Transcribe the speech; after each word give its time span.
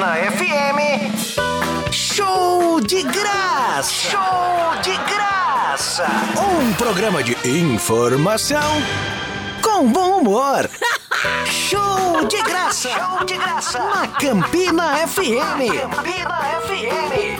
Campina 0.00 0.32
FM. 0.32 1.92
Show 1.92 2.80
de 2.80 3.02
graça! 3.02 3.92
Show 3.92 4.80
de 4.82 4.96
graça! 5.12 6.06
Um 6.38 6.72
programa 6.72 7.22
de 7.22 7.36
informação 7.46 8.82
com 9.60 9.86
bom 9.92 10.20
humor. 10.20 10.70
Show 11.44 12.24
de 12.26 12.42
graça! 12.42 12.88
Show 12.88 13.26
de 13.26 13.36
graça! 13.36 13.78
Na 13.78 14.06
Campina 14.08 15.06
FM. 15.06 15.68
Campina 15.68 16.40
FM. 16.64 17.39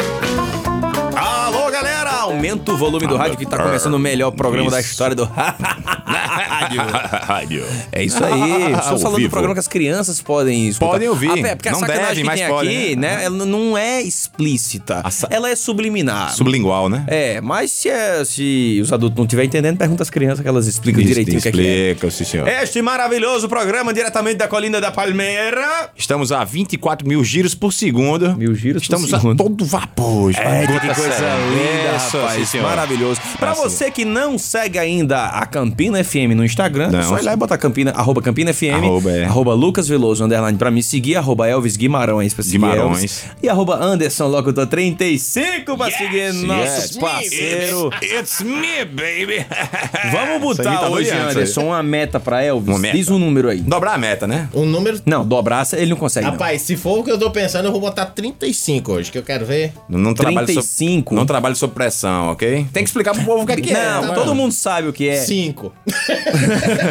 Aumenta 2.30 2.72
o 2.72 2.76
volume 2.76 3.06
do 3.06 3.16
rádio 3.16 3.36
que 3.36 3.46
tá 3.46 3.58
começando 3.58 3.94
o 3.94 3.98
melhor 3.98 4.30
programa 4.32 4.70
da 4.70 4.80
história 4.80 5.14
do 5.16 5.24
rádio. 5.24 6.80
Rádio. 7.26 7.64
É 7.92 8.04
isso 8.04 8.22
aí. 8.24 8.72
Estou 8.72 8.92
Ao 8.92 8.98
falando 8.98 9.22
do 9.22 9.30
programa 9.30 9.54
que 9.54 9.60
as 9.60 9.68
crianças 9.68 10.20
podem 10.20 10.68
escutar. 10.68 10.93
Podem 10.93 11.08
ouvir. 11.08 11.29
Porque 11.57 11.68
a 11.68 11.72
Não 11.72 11.80
sacanagem 11.80 12.24
devem, 12.24 12.30
que 12.30 12.36
tem 12.40 12.48
podem, 12.48 12.76
aqui, 12.85 12.96
né? 12.96 13.16
né? 13.16 13.24
Ela 13.24 13.44
não 13.46 13.76
é 13.76 14.00
explícita. 14.02 15.00
A 15.04 15.11
sa- 15.11 15.29
Ela 15.30 15.50
é 15.50 15.57
subliminar. 15.57 16.32
Sublingual, 16.35 16.88
né? 16.88 17.04
É, 17.07 17.40
mas 17.40 17.71
se, 17.72 17.88
é- 17.88 18.24
se 18.24 18.79
os 18.82 18.93
adultos 18.93 19.16
não 19.16 19.24
estiverem 19.24 19.49
entendendo, 19.49 19.76
pergunta 19.76 20.02
às 20.02 20.10
crianças 20.10 20.40
que 20.40 20.49
elas 20.49 20.66
explicam 20.66 21.00
Isso, 21.00 21.08
direitinho 21.08 21.38
o 21.38 21.43
que 21.43 21.49
é 21.49 21.50
é. 21.50 21.90
Explica, 21.90 22.10
sim, 22.10 22.24
senhor. 22.24 22.49
Este 22.49 22.80
maravilhoso 22.82 23.49
programa 23.49 23.93
diretamente 23.93 24.36
da 24.36 24.49
colina 24.49 24.80
da 24.80 24.90
Palmeira. 24.90 25.90
Estamos 25.96 26.30
a 26.32 26.44
24 26.44 27.07
mil 27.07 27.22
giros 27.24 27.54
por 27.54 27.72
segundo. 27.72 28.36
Mil 28.36 28.54
giros 28.54 28.82
por 28.86 28.94
Estamos 28.96 29.10
segundo. 29.10 29.40
a 29.40 29.44
todo 29.44 29.64
vapor. 29.64 30.32
É, 30.36 30.66
que 30.66 30.94
coisa 30.94 31.36
linda, 31.50 31.96
Isso, 31.96 32.16
rapaz. 32.22 32.38
sim, 32.41 32.44
senhor. 32.47 32.64
Maravilhoso. 32.69 33.20
Pra 33.38 33.52
Assim. 33.52 33.62
você 33.62 33.91
que 33.91 34.05
não 34.05 34.38
segue 34.38 34.78
ainda 34.78 35.27
a 35.27 35.47
Campina 35.47 36.02
FM 36.02 36.34
no 36.36 36.44
Instagram, 36.44 36.88
é 36.88 36.91
Não. 36.92 37.02
só 37.02 37.19
ir 37.19 37.22
lá 37.22 37.33
e 37.33 37.36
botar 37.36 37.58
Campina, 37.58 37.91
arroba 37.92 38.20
Campina 38.22 38.52
FM, 38.52 38.74
Arroba, 38.84 39.10
é. 39.10 39.24
arroba 39.24 39.55
Lucas 39.55 39.88
Veloso, 39.88 40.24
underline 40.24 40.56
pra 40.58 40.70
me 40.70 40.83
seguir, 40.83 41.16
arroba 41.16 41.48
Elvis 41.48 41.77
Guimarães 41.77 42.33
pra 42.34 42.42
seguir 42.42 42.58
Guimarães. 42.58 42.80
Elvis, 42.86 43.24
e 43.42 43.48
arroba 43.48 43.77
Anderson 43.77 44.27
Locutor 44.28 44.66
35 44.66 45.77
pra 45.77 45.90
seguir 45.90 46.32
nosso 46.34 46.62
yes. 46.82 46.96
parceiro. 46.98 47.90
It's 48.02 48.40
me, 48.42 48.84
baby. 48.84 49.44
Vamos 50.12 50.30
aí 50.32 50.66
botar 50.66 50.78
tá 50.78 50.88
hoje, 50.88 51.10
Anderson, 51.10 51.62
uma 51.66 51.82
meta 51.82 52.18
pra 52.20 52.42
Elvis. 52.42 52.68
Uma 52.68 52.78
meta. 52.78 52.96
Diz 52.96 53.08
um 53.08 53.18
número 53.18 53.48
aí. 53.48 53.60
Dobrar 53.60 53.94
a 53.94 53.98
meta, 53.98 54.27
né? 54.27 54.48
O 54.52 54.64
número. 54.64 55.00
Não, 55.06 55.24
dobrar, 55.27 55.66
ele 55.74 55.90
não 55.90 55.96
consegue. 55.96 56.24
não. 56.27 56.32
Rapaz, 56.32 56.62
se 56.62 56.77
for 56.77 56.98
o 57.00 57.05
que 57.05 57.10
eu 57.10 57.18
tô 57.18 57.30
pensando, 57.30 57.66
eu 57.66 57.72
vou 57.72 57.80
botar 57.80 58.06
35 58.06 58.92
hoje, 58.92 59.10
que 59.10 59.18
eu 59.18 59.22
quero 59.22 59.44
ver. 59.44 59.72
Não, 59.88 59.98
não 59.98 60.14
trabalho 60.14 60.46
sob- 60.46 60.55
35. 60.60 61.14
não 61.14 61.27
trabalho 61.27 61.56
sob 61.56 61.72
pressão, 61.74 62.09
ok? 62.33 62.66
Tem 62.72 62.83
que 62.83 62.89
explicar 62.91 63.14
pro 63.14 63.25
povo 63.25 63.42
o 63.42 63.47
que 63.47 63.53
é 63.53 63.72
é. 63.72 63.84
Não, 63.84 64.03
mano. 64.03 64.14
todo 64.14 64.34
mundo 64.34 64.53
sabe 64.53 64.89
o 64.89 64.92
que 64.92 65.08
é. 65.08 65.16
5. 65.16 65.72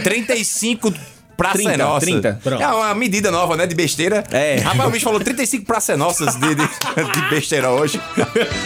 35 0.03 0.94
praça 1.40 1.58
30, 1.58 1.72
é 1.73 1.78
nossa. 1.78 2.06
30. 2.06 2.40
Pronto. 2.44 2.62
É 2.62 2.68
uma 2.68 2.94
medida 2.94 3.32
nova, 3.32 3.56
né? 3.58 3.66
De 3.66 3.73
besteira. 3.76 4.23
É. 4.32 4.58
Rapaz, 4.59 4.88
o 4.90 4.92
bicho 4.92 5.06
falou 5.06 5.20
35 5.20 5.66
praça 5.66 5.94
é 5.94 5.95
nossas 5.95 6.36
de, 6.36 6.56
de, 6.56 6.64
de 6.66 7.30
besteira 7.30 7.70
hoje. 7.72 8.00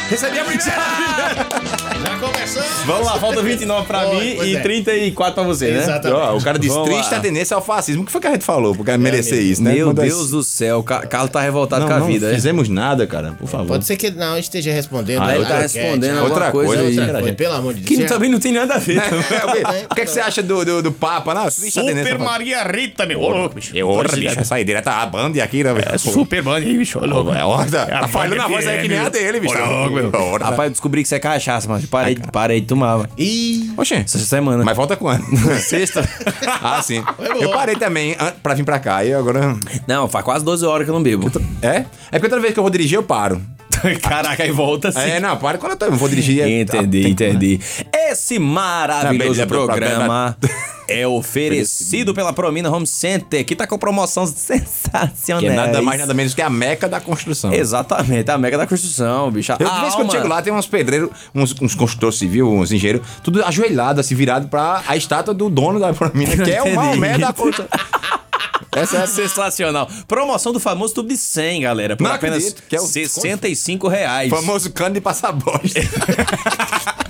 Recebi 0.09 0.39
a 0.39 0.43
primeira. 0.43 0.63
Já 2.03 2.17
começamos. 2.19 2.67
Vamos 2.85 3.05
lá, 3.07 3.19
falta 3.19 3.41
29 3.41 3.87
pra 3.87 4.01
Pois, 4.05 4.19
mim 4.19 4.37
e 4.43 4.55
é. 4.55 4.59
34 4.59 5.33
pra 5.33 5.43
você, 5.43 5.71
né? 5.71 5.79
Exatamente. 5.83 6.19
Ó, 6.21 6.37
o 6.37 6.41
cara 6.43 6.59
disse 6.59 6.73
Vamos 6.73 6.89
triste 6.89 7.11
lá. 7.11 7.17
a 7.17 7.21
tendência 7.21 7.55
ao 7.55 7.61
fascismo. 7.61 8.03
O 8.03 8.05
que 8.05 8.11
foi 8.11 8.19
que 8.21 8.27
a 8.27 8.31
gente 8.31 8.43
falou? 8.45 8.75
Porque 8.75 8.95
merecer 8.97 9.41
isso, 9.41 9.63
né? 9.63 9.73
Meu 9.73 9.87
Quando 9.87 10.01
as- 10.01 10.07
Deus 10.09 10.29
do 10.31 10.43
céu, 10.43 10.79
o 10.79 10.83
Ca- 10.83 11.05
Carlos 11.07 11.31
tá 11.31 11.41
revoltado 11.41 11.81
Não, 11.81 11.87
com 11.87 11.93
a 11.95 11.99
não 11.99 12.07
vida, 12.07 12.27
né? 12.29 12.35
fizemos 12.35 12.67
nada, 12.69 13.07
cara. 13.07 13.33
Por 13.33 13.47
favor. 13.47 13.67
Pode 13.67 13.85
ser 13.85 13.95
que 13.95 14.07
ele 14.07 14.17
não 14.17 14.37
esteja 14.37 14.71
respondendo. 14.71 15.21
Ah, 15.23 15.35
ele 15.35 15.45
tá 15.45 15.59
respondendo 15.59 16.21
Outra 16.23 16.51
coisa, 16.51 16.81
coisa, 16.83 17.03
aí. 17.05 17.11
coisa. 17.11 17.33
pelo 17.33 17.53
amor 17.53 17.73
de 17.73 17.81
Que 17.81 17.97
Deus. 17.97 18.09
também 18.11 18.29
não 18.29 18.39
tem 18.39 18.51
nada 18.51 18.75
a 18.75 18.79
ver. 18.79 18.99
o 19.89 19.95
que, 19.95 20.01
é 20.01 20.05
que 20.05 20.11
você 20.11 20.19
acha 20.19 20.41
do, 20.43 20.63
do, 20.65 20.81
do 20.81 20.91
Papa? 20.91 21.33
Não, 21.33 21.43
triste 21.49 21.79
a 21.79 21.83
tendência. 21.83 22.17
Maria 22.17 22.62
Rita, 22.63 23.05
meu. 23.05 23.19
Ô, 23.19 23.29
louco, 23.29 23.55
bicho. 23.55 23.75
Eu, 23.75 23.87
porra, 23.87 24.03
bicho, 24.15 24.39
essa 24.39 24.55
aí 24.55 24.63
direto 24.63 24.87
a 24.87 25.05
Band 25.05 25.31
aqui, 25.41 25.63
né, 25.63 25.73
velho? 25.73 25.87
É 25.93 25.97
Superman 25.97 26.55
aí, 26.55 26.77
bicho. 26.77 26.99
Ô, 26.99 27.05
louco. 27.05 27.33
É, 27.33 27.43
ó, 27.43 27.63
tá, 27.65 27.85
tá 27.85 27.99
a 27.99 28.07
falhando 28.07 28.41
a 28.41 28.47
Band 28.47 28.53
voz 28.53 28.67
aí 28.67 28.81
que 28.81 28.87
nem 28.87 28.97
a 28.97 29.09
dele, 29.09 29.39
bicho. 29.39 29.57
Ô, 29.57 29.65
louco, 29.65 29.93
meu. 29.93 30.11
Rapaz, 30.11 30.67
eu 30.67 30.69
descobri 30.71 31.03
que 31.03 31.09
você 31.09 31.15
é 31.15 31.19
cachaça, 31.19 31.67
mas 31.69 31.85
parei, 31.85 32.17
parei 32.31 32.61
de 32.61 32.67
tomar, 32.67 32.97
mano. 32.97 33.09
Ih, 33.17 33.71
Oxê. 33.77 33.95
Essa 33.95 34.19
semana. 34.19 34.63
Mas 34.63 34.75
volta 34.75 34.95
quando? 34.95 35.23
Sexta. 35.59 36.07
ah, 36.61 36.81
sim. 36.81 37.03
Eu 37.39 37.51
parei 37.51 37.75
também 37.75 38.15
pra 38.41 38.53
vir 38.53 38.63
pra 38.63 38.79
cá 38.79 39.03
e 39.03 39.13
agora... 39.13 39.55
Não, 39.87 40.07
faz 40.07 40.23
quase 40.23 40.45
12 40.45 40.65
horas 40.65 40.85
que 40.85 40.91
eu 40.91 40.95
não 40.95 41.03
bebo. 41.03 41.31
É? 41.61 41.85
É 42.11 42.19
porque 42.19 42.29
toda 42.29 42.41
vez 42.41 42.53
que 42.53 42.59
eu 42.59 42.63
vou 42.63 42.71
dirigir 42.71 42.97
eu 42.97 43.03
paro. 43.03 43.41
Caraca, 44.01 44.43
aí 44.43 44.51
volta 44.51 44.89
assim. 44.89 44.99
É, 44.99 45.19
não, 45.19 45.37
paro 45.37 45.57
quando 45.57 45.73
eu, 45.73 45.77
tô, 45.77 45.85
eu 45.85 45.91
vou 45.93 46.07
dirigir. 46.09 46.41
é- 46.41 46.61
Entendi, 46.61 47.01
tem- 47.01 47.11
entendi. 47.11 47.59
Esse 47.93 48.39
maravilhoso 48.39 49.39
Tá 49.39 49.45
bem, 49.45 49.47
programa 49.65 50.37
é 50.87 51.07
oferecido 51.07 52.13
pela 52.13 52.31
Promina 52.33 52.69
Home 52.69 52.85
Center, 52.87 53.43
que 53.45 53.55
tá 53.55 53.65
com 53.65 53.77
promoção 53.77 54.25
sensacional. 54.27 55.39
Que 55.41 55.47
é 55.47 55.55
nada 55.55 55.81
mais, 55.81 55.99
nada 55.99 56.13
menos 56.13 56.33
que 56.33 56.41
a 56.41 56.49
meca 56.49 56.87
da 56.87 56.99
construção. 56.99 57.53
Exatamente, 57.53 58.29
a 58.29 58.37
mega 58.37 58.57
da 58.57 58.67
construção, 58.67 59.31
bicho. 59.31 59.51
Eu, 59.53 59.57
de 59.69 59.81
vez 59.81 59.95
quando 59.95 60.07
alma- 60.07 60.11
chego 60.11 60.27
lá, 60.27 60.41
tem 60.41 60.53
uns 60.53 60.67
pedreiros, 60.67 61.09
uns, 61.33 61.55
uns 61.61 61.73
construtores 61.75 62.17
civil, 62.17 62.51
uns 62.51 62.71
engenheiros, 62.71 63.05
tudo 63.23 63.43
ajoelhado, 63.43 63.99
assim, 63.99 64.15
virado 64.15 64.47
pra 64.47 64.83
a 64.87 64.95
estátua 64.95 65.33
do 65.33 65.49
dono 65.49 65.79
da 65.79 65.93
Promina, 65.93 66.35
que 66.43 66.51
é 66.51 66.61
o. 66.61 66.75
Maomé 66.75 67.17
da 67.17 67.31
construção. 67.33 67.67
Essa 68.75 68.97
é 68.97 69.07
sensacional. 69.07 69.87
Promoção 70.07 70.51
do 70.53 70.59
famoso 70.59 70.93
tubo 70.93 71.09
de 71.09 71.17
100, 71.17 71.61
galera. 71.61 71.95
Por 71.95 72.03
Não 72.03 72.11
apenas 72.11 72.37
acredito, 72.39 72.63
que 72.67 72.75
é 72.75 72.81
o- 72.81 72.85
65 72.85 73.87
reais. 73.87 74.29
famoso 74.29 74.71
cano 74.71 74.95
de 74.95 75.01
passar 75.01 75.31
bosta. 75.31 75.79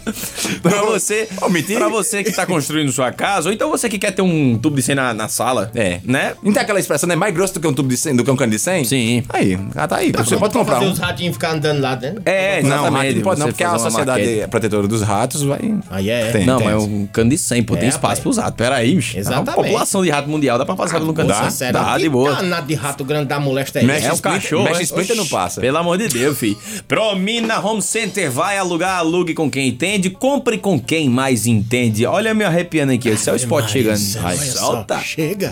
Pra 0.62 0.81
você, 0.84 1.28
mentira. 1.50 1.79
pra 1.79 1.90
você 1.90 2.23
que 2.23 2.31
tá 2.31 2.46
construindo 2.46 2.91
sua 2.91 3.12
casa, 3.12 3.47
ou 3.50 3.53
então 3.53 3.69
você 3.69 3.88
que 3.90 3.97
quer 3.97 4.12
ter 4.12 4.22
um 4.22 4.57
tubo 4.57 4.75
de 4.75 4.81
100 4.81 4.96
na, 4.96 5.13
na 5.13 5.28
sala. 5.29 5.72
É. 5.73 6.00
Né? 6.03 6.34
Não 6.44 6.52
tem 6.52 6.62
aquela 6.62 6.79
expressão, 6.79 7.07
né? 7.07 7.16
Mais 7.16 7.34
grosso 7.34 7.53
do 7.53 7.59
que 7.62 7.68
um 7.68 7.73
tubo 7.73 7.88
de 7.90 7.96
100, 7.97 8.18
do 8.18 8.23
que 8.23 8.29
um 8.31 8.35
cano 8.35 8.52
de 8.52 8.59
100? 8.59 8.84
Sim. 8.85 9.23
Aí, 9.29 9.57
ah, 9.75 9.88
tá 9.88 9.97
aí. 9.97 10.12
Você 10.12 10.35
pode 10.38 10.53
comprar 10.53 10.75
fazer 10.75 10.88
um. 10.88 10.91
os 10.91 11.00
ratinhos 11.00 11.34
ficar 11.34 11.53
andando 11.53 11.81
lá 11.81 11.96
dentro. 11.96 12.22
É, 12.25 12.62
Não, 12.62 12.91
não 12.91 13.22
pode 13.23 13.40
não, 13.40 13.47
porque 13.47 13.63
a 13.63 13.78
Sociedade 13.79 14.22
maquete. 14.25 14.47
Protetora 14.50 14.88
dos 14.88 15.02
Ratos 15.02 15.41
vai... 15.44 15.59
Aí 15.90 16.09
é. 16.09 16.31
Tem. 16.31 16.46
Não, 16.46 16.59
mas 16.59 16.73
é 16.73 16.78
um 16.78 17.07
cano 17.07 17.29
de 17.29 17.38
100, 17.38 17.63
pô. 17.63 17.75
Tem 17.75 17.85
É, 17.85 17.88
espaço 17.88 18.03
rapaz. 18.03 18.19
pros 18.19 18.38
ratos. 18.38 18.56
Pera 18.57 18.75
aí, 18.75 18.96
bicho. 18.96 19.18
Exatamente. 19.18 19.50
A 19.50 19.53
população 19.53 20.03
de 20.03 20.09
rato 20.09 20.29
mundial 20.29 20.57
dá 20.57 20.66
pra 20.66 20.75
passar 20.75 21.00
pelo 21.00 21.13
cano 21.13 21.29
de 21.31 21.35
Nossa, 21.40 21.50
100. 21.50 21.53
Sério. 21.53 21.80
Dá, 21.80 21.97
de 21.97 22.09
boa. 22.09 22.34
danado 22.36 22.68
de 22.68 22.74
rato 22.74 23.03
grande 23.06 23.28
da 23.28 23.40
molesta 23.40 23.80
é 23.80 23.84
Mexe 23.84 24.08
É? 24.08 24.14
Splinter- 24.14 24.41
cachorro, 24.41 24.64
mexe? 24.66 24.84
Splinter 24.84 25.16
não 25.16 25.28
passa. 25.28 25.62
Pelo 25.62 25.78
amor 25.78 25.97
de 25.97 26.08
Deus, 26.09 26.38
fi. 26.38 26.58
Promina 26.88 27.59
Home 27.59 27.81
Center 27.81 28.30
vai 28.31 28.58
alugar, 28.58 28.97
alugue 28.97 29.34
com 29.34 29.50
quem 29.50 29.68
entende, 29.69 30.09
compre 30.09 30.58
com 30.58 30.80
quem 30.80 31.09
mais 31.09 31.46
entende. 31.47 32.06
Olha 32.06 32.34
me 32.34 32.44
arrepiando 32.44 32.91
aqui, 32.94 33.09
esse 33.09 33.30
é 33.30 33.34
o 33.34 33.36
spot 33.36 33.69
chegando. 33.69 34.02
Ai, 34.24 34.38
Olha 34.38 34.52
só, 34.52 34.59
solta. 34.59 35.00
Chega. 35.00 35.52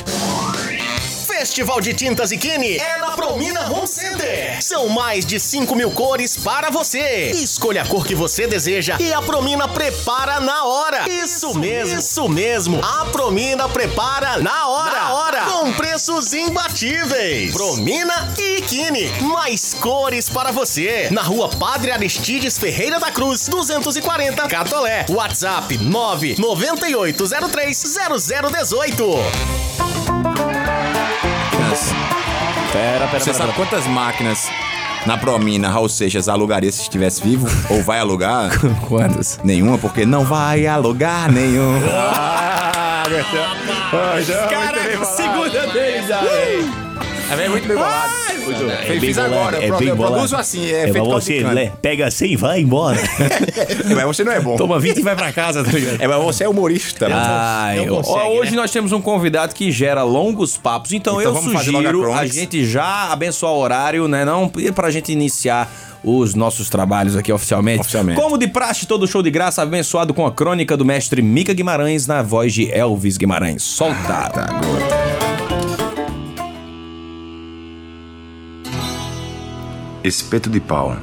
Festival 1.52 1.82
de 1.82 1.94
Tintas 1.94 2.32
e 2.32 2.38
Kine 2.38 2.78
é 2.78 2.98
na 3.00 3.12
Promina 3.12 3.70
Home 3.70 3.86
Center. 3.86 4.64
São 4.64 4.88
mais 4.88 5.26
de 5.26 5.38
5 5.38 5.76
mil 5.76 5.92
cores 5.92 6.38
para 6.38 6.70
você. 6.70 7.30
Escolha 7.32 7.82
a 7.82 7.86
cor 7.86 8.06
que 8.06 8.16
você 8.16 8.48
deseja 8.48 8.96
e 9.02 9.14
a 9.14 9.22
Promina 9.22 9.68
prepara 9.68 10.40
na 10.40 10.64
hora. 10.64 11.10
Isso 11.10 11.54
mesmo, 11.60 12.00
isso 12.00 12.30
mesmo. 12.30 12.80
A 12.82 13.06
Promina 13.08 13.68
prepara 13.68 14.38
na 14.38 14.66
hora. 14.66 14.96
Na 14.96 15.14
hora. 15.14 15.42
Com 15.42 15.74
preços 15.74 16.34
imbatíveis. 16.34 17.54
Promina 17.54 18.34
e 18.40 18.62
Kine. 18.62 19.10
Mais 19.20 19.74
cores 19.74 20.30
para 20.30 20.54
você. 20.54 21.10
Na 21.12 21.22
rua 21.22 21.50
Padre 21.50 21.92
Aristides 21.92 22.58
Ferreira 22.58 22.98
da 22.98 23.12
Cruz, 23.12 23.50
240 23.50 24.48
Catolé. 24.48 25.06
WhatsApp 25.10 25.78
99803 25.78 27.84
0018. 27.84 29.71
Pera, 32.72 33.08
pera, 33.08 33.20
Você 33.20 33.32
pera. 33.32 33.38
sabe 33.46 33.54
quantas 33.54 33.86
máquinas 33.88 34.50
na 35.06 35.18
Promina 35.18 35.70
Raul 35.70 35.90
Seixas 35.90 36.30
alugaria 36.30 36.72
se 36.72 36.82
estivesse 36.84 37.22
vivo? 37.24 37.48
Ou 37.70 37.84
vai 37.84 38.00
alugar? 38.00 38.50
pera. 38.60 38.74
Quantas? 38.88 39.40
Nenhuma, 39.44 39.78
porque 39.78 40.06
não 40.06 40.24
vai 40.24 40.66
alugar 40.68 41.30
nenhum. 41.32 41.80
Caraca, 44.50 45.06
segunda 45.06 45.68
vez, 45.68 46.12
aí. 46.12 46.72
É 47.32 47.50
muito 47.50 47.68
bem 47.68 47.78
bolado. 47.78 48.12
É 48.88 49.00
Fiz 49.00 49.18
agora, 49.18 49.58
eu 49.64 49.76
pro- 49.78 49.88
eu 49.88 49.96
produzo 49.96 50.36
assim, 50.36 50.70
é, 50.72 50.92
feito 50.92 51.04
você 51.10 51.40
de 51.40 51.44
né, 51.44 51.72
pega 51.82 52.10
100 52.10 52.32
e 52.32 52.36
vai 52.36 52.62
embora. 52.62 52.98
Mas 53.96 54.04
você 54.06 54.24
não 54.24 54.32
é 54.32 54.40
bom. 54.40 54.56
Toma 54.56 54.80
20 54.80 54.98
e 54.98 55.02
vai 55.02 55.16
pra 55.16 55.32
casa, 55.32 55.64
tá 55.64 55.72
ligado? 55.72 56.02
É, 56.02 56.08
mas 56.08 56.24
você 56.24 56.44
é 56.44 56.50
humorista. 56.50 57.08
né? 57.08 57.16
Ai, 57.18 57.86
Não 57.86 57.96
ó, 57.96 58.02
consegue, 58.04 58.40
hoje 58.40 58.52
né? 58.52 58.58
nós 58.58 58.72
temos 58.72 58.92
um 58.92 59.02
convidado 59.02 59.54
que 59.54 59.72
gera 59.72 60.04
longos 60.04 60.58
papos, 60.58 60.92
então, 60.92 61.20
Então 61.22 61.34
eu 61.34 61.38
a 61.38 61.42
sugiro 61.42 61.78
a 61.88 61.92
Chronicles. 62.14 62.34
gente 62.36 62.66
já 62.66 63.12
abençoar 63.12 63.54
o 63.54 63.60
horário, 63.60 64.08
né? 64.08 64.26
Não 64.26 64.50
pra 64.74 64.90
gente 64.92 65.12
iniciar 65.12 65.72
os 66.04 66.34
nossos 66.34 66.70
trabalhos 66.70 67.16
aqui 67.16 67.32
oficialmente. 67.32 67.82
Oficialmente. 67.82 68.20
Como 68.20 68.38
de 68.38 68.48
praxe, 68.48 68.86
todo 68.88 69.08
show 69.08 69.22
de 69.22 69.30
graça 69.30 69.62
abençoado 69.62 70.14
com 70.14 70.26
a 70.26 70.32
crônica 70.32 70.76
do 70.76 70.84
mestre 70.86 71.22
Mica 71.22 71.54
Guimarães 71.54 72.08
na 72.08 72.22
voz 72.24 72.54
de 72.54 72.72
Elvis 72.72 73.18
Guimarães. 73.18 73.62
Solta. 73.64 74.32
Espeto 80.04 80.50
de 80.50 80.60
pau. 80.60 80.98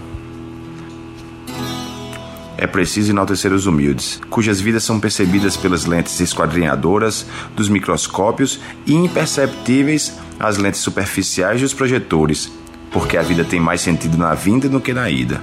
É 2.56 2.66
preciso 2.66 3.12
enaltecer 3.12 3.52
os 3.52 3.66
humildes, 3.66 4.20
cujas 4.28 4.60
vidas 4.60 4.82
são 4.82 4.98
percebidas 4.98 5.56
pelas 5.56 5.84
lentes 5.84 6.18
esquadrinhadoras 6.18 7.24
dos 7.54 7.68
microscópios 7.68 8.58
e 8.84 8.94
imperceptíveis 8.94 10.18
às 10.40 10.56
lentes 10.56 10.80
superficiais 10.80 11.60
dos 11.60 11.72
projetores. 11.72 12.50
porque 12.90 13.18
a 13.18 13.22
vida 13.22 13.44
tem 13.44 13.60
mais 13.60 13.82
sentido 13.82 14.16
na 14.16 14.34
vinda 14.34 14.66
do 14.66 14.80
que 14.80 14.94
na 14.94 15.10
ida. 15.10 15.42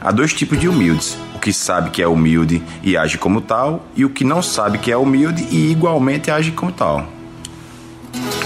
Há 0.00 0.12
dois 0.12 0.32
tipos 0.32 0.60
de 0.60 0.68
humildes: 0.68 1.16
o 1.34 1.38
que 1.38 1.52
sabe 1.52 1.90
que 1.90 2.02
é 2.02 2.06
humilde 2.06 2.62
e 2.82 2.96
age 2.96 3.18
como 3.18 3.40
tal, 3.40 3.86
e 3.96 4.04
o 4.04 4.10
que 4.10 4.22
não 4.22 4.42
sabe 4.42 4.78
que 4.78 4.92
é 4.92 4.96
humilde 4.96 5.46
e 5.50 5.70
igualmente 5.72 6.30
age 6.30 6.52
como 6.52 6.70
tal. 6.70 7.10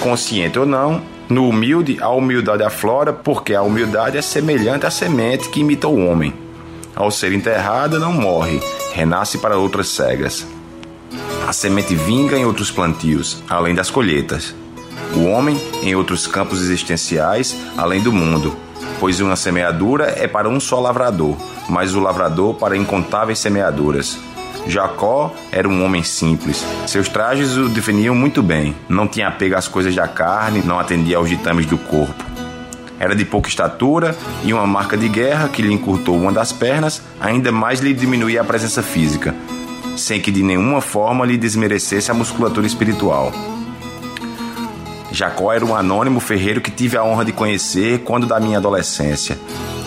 Consciente 0.00 0.58
ou 0.58 0.64
não, 0.64 1.02
no 1.32 1.48
humilde 1.48 1.98
a 2.00 2.10
humildade 2.10 2.62
aflora, 2.62 3.12
porque 3.12 3.54
a 3.54 3.62
humildade 3.62 4.18
é 4.18 4.22
semelhante 4.22 4.86
à 4.86 4.90
semente 4.90 5.48
que 5.48 5.60
imita 5.60 5.88
o 5.88 6.06
homem. 6.06 6.34
Ao 6.94 7.10
ser 7.10 7.32
enterrada, 7.32 7.98
não 7.98 8.12
morre, 8.12 8.60
renasce 8.92 9.38
para 9.38 9.56
outras 9.56 9.88
cegas. 9.88 10.46
A 11.48 11.52
semente 11.52 11.94
vinga 11.94 12.36
em 12.36 12.44
outros 12.44 12.70
plantios, 12.70 13.42
além 13.48 13.74
das 13.74 13.90
colheitas. 13.90 14.54
O 15.16 15.24
homem 15.24 15.58
em 15.82 15.94
outros 15.94 16.26
campos 16.26 16.60
existenciais, 16.60 17.56
além 17.76 18.02
do 18.02 18.12
mundo, 18.12 18.54
pois 19.00 19.20
uma 19.20 19.34
semeadura 19.34 20.14
é 20.16 20.28
para 20.28 20.48
um 20.48 20.60
só 20.60 20.80
lavrador, 20.80 21.36
mas 21.68 21.94
o 21.94 22.00
lavrador 22.00 22.54
para 22.54 22.76
incontáveis 22.76 23.38
semeaduras. 23.38 24.18
Jacó 24.66 25.34
era 25.50 25.68
um 25.68 25.84
homem 25.84 26.02
simples. 26.02 26.64
Seus 26.86 27.08
trajes 27.08 27.56
o 27.56 27.68
definiam 27.68 28.14
muito 28.14 28.42
bem. 28.42 28.74
Não 28.88 29.08
tinha 29.08 29.28
apego 29.28 29.56
às 29.56 29.68
coisas 29.68 29.94
da 29.94 30.06
carne, 30.06 30.62
não 30.64 30.78
atendia 30.78 31.16
aos 31.16 31.28
ditames 31.28 31.66
do 31.66 31.76
corpo. 31.76 32.24
Era 32.98 33.16
de 33.16 33.24
pouca 33.24 33.48
estatura 33.48 34.16
e 34.44 34.52
uma 34.52 34.66
marca 34.66 34.96
de 34.96 35.08
guerra 35.08 35.48
que 35.48 35.60
lhe 35.60 35.72
encurtou 35.72 36.16
uma 36.16 36.30
das 36.30 36.52
pernas, 36.52 37.02
ainda 37.20 37.50
mais 37.50 37.80
lhe 37.80 37.92
diminuía 37.92 38.40
a 38.40 38.44
presença 38.44 38.80
física, 38.80 39.34
sem 39.96 40.20
que 40.20 40.30
de 40.30 40.42
nenhuma 40.42 40.80
forma 40.80 41.26
lhe 41.26 41.36
desmerecesse 41.36 42.12
a 42.12 42.14
musculatura 42.14 42.66
espiritual. 42.66 43.32
Jacó 45.10 45.52
era 45.52 45.64
um 45.64 45.74
anônimo 45.74 46.20
ferreiro 46.20 46.60
que 46.60 46.70
tive 46.70 46.96
a 46.96 47.02
honra 47.04 47.24
de 47.24 47.32
conhecer 47.32 47.98
quando 48.04 48.26
da 48.26 48.38
minha 48.38 48.58
adolescência. 48.58 49.36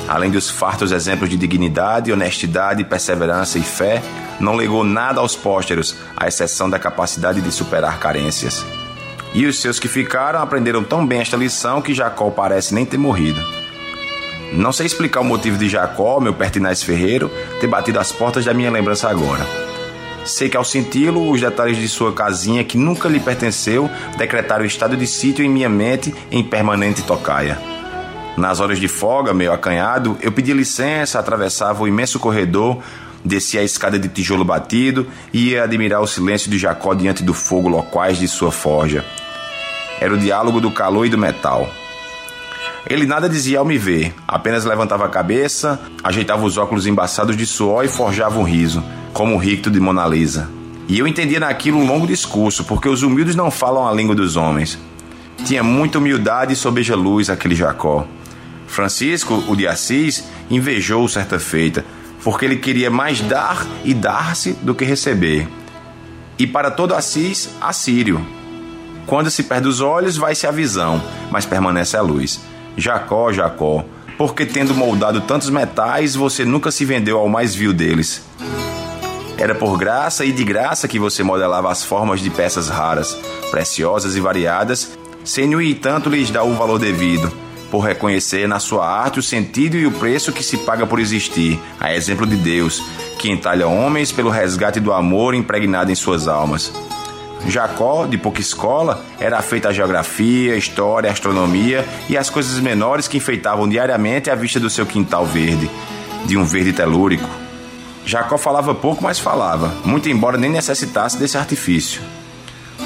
Além 0.08 0.30
dos 0.30 0.50
fartos 0.50 0.92
exemplos 0.92 1.30
de 1.30 1.38
dignidade, 1.38 2.12
honestidade, 2.12 2.84
perseverança 2.84 3.58
e 3.58 3.64
fé, 3.64 4.04
não 4.40 4.56
legou 4.56 4.84
nada 4.84 5.20
aos 5.20 5.36
pósteros, 5.36 5.96
à 6.16 6.28
exceção 6.28 6.70
da 6.70 6.80
capacidade 6.80 7.42
de 7.42 7.52
superar 7.52 8.00
carências. 8.00 8.66
E 9.34 9.46
os 9.46 9.60
seus 9.60 9.80
que 9.80 9.88
ficaram 9.88 10.42
aprenderam 10.42 10.84
tão 10.84 11.06
bem 11.06 11.20
esta 11.20 11.36
lição 11.36 11.82
que 11.82 11.94
Jacó 11.94 12.30
parece 12.30 12.74
nem 12.74 12.86
ter 12.86 12.98
morrido. 12.98 13.42
Não 14.54 14.72
sei 14.72 14.86
explicar 14.86 15.20
o 15.20 15.26
motivo 15.26 15.58
de 15.58 15.68
Jacó, 15.68 16.20
meu 16.20 16.34
pertinaz 16.34 16.82
ferreiro, 16.82 17.30
ter 17.60 17.68
batido 17.68 18.00
as 18.00 18.12
portas 18.12 18.46
da 18.46 18.54
minha 18.54 18.72
lembrança 18.72 19.10
agora. 19.10 19.46
Sei 20.24 20.50
que 20.50 20.58
ao 20.58 20.64
senti-lo, 20.64 21.30
os 21.30 21.42
detalhes 21.42 21.78
de 21.78 21.88
sua 21.88 22.14
casinha, 22.14 22.64
que 22.64 22.78
nunca 22.78 23.08
lhe 23.10 23.20
pertenceu, 23.20 23.90
decretaram 24.18 24.64
o 24.64 24.68
estado 24.68 24.96
de 24.96 25.06
sítio 25.06 25.44
em 25.46 25.50
minha 25.50 25.70
mente 25.70 26.16
em 26.32 26.44
permanente 26.44 27.04
tocaia. 27.04 27.60
Nas 28.38 28.60
horas 28.60 28.80
de 28.80 28.88
folga, 28.88 29.34
meio 29.34 29.54
acanhado, 29.54 30.18
eu 30.22 30.32
pedi 30.32 30.52
licença, 30.52 31.20
atravessava 31.20 31.84
o 31.84 31.88
imenso 31.88 32.20
corredor, 32.20 32.82
descia 33.26 33.62
a 33.62 33.64
escada 33.64 33.98
de 33.98 34.08
tijolo 34.08 34.46
batido 34.46 35.08
e 35.34 35.50
ia 35.50 35.64
admirar 35.64 36.02
o 36.02 36.08
silêncio 36.08 36.50
de 36.50 36.60
Jacó 36.60 36.94
diante 36.94 37.24
do 37.24 37.34
fogo 37.34 37.68
loquaz 37.68 38.20
de 38.20 38.28
sua 38.28 38.52
forja. 38.52 39.04
Era 40.00 40.14
o 40.14 40.18
diálogo 40.18 40.62
do 40.62 40.70
calor 40.70 41.06
e 41.06 41.10
do 41.10 41.18
metal. 41.18 41.68
Ele 42.88 43.08
nada 43.08 43.28
dizia 43.28 43.58
ao 43.58 43.66
me 43.66 43.80
ver, 43.80 44.14
apenas 44.28 44.64
levantava 44.64 45.06
a 45.06 45.10
cabeça, 45.10 45.80
ajeitava 46.04 46.46
os 46.46 46.56
óculos 46.56 46.86
embaçados 46.86 47.36
de 47.36 47.46
suor 47.46 47.84
e 47.84 47.88
forjava 47.88 48.38
um 48.38 48.44
riso, 48.44 48.84
como 49.12 49.34
o 49.34 49.40
ricto 49.40 49.72
de 49.72 49.80
Mona 49.80 50.06
Lisa. 50.06 50.48
E 50.88 51.00
eu 51.00 51.08
entendia 51.08 51.40
naquilo 51.40 51.80
um 51.80 51.88
longo 51.88 52.06
discurso, 52.06 52.64
porque 52.64 52.88
os 52.88 53.02
humildes 53.02 53.36
não 53.36 53.50
falam 53.50 53.88
a 53.88 53.92
língua 53.92 54.14
dos 54.14 54.36
homens. 54.36 54.78
Tinha 55.44 55.64
muita 55.64 55.98
humildade 55.98 56.54
e 56.54 56.56
sobeja 56.56 56.96
luz 56.96 57.28
aquele 57.28 57.56
Jacó. 57.56 58.06
Francisco, 58.68 59.44
o 59.48 59.56
de 59.56 59.68
Assis, 59.68 60.24
invejou 60.50 61.08
certa 61.08 61.40
feita, 61.40 61.84
porque 62.26 62.44
ele 62.44 62.56
queria 62.56 62.90
mais 62.90 63.22
dar 63.22 63.68
e 63.84 63.94
dar-se 63.94 64.54
do 64.54 64.74
que 64.74 64.84
receber. 64.84 65.48
E 66.40 66.48
para 66.48 66.72
todo 66.72 66.96
Assis, 66.96 67.52
Assírio. 67.62 68.26
Quando 69.06 69.30
se 69.30 69.44
perde 69.44 69.68
os 69.68 69.80
olhos, 69.80 70.18
vai-se 70.18 70.48
a 70.48 70.52
visão, 70.52 71.00
mas 71.30 71.46
permanece 71.46 71.96
a 71.96 72.02
luz. 72.02 72.42
Jacó, 72.76 73.32
Jacó, 73.32 73.86
porque 74.18 74.44
tendo 74.44 74.74
moldado 74.74 75.22
tantos 75.22 75.52
metais, 75.52 76.16
você 76.16 76.44
nunca 76.44 76.72
se 76.72 76.84
vendeu 76.84 77.20
ao 77.20 77.30
mais 77.30 77.54
vil 77.54 77.72
deles. 77.72 78.24
Era 79.38 79.54
por 79.54 79.78
graça 79.78 80.26
e 80.26 80.32
de 80.32 80.44
graça 80.44 80.88
que 80.88 80.98
você 80.98 81.22
modelava 81.22 81.72
as 81.72 81.84
formas 81.84 82.22
de 82.22 82.32
peças 82.32 82.70
raras, 82.70 83.16
preciosas 83.52 84.16
e 84.16 84.20
variadas, 84.20 84.98
sem 85.24 85.48
no 85.48 85.62
entanto 85.62 86.10
lhes 86.10 86.32
dar 86.32 86.44
o 86.44 86.56
valor 86.56 86.80
devido, 86.80 87.32
por 87.70 87.80
reconhecer 87.80 88.48
na 88.48 88.60
sua 88.60 88.88
arte 88.88 89.20
o 89.20 89.24
sentido 89.24 89.78
e 89.78 89.86
o 89.86 89.92
preço 89.92 90.32
que 90.32 90.44
se 90.44 90.58
paga 90.60 90.86
por 90.86 91.00
existir, 91.00 91.60
a 91.80 91.94
exemplo 91.94 92.26
de 92.26 92.36
Deus, 92.36 92.84
que 93.18 93.30
entalha 93.30 93.68
homens 93.68 94.12
pelo 94.12 94.30
resgate 94.30 94.80
do 94.80 94.94
amor 94.94 95.34
impregnado 95.34 95.92
em 95.92 95.96
suas 95.96 96.28
almas. 96.28 96.72
Jacó, 97.48 98.06
de 98.06 98.18
pouca 98.18 98.42
escola, 98.42 99.04
era 99.20 99.42
feita 99.42 99.70
a 99.70 99.74
geografia, 99.74 100.56
história, 100.56 101.12
astronomia 101.12 101.86
e 102.10 102.18
as 102.18 102.30
coisas 102.30 102.60
menores 102.60 103.08
que 103.08 103.18
enfeitavam 103.18 103.70
diariamente 103.70 104.30
a 104.30 104.36
vista 104.36 104.60
do 104.60 104.70
seu 104.70 104.86
quintal 104.86 105.26
verde, 105.26 105.70
de 106.26 106.38
um 106.38 106.44
verde 106.44 106.74
telúrico. 106.74 107.30
Jacó 108.06 108.38
falava 108.38 108.74
pouco, 108.74 109.04
mas 109.04 109.20
falava, 109.20 109.74
muito 109.84 110.10
embora 110.10 110.38
nem 110.38 110.50
necessitasse 110.50 111.18
desse 111.18 111.38
artifício. 111.38 112.02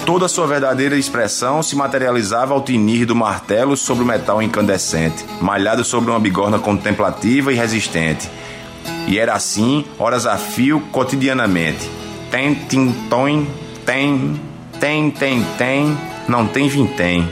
Toda 0.09 0.25
a 0.25 0.27
sua 0.27 0.47
verdadeira 0.47 0.97
expressão 0.97 1.61
se 1.61 1.75
materializava 1.75 2.51
ao 2.51 2.63
tinir 2.63 3.05
do 3.05 3.15
martelo 3.15 3.77
sobre 3.77 4.03
o 4.03 4.07
metal 4.07 4.41
incandescente, 4.41 5.23
malhado 5.39 5.83
sobre 5.83 6.09
uma 6.09 6.19
bigorna 6.19 6.57
contemplativa 6.57 7.53
e 7.53 7.55
resistente. 7.55 8.27
E 9.05 9.19
era 9.19 9.35
assim, 9.35 9.85
horas 9.99 10.25
a 10.25 10.35
fio, 10.35 10.81
cotidianamente. 10.91 11.87
Tem, 12.31 12.55
tim, 12.55 12.91
toim, 13.07 13.47
tem, 13.85 14.41
tem, 14.79 15.11
tem, 15.11 15.45
tem, 15.59 15.95
não 16.27 16.47
tem 16.47 16.67
vintém. 16.67 17.29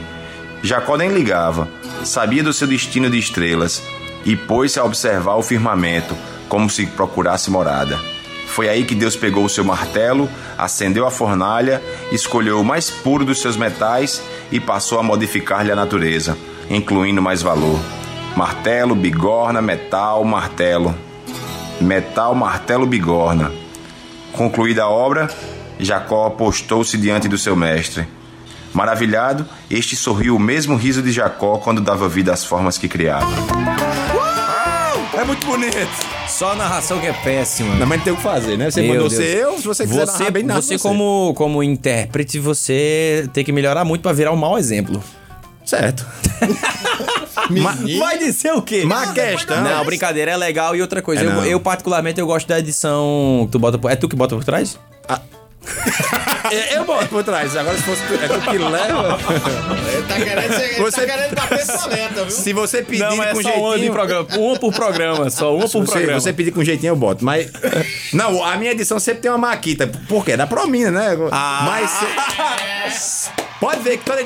Jacó 0.62 0.96
nem 0.96 1.08
ligava, 1.08 1.68
sabia 2.04 2.44
do 2.44 2.52
seu 2.52 2.68
destino 2.68 3.10
de 3.10 3.18
estrelas 3.18 3.82
e 4.24 4.36
pôs-se 4.36 4.78
a 4.78 4.84
observar 4.84 5.34
o 5.34 5.42
firmamento, 5.42 6.14
como 6.48 6.70
se 6.70 6.86
procurasse 6.86 7.50
morada. 7.50 7.98
Foi 8.58 8.68
aí 8.68 8.84
que 8.84 8.96
Deus 8.96 9.14
pegou 9.14 9.44
o 9.44 9.48
seu 9.48 9.62
martelo, 9.62 10.28
acendeu 10.58 11.06
a 11.06 11.12
fornalha, 11.12 11.80
escolheu 12.10 12.60
o 12.60 12.64
mais 12.64 12.90
puro 12.90 13.24
dos 13.24 13.40
seus 13.40 13.56
metais 13.56 14.20
e 14.50 14.58
passou 14.58 14.98
a 14.98 15.02
modificar-lhe 15.04 15.70
a 15.70 15.76
natureza, 15.76 16.36
incluindo 16.68 17.22
mais 17.22 17.40
valor. 17.40 17.78
Martelo, 18.34 18.96
bigorna, 18.96 19.62
metal, 19.62 20.24
martelo. 20.24 20.92
Metal, 21.80 22.34
martelo, 22.34 22.84
bigorna. 22.84 23.52
Concluída 24.32 24.82
a 24.82 24.88
obra, 24.88 25.30
Jacó 25.78 26.28
postou-se 26.28 26.98
diante 26.98 27.28
do 27.28 27.38
seu 27.38 27.54
mestre. 27.54 28.08
Maravilhado, 28.74 29.46
este 29.70 29.94
sorriu 29.94 30.34
o 30.34 30.40
mesmo 30.40 30.74
riso 30.74 31.00
de 31.00 31.12
Jacó 31.12 31.58
quando 31.58 31.80
dava 31.80 32.08
vida 32.08 32.32
às 32.32 32.44
formas 32.44 32.76
que 32.76 32.88
criava. 32.88 33.30
É 35.16 35.22
muito 35.22 35.46
bonito. 35.46 36.17
Só 36.38 36.52
a 36.52 36.54
narração 36.54 37.00
que 37.00 37.06
é 37.08 37.12
péssima. 37.12 37.74
Não, 37.74 37.84
mas 37.84 38.00
tem 38.04 38.12
o 38.12 38.16
que 38.16 38.22
fazer, 38.22 38.56
né? 38.56 38.70
Você 38.70 38.80
Meu 38.80 38.90
mandou 38.94 39.08
Deus. 39.08 39.20
ser 39.20 39.36
eu, 39.38 39.58
se 39.58 39.66
você 39.66 39.84
quiser 39.84 40.06
Você, 40.06 40.18
narrar 40.20 40.30
bem, 40.30 40.44
narra 40.44 40.62
você, 40.62 40.78
como, 40.78 41.34
como 41.36 41.64
intérprete, 41.64 42.38
você 42.38 43.28
tem 43.32 43.42
que 43.44 43.50
melhorar 43.50 43.84
muito 43.84 44.02
pra 44.02 44.12
virar 44.12 44.30
um 44.30 44.36
mau 44.36 44.56
exemplo. 44.56 45.02
Certo. 45.64 46.06
Vai 47.98 48.18
dizer 48.18 48.52
o 48.52 48.62
quê? 48.62 48.86
A 48.88 49.12
questão... 49.12 49.64
Não, 49.64 49.84
brincadeira, 49.84 50.30
é 50.30 50.36
legal. 50.36 50.76
E 50.76 50.80
outra 50.80 51.02
coisa, 51.02 51.22
É, 51.22 51.26
eu, 51.26 51.30
não. 51.32 51.44
eu 51.44 51.58
particularmente 51.58 52.20
eu 52.20 52.26
gosto 52.26 52.46
da 52.46 52.60
edição 52.60 53.42
que 53.46 53.52
tu 53.52 53.58
bota 53.58 53.76
por... 53.76 53.90
É 53.90 53.96
tu 53.96 54.08
que 54.08 54.14
bota 54.14 54.36
por 54.36 54.44
trás? 54.44 54.78
É, 55.08 55.18
Eu 56.74 56.84
boto 56.84 57.06
por 57.08 57.22
trás. 57.24 57.56
Agora 57.56 57.76
se 57.76 57.82
fosse 57.82 58.02
tu, 58.06 58.14
é 58.14 58.28
tu 58.28 58.40
que 58.40 58.58
leva. 58.58 59.18
Ele 59.92 60.02
tá 60.02 60.14
querendo, 60.16 60.54
ser, 60.54 60.64
ele 60.64 60.82
Você- 60.82 61.06
tá 61.06 61.12
querendo 61.16 61.34
bater 61.34 61.66
soleta, 61.66 62.24
viu? 62.24 62.30
Se 62.30 62.52
você 62.52 62.82
pedir 62.82 63.02
Não, 63.04 63.16
mas 63.16 63.32
com 63.32 63.40
é 63.40 63.42
só 63.42 63.70
jeitinho... 63.72 63.92
programa. 63.92 64.28
Uma 64.36 64.58
por 64.58 64.72
programa, 64.72 65.30
só 65.30 65.54
uma 65.54 65.68
por 65.68 65.84
Você, 65.86 65.92
programa. 65.92 66.20
você 66.20 66.32
pedir 66.32 66.52
com 66.52 66.64
jeitinho, 66.64 66.90
eu 66.92 66.96
boto. 66.96 67.24
Mas. 67.24 67.50
Não, 68.12 68.42
a 68.44 68.56
minha 68.56 68.72
edição 68.72 68.98
sempre 68.98 69.22
tem 69.22 69.30
uma 69.30 69.38
maquita. 69.38 69.86
Por 70.08 70.24
quê? 70.24 70.32
É 70.32 70.36
Da 70.36 70.46
Promina, 70.46 70.90
né? 70.90 71.16
Ah. 71.32 71.62
Mas. 71.64 71.90
cê- 71.90 73.47
Pode 73.60 73.82
ver 73.82 73.98
que 73.98 74.04
toda. 74.04 74.22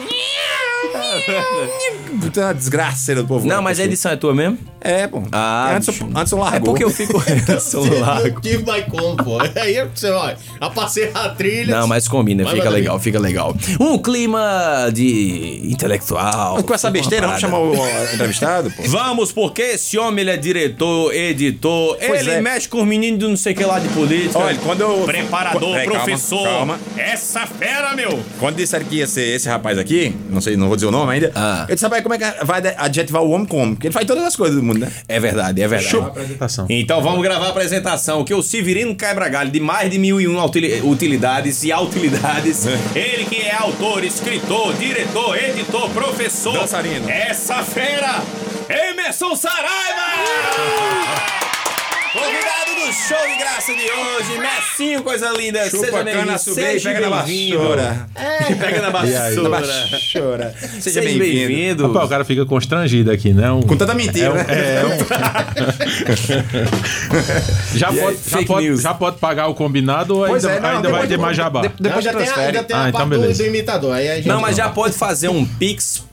Puta 2.20 2.40
uma 2.40 2.54
desgraceira 2.54 3.22
do 3.22 3.28
povo. 3.28 3.46
Não, 3.46 3.62
mas 3.62 3.78
a 3.80 3.84
edição 3.84 4.12
é 4.12 4.16
tua 4.16 4.34
mesmo? 4.34 4.58
É, 4.80 5.06
pô. 5.06 5.22
Ah, 5.30 5.74
antes, 5.76 6.00
antes 6.14 6.32
eu 6.32 6.38
largou. 6.38 6.58
É 6.58 6.60
porque 6.60 6.84
eu 6.84 6.90
fico... 6.90 7.22
celular. 7.60 8.22
Não 8.22 8.40
tive 8.40 8.64
mais 8.64 8.84
como, 8.86 9.16
pô. 9.16 9.38
Aí 9.60 9.80
você, 9.94 10.10
olha, 10.10 10.36
a 10.60 10.70
passei 10.70 11.10
a 11.14 11.28
trilha. 11.30 11.78
Não, 11.78 11.86
mas 11.86 12.08
combina, 12.08 12.42
Vai, 12.42 12.54
fica 12.54 12.64
vai, 12.64 12.80
legal, 12.80 12.98
fica 12.98 13.18
legal. 13.18 13.56
Um 13.78 13.96
clima 13.98 14.90
de 14.92 15.60
intelectual. 15.70 16.62
Com 16.62 16.74
essa 16.74 16.90
besteira, 16.90 17.26
vamos 17.26 17.40
chamar 17.40 17.58
o 17.58 17.72
o 17.72 18.14
entrevistado, 18.14 18.70
pô. 18.70 18.82
Vamos, 18.84 19.32
porque 19.32 19.62
esse 19.62 19.96
homem 19.98 20.22
ele 20.22 20.30
é 20.30 20.36
diretor, 20.36 21.14
editor, 21.14 21.96
Pois 22.04 22.20
ele 22.20 22.30
é. 22.32 22.40
mexe 22.40 22.68
com 22.68 22.82
os 22.82 22.86
meninos 22.86 23.20
do 23.20 23.28
não 23.28 23.36
sei 23.36 23.54
que 23.54 23.64
lá 23.64 23.78
de 23.78 23.88
política. 23.88 24.38
Olha, 24.38 24.58
quando 24.58 24.80
eu. 24.80 25.04
Preparador, 25.04 25.76
É, 25.76 25.84
calma, 25.84 26.00
professor. 26.00 26.44
Calma. 26.44 26.80
Essa 26.96 27.46
fera, 27.46 27.94
meu. 27.94 28.20
Quando 28.38 28.56
disseram 28.56 28.84
que 28.84 28.96
ia 28.96 29.06
ser 29.06 29.21
esse 29.22 29.48
rapaz 29.48 29.78
aqui, 29.78 30.14
não 30.30 30.40
sei, 30.40 30.56
não 30.56 30.66
vou 30.68 30.76
dizer 30.76 30.86
o 30.86 30.90
nome 30.90 31.12
ainda. 31.12 31.32
Ah. 31.34 31.66
Eu 31.68 31.74
disse, 31.74 31.84
rapaz, 31.84 32.02
como 32.02 32.14
é 32.14 32.18
que 32.18 32.44
vai 32.44 32.62
adjetivar 32.76 33.22
o 33.22 33.30
homem 33.30 33.46
como? 33.46 33.74
Porque 33.74 33.86
ele 33.88 33.92
faz 33.94 34.06
todas 34.06 34.24
as 34.24 34.36
coisas 34.36 34.56
do 34.56 34.62
mundo, 34.62 34.80
né? 34.80 34.92
É 35.08 35.18
verdade, 35.20 35.60
é 35.62 35.68
verdade. 35.68 35.96
apresentação. 35.96 36.66
Então 36.68 37.00
vamos 37.02 37.22
gravar 37.22 37.46
a 37.46 37.50
apresentação. 37.50 38.24
Que 38.24 38.34
o 38.34 38.42
Severino 38.42 38.94
Quebra-Galho, 38.94 39.50
de 39.50 39.60
mais 39.60 39.90
de 39.90 39.98
mil 39.98 40.20
e 40.20 40.26
utili- 40.28 40.80
utilidades 40.82 41.62
e 41.64 41.72
utilidades. 41.72 42.66
ele 42.94 43.24
que 43.24 43.42
é 43.42 43.54
autor, 43.54 44.04
escritor, 44.04 44.74
diretor, 44.74 45.36
editor, 45.38 45.88
professor. 45.90 46.52
Dançarino. 46.58 47.08
Essa 47.08 47.62
fera, 47.62 48.22
Emerson 48.68 49.34
Saraiva! 49.36 51.31
Convidado 52.12 52.74
do 52.74 52.92
show 52.92 53.26
de 53.26 53.36
graça 53.38 53.72
de 53.74 53.90
hoje, 53.90 54.38
Messinho, 54.38 55.02
coisa 55.02 55.30
linda. 55.30 55.64
Seja 55.64 55.86
Chupa 55.86 56.02
bem-vindo. 56.04 56.38
subir 56.38 56.60
e 56.60 56.64
Seja 56.72 56.92
pega 56.92 57.08
na 57.08 57.22
bem-vindo. 57.22 57.58
Pega 58.60 58.82
na 58.90 59.06
E 59.06 59.16
aí? 59.16 59.36
Na 59.36 59.48
vassoura. 59.48 60.54
Seja 60.60 60.80
Seja 60.82 61.00
bem-vindo. 61.00 61.24
bem-vindo. 61.48 61.86
Rapaz, 61.86 62.04
o 62.04 62.08
cara 62.08 62.24
fica 62.24 62.44
constrangido 62.44 63.10
aqui, 63.10 63.32
né? 63.32 63.50
Um- 63.50 63.62
Com 63.62 63.76
tanta 63.78 63.94
mentira, 63.94 64.26
É 64.26 64.44
né? 64.44 64.82
é 64.82 64.84
um- 64.84 64.98
já, 67.78 67.88
aí, 67.88 67.96
pode, 67.98 68.18
já, 68.28 68.42
pode, 68.44 68.76
já 68.76 68.92
pode 68.94 69.16
pagar 69.18 69.46
o 69.46 69.54
combinado 69.54 70.16
ou 70.18 70.24
ainda, 70.26 70.50
é, 70.52 70.60
não, 70.60 70.68
ainda 70.68 70.90
vai 70.90 71.06
ter 71.06 71.16
mais 71.18 71.34
jabá? 71.36 71.62
Depois 71.80 72.04
já 72.04 72.12
tem, 72.12 72.28
a, 72.28 72.36
ainda 72.36 72.62
tem 72.62 72.76
Ah, 72.76 72.84
a 72.84 72.88
então 72.90 73.00
parte 73.00 73.10
do, 73.14 73.20
beleza. 73.20 73.42
do 73.42 73.48
imitador. 73.48 73.94
Aí 73.94 74.10
a 74.10 74.16
gente 74.16 74.28
Não, 74.28 74.38
mas 74.40 74.54
já 74.56 74.68
pode 74.68 74.94
fazer 74.94 75.28
um 75.28 75.46
pix. 75.46 76.04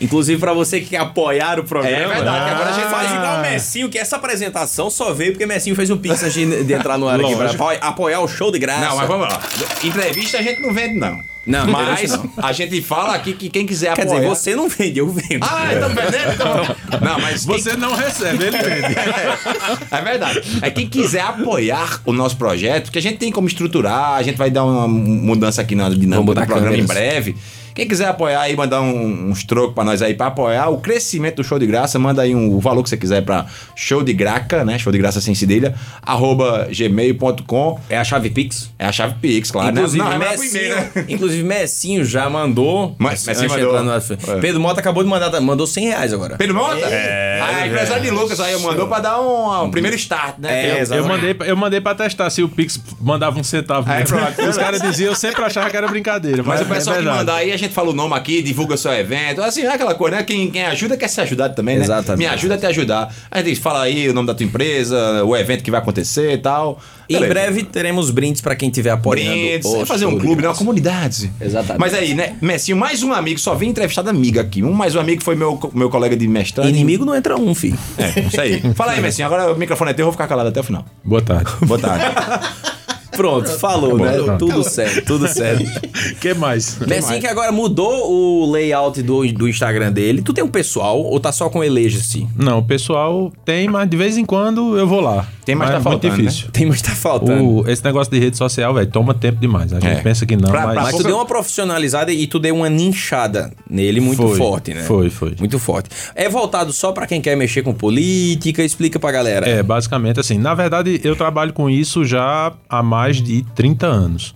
Inclusive 0.00 0.38
pra 0.38 0.52
você 0.52 0.80
que 0.80 0.86
quer 0.90 0.98
apoiar 0.98 1.58
o 1.58 1.64
programa. 1.64 1.96
É 1.96 2.06
verdade, 2.08 2.44
que 2.44 2.50
agora 2.50 2.70
a 2.70 2.72
gente 2.72 2.88
faz 2.90 3.06
faz 3.06 3.12
igual 3.12 3.38
o 3.38 3.42
Messinho, 3.42 3.88
que 3.88 3.98
essa 3.98 4.16
apresentação 4.16 4.90
só 4.90 5.12
veio 5.12 5.32
porque 5.32 5.44
o 5.44 5.48
Messinho 5.48 5.74
fez 5.76 5.90
um 5.90 5.96
pix 5.96 6.22
antes 6.22 6.34
de 6.34 6.64
de 6.64 6.72
entrar 6.72 6.98
no 6.98 7.08
ar 7.08 7.20
aqui 7.20 7.34
pra 7.34 7.50
apoiar- 7.80 8.20
o 8.20 8.28
show 8.28 8.50
de 8.50 8.58
graça. 8.58 8.80
Não, 8.88 8.96
mas 8.96 9.08
vamos 9.08 9.28
lá. 9.28 9.40
Entrevista 9.82 10.38
a 10.38 10.42
gente 10.42 10.60
não 10.60 10.72
vende, 10.74 10.94
não. 10.98 11.20
Não, 11.46 11.66
mas 11.68 12.10
não. 12.16 12.28
a 12.38 12.52
gente 12.52 12.82
fala 12.82 13.14
aqui 13.14 13.32
que 13.32 13.48
quem 13.48 13.64
quiser 13.66 13.94
Quer 13.94 14.02
apoiar... 14.02 14.16
dizer, 14.20 14.28
você 14.28 14.56
não 14.56 14.68
vende, 14.68 14.98
eu 14.98 15.08
vendo. 15.08 15.42
Ah, 15.44 15.68
então 15.72 15.88
vendendo? 15.90 16.32
Então... 16.34 17.00
Não, 17.00 17.20
mas 17.20 17.44
quem 17.44 17.54
Você 17.58 17.76
não 17.76 17.94
recebe, 17.94 18.44
ele 18.44 18.58
vende. 18.58 18.94
É 19.90 20.02
verdade. 20.02 20.42
É 20.60 20.70
quem 20.70 20.88
quiser 20.88 21.20
apoiar 21.22 22.00
o 22.04 22.12
nosso 22.12 22.36
projeto, 22.36 22.90
que 22.90 22.98
a 22.98 23.02
gente 23.02 23.18
tem 23.18 23.30
como 23.30 23.46
estruturar, 23.46 24.14
a 24.14 24.22
gente 24.22 24.36
vai 24.36 24.50
dar 24.50 24.64
uma 24.64 24.88
mudança 24.88 25.62
aqui 25.62 25.74
na 25.74 25.88
dinâmica 25.88 26.34
do 26.40 26.46
programa 26.46 26.76
em 26.76 26.84
câmeras. 26.84 26.86
breve. 26.86 27.36
Quem 27.76 27.86
quiser 27.86 28.08
apoiar 28.08 28.40
aí, 28.40 28.56
mandar 28.56 28.80
um- 28.80 29.28
uns 29.30 29.44
trocos 29.44 29.74
pra 29.74 29.84
nós 29.84 30.00
aí 30.02 30.14
pra 30.14 30.28
apoiar 30.28 30.68
o 30.70 30.78
crescimento 30.78 31.36
do 31.36 31.44
Show 31.44 31.58
de 31.58 31.66
Graça, 31.66 31.98
manda 31.98 32.22
aí 32.22 32.34
um, 32.34 32.54
o 32.54 32.58
valor 32.58 32.82
que 32.82 32.88
você 32.88 32.96
quiser 32.96 33.22
pra 33.22 33.44
show 33.76 34.02
de 34.02 34.12
graca, 34.14 34.64
né? 34.64 34.78
Show 34.78 34.90
de 34.90 34.98
graça 34.98 35.20
sem 35.20 35.34
cedilha, 35.34 35.74
arroba 36.02 36.66
gmail.com. 36.74 37.78
É 37.88 37.98
a 37.98 38.04
chave 38.04 38.30
pix. 38.30 38.70
É 38.78 38.86
a 38.86 38.92
chave 38.92 39.14
Pix, 39.20 39.50
claro. 39.50 39.66
né? 39.74 39.80
Inclusive, 39.80 40.02
Não, 40.04 40.12
é 40.12 40.18
Messinho, 40.18 40.74
né? 40.74 40.90
inclusive, 41.08 41.42
Messinho 41.42 42.04
já 42.04 42.28
mandou. 42.30 42.94
Mas- 42.98 43.26
Messinho 43.26 43.48
mandou. 43.50 43.82
no- 43.84 43.92
É. 43.92 44.40
Pedro 44.40 44.60
Mota 44.60 44.80
acabou 44.80 45.02
de 45.02 45.08
mandar, 45.08 45.38
mandou 45.40 45.66
100 45.66 45.84
reais 45.88 46.12
agora. 46.12 46.36
Pedro 46.36 46.54
Mota? 46.54 46.76
É. 46.86 47.40
A 47.42 47.66
empresária 47.66 48.02
de 48.02 48.10
Lucas 48.10 48.40
aí 48.40 48.56
mandou 48.60 48.86
pra 48.88 49.00
dar 49.00 49.20
um, 49.20 49.64
um 49.64 49.70
primeiro 49.70 49.96
start, 49.96 50.38
né? 50.38 50.78
É, 50.80 50.82
Eu- 50.90 51.06
mandei, 51.06 51.36
eu 51.44 51.56
mandei 51.56 51.80
pra 51.80 51.94
testar 51.94 52.30
se 52.30 52.42
o 52.42 52.48
Pix 52.48 52.80
mandava 53.00 53.38
um 53.38 53.44
centavo. 53.44 53.86
Né? 53.88 54.04
pronto. 54.04 54.42
Os 54.48 54.56
caras 54.56 54.80
diziam, 54.80 55.10
eu 55.10 55.14
sempre 55.16 55.42
achava 55.44 55.68
que 55.70 55.76
era 55.76 55.86
brincadeira. 55.88 56.42
Mas 56.42 56.60
Mas, 56.60 56.66
o 56.66 56.70
pessoal 56.72 56.96
é 56.96 56.98
que 57.00 57.04
mandar 57.04 57.34
aí, 57.36 57.52
a 57.52 57.56
gente 57.56 57.65
fala 57.74 57.90
o 57.90 57.92
nome 57.92 58.14
aqui, 58.14 58.42
divulga 58.42 58.76
seu 58.76 58.92
evento. 58.92 59.42
Assim, 59.42 59.62
é 59.62 59.68
aquela 59.68 59.94
coisa, 59.94 60.16
né? 60.16 60.22
Quem, 60.22 60.50
quem 60.50 60.64
ajuda 60.64 60.96
quer 60.96 61.08
ser 61.08 61.22
ajudado 61.22 61.54
também, 61.54 61.76
né? 61.76 61.84
Exatamente. 61.84 62.18
Me 62.18 62.26
ajuda 62.26 62.54
a 62.54 62.58
te 62.58 62.66
ajudar. 62.66 63.14
A 63.30 63.42
gente 63.42 63.60
fala 63.60 63.82
aí 63.82 64.08
o 64.08 64.14
nome 64.14 64.26
da 64.26 64.34
tua 64.34 64.44
empresa, 64.44 65.24
o 65.24 65.36
evento 65.36 65.62
que 65.62 65.70
vai 65.70 65.80
acontecer 65.80 66.32
e 66.32 66.38
tal. 66.38 66.80
E 67.08 67.14
em 67.14 67.20
Beleza. 67.20 67.34
breve 67.34 67.62
teremos 67.62 68.10
brindes 68.10 68.40
pra 68.40 68.56
quem 68.56 68.68
tiver 68.68 68.90
apoiando. 68.90 69.30
Brindes, 69.30 69.66
o 69.66 69.82
é 69.82 69.86
fazer 69.86 70.06
um 70.06 70.18
clube, 70.18 70.42
né? 70.42 70.48
Uma 70.48 70.54
comunidade. 70.54 71.30
Exatamente. 71.40 71.80
Mas 71.80 71.94
aí, 71.94 72.14
né, 72.14 72.36
Messinho, 72.40 72.76
mais 72.76 73.02
um 73.02 73.12
amigo, 73.12 73.38
só 73.38 73.54
vim 73.54 73.68
entrevistado 73.68 74.10
amiga 74.10 74.40
aqui. 74.40 74.62
Um 74.62 74.72
mais 74.72 74.94
um 74.94 75.00
amigo 75.00 75.18
que 75.18 75.24
foi 75.24 75.36
meu, 75.36 75.58
meu 75.72 75.88
colega 75.88 76.16
de 76.16 76.26
mestrado. 76.26 76.68
Inimigo 76.68 77.04
não 77.04 77.14
entra 77.14 77.36
um, 77.36 77.54
filho. 77.54 77.78
É, 77.96 78.20
isso 78.20 78.40
aí. 78.40 78.60
Fala 78.74 78.92
aí, 78.92 79.00
Messinho, 79.00 79.26
agora 79.26 79.52
o 79.52 79.56
microfone 79.56 79.92
é 79.92 79.94
teu, 79.94 80.02
eu 80.02 80.06
vou 80.06 80.12
ficar 80.12 80.26
calado 80.26 80.48
até 80.48 80.60
o 80.60 80.64
final. 80.64 80.84
Boa 81.04 81.22
tarde. 81.22 81.50
Boa 81.62 81.78
tarde. 81.78 82.04
Pronto, 83.16 83.48
falou, 83.58 83.96
né? 83.98 84.12
Tudo 84.38 84.62
certo, 84.62 85.04
tudo 85.04 85.26
certo. 85.28 85.62
O 85.64 86.14
que 86.20 86.34
mais? 86.34 86.78
Messinho 86.86 87.20
que 87.20 87.26
agora 87.26 87.50
mudou 87.52 88.10
o 88.10 88.50
layout 88.50 89.02
do, 89.02 89.26
do 89.32 89.48
Instagram 89.48 89.92
dele. 89.92 90.22
Tu 90.22 90.32
tem 90.32 90.44
um 90.44 90.48
pessoal 90.48 91.00
ou 91.02 91.18
tá 91.18 91.32
só 91.32 91.48
com 91.48 91.62
eleja 91.64 91.98
assim? 91.98 92.28
Não, 92.36 92.58
o 92.58 92.62
pessoal 92.62 93.32
tem, 93.44 93.68
mas 93.68 93.88
de 93.88 93.96
vez 93.96 94.16
em 94.16 94.24
quando 94.24 94.76
eu 94.78 94.86
vou 94.86 95.00
lá. 95.00 95.26
Tem, 95.44 95.54
mas 95.54 95.68
tá 95.68 95.74
é 95.76 95.78
muito 95.78 95.84
faltando, 95.90 96.16
né? 96.16 96.22
difícil. 96.28 96.50
Tem, 96.50 96.66
mas 96.66 96.82
tá 96.82 96.90
faltando. 96.90 97.44
O- 97.44 97.68
esse 97.70 97.84
negócio 97.84 98.12
de 98.12 98.18
rede 98.18 98.36
social, 98.36 98.74
velho, 98.74 98.86
toma 98.90 99.14
tempo 99.14 99.38
demais. 99.40 99.72
A 99.72 99.78
gente 99.80 99.98
É. 99.98 100.02
pensa 100.02 100.26
que 100.26 100.36
não, 100.36 100.50
Pra- 100.50 100.66
mas... 100.66 100.74
pra 100.74 100.82
Mas 100.84 100.96
tu 100.96 101.02
deu 101.04 101.16
uma 101.16 101.24
profissionalizada 101.26 102.12
e 102.12 102.26
tu 102.26 102.38
deu 102.40 102.54
uma 102.56 102.68
ninchada 102.68 103.52
nele 103.70 104.00
muito 104.00 104.22
Foi, 104.26 104.36
forte, 104.36 104.74
né? 104.74 104.82
foi, 104.82 105.08
foi. 105.08 105.34
Muito 105.38 105.58
forte. 105.58 105.88
É 106.14 106.28
voltado 106.28 106.72
só 106.72 106.90
pra 106.92 107.06
quem 107.06 107.20
quer 107.20 107.36
mexer 107.36 107.62
com 107.62 107.72
política? 107.72 108.64
Explica 108.64 108.98
pra 108.98 109.12
galera. 109.12 109.48
É, 109.48 109.62
basicamente 109.62 110.18
assim. 110.18 110.36
Na 110.38 110.52
verdade, 110.54 111.00
eu 111.04 111.14
trabalho 111.14 111.52
com 111.52 111.70
isso 111.70 112.04
já 112.04 112.52
há 112.68 112.82
mais 112.82 113.05
de 113.14 113.42
30 113.54 113.86
anos. 113.86 114.34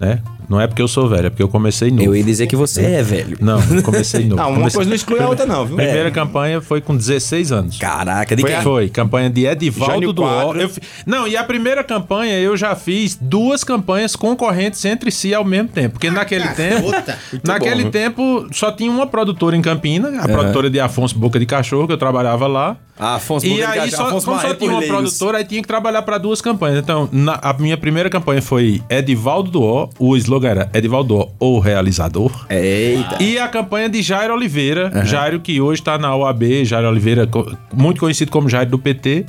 Né? 0.00 0.22
Não 0.50 0.60
é 0.60 0.66
porque 0.66 0.82
eu 0.82 0.88
sou 0.88 1.08
velho, 1.08 1.28
é 1.28 1.30
porque 1.30 1.42
eu 1.42 1.48
comecei 1.48 1.90
novo. 1.92 2.02
Eu 2.02 2.16
ia 2.16 2.24
dizer 2.24 2.46
que 2.48 2.56
você 2.56 2.82
é 2.84 3.02
velho. 3.04 3.38
Não, 3.40 3.58
eu 3.72 3.82
comecei 3.84 4.24
novo. 4.28 4.34
Não, 4.36 4.48
uma 4.48 4.56
Comecei- 4.58 4.76
coisa 4.78 4.88
não 4.90 4.96
exclui 4.96 5.20
a 5.20 5.28
outra, 5.28 5.46
não, 5.46 5.64
viu? 5.64 5.76
Primeira 5.76 6.10
campanha 6.10 6.60
foi 6.60 6.80
com 6.80 6.96
16 6.96 7.52
anos. 7.52 7.78
Caraca, 7.78 8.34
de 8.34 8.42
Foi 8.42 8.50
quem? 8.50 8.60
Foi, 8.62 8.88
campanha 8.88 9.30
de 9.30 9.46
Edivaldo 9.46 9.92
Jânio 9.94 10.12
do 10.12 10.22
O. 10.24 10.56
Eu 10.56 10.68
Não, 11.06 11.28
e 11.28 11.36
a 11.36 11.44
primeira 11.44 11.84
campanha 11.84 12.38
eu 12.40 12.56
já 12.56 12.74
fiz 12.74 13.16
duas 13.20 13.62
campanhas 13.62 14.16
concorrentes 14.16 14.84
entre 14.84 15.10
si 15.12 15.32
ao 15.32 15.44
mesmo 15.44 15.68
tempo. 15.68 15.92
Porque 15.92 16.10
naquele 16.10 16.48
tempo. 16.48 16.82
puta. 16.90 17.18
Naquele 17.44 17.84
bom, 17.84 17.90
tempo 17.90 18.46
só 18.50 18.72
tinha 18.72 18.90
uma 18.90 19.06
produtora 19.06 19.56
em 19.56 19.62
Campina, 19.62 20.20
a 20.20 20.26
produtora 20.26 20.68
de 20.68 20.80
Afonso 20.80 21.16
Boca 21.16 21.38
de 21.38 21.46
Cachorro, 21.46 21.86
que 21.86 21.92
eu 21.92 21.98
trabalhava 21.98 22.48
lá. 22.48 22.76
Ah, 22.98 23.14
Afonso 23.14 23.46
E 23.46 23.50
Boca 23.50 23.60
de 23.60 23.78
aí, 23.78 23.90
Cachorro, 23.90 23.90
só, 24.02 24.08
Afonso 24.08 24.26
como 24.26 24.40
só 24.40 24.54
tinha 24.54 24.70
uma 24.72 24.82
produtora, 24.82 25.38
aí 25.38 25.44
tinha 25.44 25.62
que 25.62 25.68
trabalhar 25.68 26.02
para 26.02 26.18
duas 26.18 26.40
campanhas. 26.42 26.78
Então, 26.80 27.08
na- 27.12 27.38
a 27.40 27.52
minha 27.54 27.76
primeira 27.76 28.10
campanha 28.10 28.42
foi 28.42 28.82
Edivaldo 28.90 29.50
do 29.50 29.62
O, 29.62 29.88
o 29.98 30.16
slogan 30.16 30.39
era 30.46 30.70
Edivaldo 30.74 31.16
do 31.16 31.28
O, 31.38 31.58
realizador. 31.58 32.46
Eita. 32.48 33.22
E 33.22 33.38
a 33.38 33.48
campanha 33.48 33.88
de 33.88 34.02
Jairo 34.02 34.34
Oliveira, 34.34 35.04
Jairo 35.04 35.40
que 35.40 35.60
hoje 35.60 35.80
está 35.80 35.98
na 35.98 36.14
OAB, 36.14 36.64
Jairo 36.64 36.88
Oliveira, 36.88 37.28
muito 37.72 38.00
conhecido 38.00 38.30
como 38.30 38.48
Jairo 38.48 38.70
do 38.70 38.78
PT. 38.78 39.26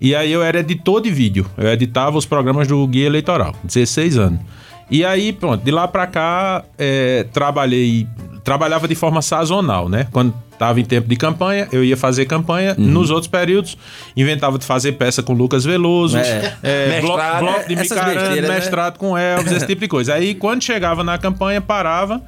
E 0.00 0.14
aí 0.14 0.30
eu 0.32 0.42
era 0.42 0.60
editor 0.60 1.00
de 1.00 1.10
vídeo, 1.10 1.46
eu 1.56 1.68
editava 1.68 2.16
os 2.16 2.24
programas 2.24 2.68
do 2.68 2.86
Guia 2.86 3.06
Eleitoral, 3.06 3.54
16 3.64 4.16
anos. 4.16 4.40
E 4.90 5.04
aí, 5.04 5.32
pronto, 5.32 5.62
de 5.62 5.70
lá 5.70 5.86
pra 5.86 6.06
cá, 6.06 6.64
é, 6.78 7.26
trabalhei, 7.32 8.06
trabalhava 8.42 8.88
de 8.88 8.94
forma 8.94 9.20
sazonal, 9.20 9.88
né? 9.88 10.06
Quando 10.12 10.32
tava 10.58 10.80
em 10.80 10.84
tempo 10.84 11.08
de 11.08 11.16
campanha, 11.16 11.68
eu 11.72 11.84
ia 11.84 11.96
fazer 11.96 12.26
campanha. 12.26 12.74
Uhum. 12.78 12.84
Nos 12.86 13.10
outros 13.10 13.28
períodos, 13.28 13.76
inventava 14.16 14.58
de 14.58 14.64
fazer 14.66 14.92
peça 14.92 15.22
com 15.22 15.32
Lucas 15.32 15.64
Veloso, 15.64 16.18
É. 16.18 16.56
é, 16.62 17.00
blo- 17.00 17.08
Mestrado, 17.16 17.38
bloco 17.40 17.68
de 17.68 17.74
essas 17.74 17.90
Micarano, 17.90 18.14
besteiras, 18.20 18.48
né? 18.50 18.54
mestrado 18.56 18.98
com 18.98 19.16
Elvis, 19.16 19.52
esse 19.52 19.66
tipo 19.66 19.80
de 19.80 19.88
coisa. 19.88 20.14
Aí, 20.14 20.34
quando 20.34 20.62
chegava 20.62 21.04
na 21.04 21.16
campanha, 21.18 21.60
parava. 21.60 22.20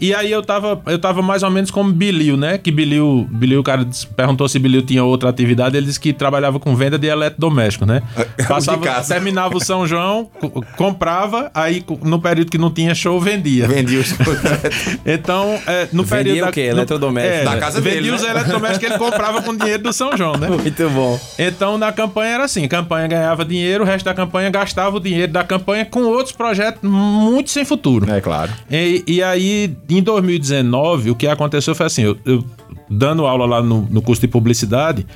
E 0.00 0.14
aí 0.14 0.30
eu 0.30 0.42
tava, 0.42 0.80
eu 0.86 0.98
tava 0.98 1.20
mais 1.22 1.42
ou 1.42 1.50
menos 1.50 1.70
como 1.70 1.92
Bilil, 1.92 2.36
né? 2.36 2.56
Que 2.58 2.70
Bilil, 2.70 3.26
Bilil, 3.30 3.60
o 3.60 3.62
cara 3.62 3.86
perguntou 4.16 4.48
se 4.48 4.58
Bilil 4.58 4.82
tinha 4.82 5.04
outra 5.04 5.28
atividade, 5.28 5.76
ele 5.76 5.86
disse 5.86 6.00
que 6.00 6.12
trabalhava 6.12 6.58
com 6.58 6.74
venda 6.74 6.98
de 6.98 7.06
eletrodoméstico, 7.08 7.84
né? 7.86 8.02
Passava, 8.48 8.82
casa. 8.82 9.14
terminava 9.14 9.56
o 9.56 9.60
São 9.64 9.86
João, 9.86 10.28
co- 10.40 10.64
comprava, 10.76 11.50
aí 11.54 11.84
no 12.02 12.18
período 12.20 12.50
que 12.50 12.58
não 12.58 12.70
tinha 12.70 12.94
show, 12.94 13.20
vendia. 13.20 13.66
Vendi 13.68 13.96
os. 13.96 14.14
Então, 15.04 15.58
é, 15.66 15.88
no 15.92 16.02
Vendia 16.04 16.24
período 16.32 16.48
o 16.48 16.52
quê? 16.52 16.68
no- 16.70 16.78
Eletrodoméstico? 16.78 17.36
É, 17.40 17.44
Da 17.44 17.56
casa 17.58 17.80
vendia 17.80 18.00
dele, 18.02 18.14
os 18.14 18.22
né? 18.22 18.30
eletrodomésticos 18.30 18.78
que 18.78 18.86
ele 18.86 18.98
comprava 18.98 19.42
com 19.42 19.54
dinheiro 19.56 19.82
do 19.82 19.92
São 19.92 20.16
João, 20.16 20.36
né? 20.36 20.48
Muito 20.70 20.90
bom. 20.90 21.18
Então, 21.38 21.78
na 21.78 21.92
campanha 21.92 22.34
era 22.34 22.44
assim: 22.44 22.64
a 22.64 22.68
campanha 22.68 23.06
ganhava 23.08 23.44
dinheiro, 23.44 23.84
o 23.84 23.86
resto 23.86 24.04
da 24.04 24.14
campanha 24.14 24.50
gastava 24.50 24.96
o 24.96 25.00
dinheiro 25.00 25.32
da 25.32 25.44
campanha 25.44 25.84
com 25.84 26.02
outros 26.02 26.32
projetos 26.34 26.80
muito 26.82 27.50
sem 27.50 27.64
futuro. 27.64 28.10
É 28.10 28.20
claro. 28.20 28.50
E, 28.70 29.02
e 29.06 29.22
aí, 29.22 29.74
em 29.96 30.02
2019, 30.02 31.10
o 31.10 31.14
que 31.14 31.26
aconteceu 31.26 31.74
foi 31.74 31.86
assim: 31.86 32.02
eu, 32.02 32.18
eu 32.24 32.44
dando 32.88 33.26
aula 33.26 33.46
lá 33.46 33.62
no, 33.62 33.82
no 33.82 34.02
curso 34.02 34.20
de 34.20 34.28
publicidade, 34.28 35.06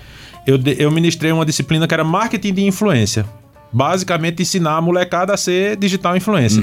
eu, 0.47 0.59
eu 0.78 0.90
ministrei 0.90 1.33
uma 1.33 1.45
disciplina 1.45 1.87
que 1.87 1.95
era 1.95 2.04
marketing 2.04 2.54
de 2.54 2.64
influência. 2.64 3.26
Basicamente, 3.73 4.43
ensinar 4.43 4.76
a 4.76 4.81
molecada 4.81 5.35
a 5.35 5.37
ser 5.37 5.76
digital 5.76 6.16
influencer. 6.16 6.62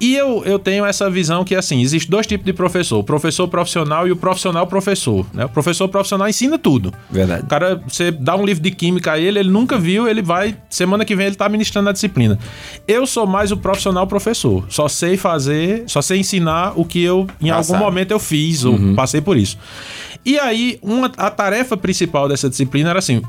E 0.00 0.14
eu, 0.14 0.42
eu 0.44 0.58
tenho 0.58 0.84
essa 0.84 1.08
visão 1.10 1.44
que, 1.44 1.54
assim, 1.54 1.80
existe 1.80 2.10
dois 2.10 2.26
tipos 2.26 2.44
de 2.44 2.52
professor: 2.52 2.98
o 2.98 3.04
professor 3.04 3.48
profissional 3.48 4.06
e 4.06 4.12
o 4.12 4.16
profissional 4.16 4.66
professor. 4.66 5.26
Né? 5.32 5.44
O 5.44 5.48
professor 5.48 5.88
profissional 5.88 6.28
ensina 6.28 6.58
tudo. 6.58 6.92
Verdade. 7.10 7.44
O 7.44 7.46
cara, 7.46 7.82
você 7.86 8.10
dá 8.10 8.36
um 8.36 8.44
livro 8.44 8.62
de 8.62 8.70
química 8.70 9.12
a 9.12 9.18
ele, 9.18 9.38
ele 9.38 9.50
nunca 9.50 9.78
viu, 9.78 10.08
ele 10.08 10.22
vai. 10.22 10.56
Semana 10.68 11.04
que 11.04 11.16
vem 11.16 11.26
ele 11.26 11.36
tá 11.36 11.48
ministrando 11.48 11.88
a 11.88 11.92
disciplina. 11.92 12.38
Eu 12.86 13.06
sou 13.06 13.26
mais 13.26 13.50
o 13.52 13.56
profissional 13.56 14.06
professor. 14.06 14.64
Só 14.68 14.88
sei 14.88 15.16
fazer, 15.16 15.84
só 15.86 16.02
sei 16.02 16.20
ensinar 16.20 16.72
o 16.76 16.84
que 16.84 17.02
eu, 17.02 17.26
em 17.40 17.50
algum 17.50 17.76
momento, 17.76 18.10
eu 18.10 18.18
fiz, 18.18 18.64
ou 18.64 18.94
passei 18.94 19.20
por 19.20 19.36
isso. 19.36 19.58
E 20.26 20.40
aí, 20.40 20.76
uma, 20.82 21.10
a 21.16 21.30
tarefa 21.30 21.76
principal 21.76 22.28
dessa 22.28 22.50
disciplina 22.50 22.90
era 22.90 22.98
assim: 22.98 23.22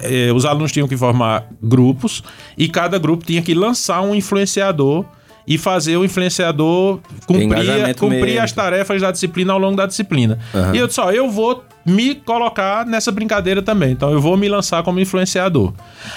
eh, 0.00 0.32
os 0.34 0.44
alunos 0.44 0.72
tinham 0.72 0.88
que 0.88 0.96
formar 0.96 1.46
grupos 1.62 2.24
e 2.58 2.68
cada 2.68 2.98
grupo 2.98 3.24
tinha 3.24 3.40
que 3.40 3.54
lançar 3.54 4.00
um 4.00 4.16
influenciador 4.16 5.04
e 5.46 5.58
fazer 5.58 5.96
o 5.96 6.04
influenciador 6.04 7.00
cumprir, 7.26 7.94
cumprir 7.96 8.20
mesmo. 8.20 8.42
as 8.42 8.52
tarefas 8.52 9.00
da 9.00 9.10
disciplina 9.10 9.52
ao 9.52 9.58
longo 9.58 9.76
da 9.76 9.86
disciplina. 9.86 10.38
E 10.72 10.78
eu 10.78 10.86
disse, 10.86 11.00
ó, 11.00 11.10
eu 11.10 11.30
vou 11.30 11.64
me 11.84 12.14
colocar 12.14 12.86
nessa 12.86 13.10
brincadeira 13.10 13.62
também. 13.62 13.92
Então 13.92 14.10
eu 14.12 14.20
vou 14.20 14.36
me 14.36 14.48
lançar 14.48 14.82
como 14.82 15.00
influenciador. 15.00 15.72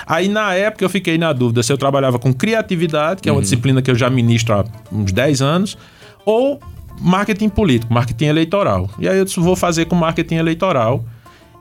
Aí 0.05 0.27
na 0.27 0.53
época 0.53 0.83
eu 0.83 0.89
fiquei 0.89 1.17
na 1.17 1.33
dúvida 1.33 1.63
se 1.63 1.71
eu 1.71 1.77
trabalhava 1.77 2.19
com 2.19 2.33
criatividade, 2.33 3.21
que 3.21 3.29
é 3.29 3.31
uma 3.31 3.41
disciplina 3.41 3.81
que 3.81 3.89
eu 3.89 3.95
já 3.95 4.09
ministro 4.09 4.53
há 4.55 4.65
uns 4.91 5.11
10 5.11 5.41
anos, 5.41 5.77
ou 6.25 6.59
marketing 6.99 7.49
político, 7.49 7.93
marketing 7.93 8.25
eleitoral. 8.25 8.89
E 8.99 9.07
aí 9.07 9.17
eu 9.17 9.25
disse, 9.25 9.39
vou 9.39 9.55
fazer 9.55 9.85
com 9.85 9.95
marketing 9.95 10.35
eleitoral. 10.35 11.03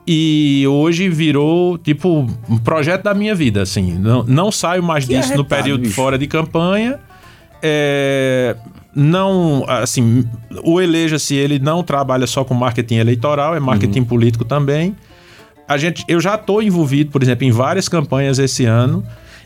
E 0.05 0.65
hoje 0.67 1.07
virou, 1.07 1.77
tipo, 1.77 2.27
um 2.49 2.57
projeto 2.57 3.03
da 3.03 3.13
minha 3.13 3.33
vida, 3.33 3.61
assim. 3.61 3.93
Não, 3.93 4.23
não 4.23 4.51
saio 4.51 4.83
mais 4.83 5.07
disso 5.07 5.33
no 5.35 5.45
período 5.45 5.83
bicho. 5.83 5.93
fora 5.93 6.17
de 6.17 6.27
campanha. 6.27 6.99
É, 7.65 8.57
não, 8.93 9.63
assim, 9.69 10.27
o 10.63 10.81
Eleja-se, 10.81 11.33
ele 11.33 11.57
não 11.59 11.81
trabalha 11.81 12.27
só 12.27 12.43
com 12.43 12.53
marketing 12.53 12.95
eleitoral, 12.95 13.55
é 13.55 13.59
marketing 13.59 13.99
Uhum. 13.99 14.05
político 14.05 14.43
também. 14.43 14.93
A 15.65 15.77
gente, 15.77 16.03
eu 16.09 16.19
já 16.19 16.35
estou 16.35 16.61
envolvido, 16.61 17.09
por 17.09 17.23
exemplo, 17.23 17.45
em 17.45 17.51
várias 17.51 17.87
campanhas 17.87 18.37
esse 18.37 18.65
ano. 18.65 19.03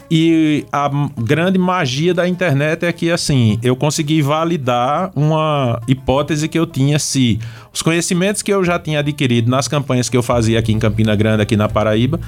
E 0.10 0.66
a 0.72 0.90
grande 1.18 1.60
magia 1.60 2.14
da 2.14 2.26
internet 2.28 2.86
é 2.86 2.92
que, 2.94 3.12
assim, 3.12 3.60
eu 3.62 3.76
consegui 3.76 4.22
validar 4.22 5.12
uma 5.14 5.82
hipótese 5.86 6.48
que 6.48 6.58
eu 6.58 6.66
tinha 6.66 6.98
se 6.98 7.38
os 7.74 7.82
conhecimentos 7.82 8.42
que 8.42 8.52
eu 8.52 8.64
já 8.64 8.80
tinha 8.80 9.00
adquirido 9.00 9.50
nas 9.52 9.68
campanhas 9.68 10.08
que 10.08 10.16
eu 10.16 10.24
fazia 10.24 10.60
aqui 10.60 10.72
em 10.72 10.80
Campina 10.80 11.14
Grande, 11.14 11.42
aqui 11.44 11.58
na 11.58 11.68
Paraíba, 11.68 12.22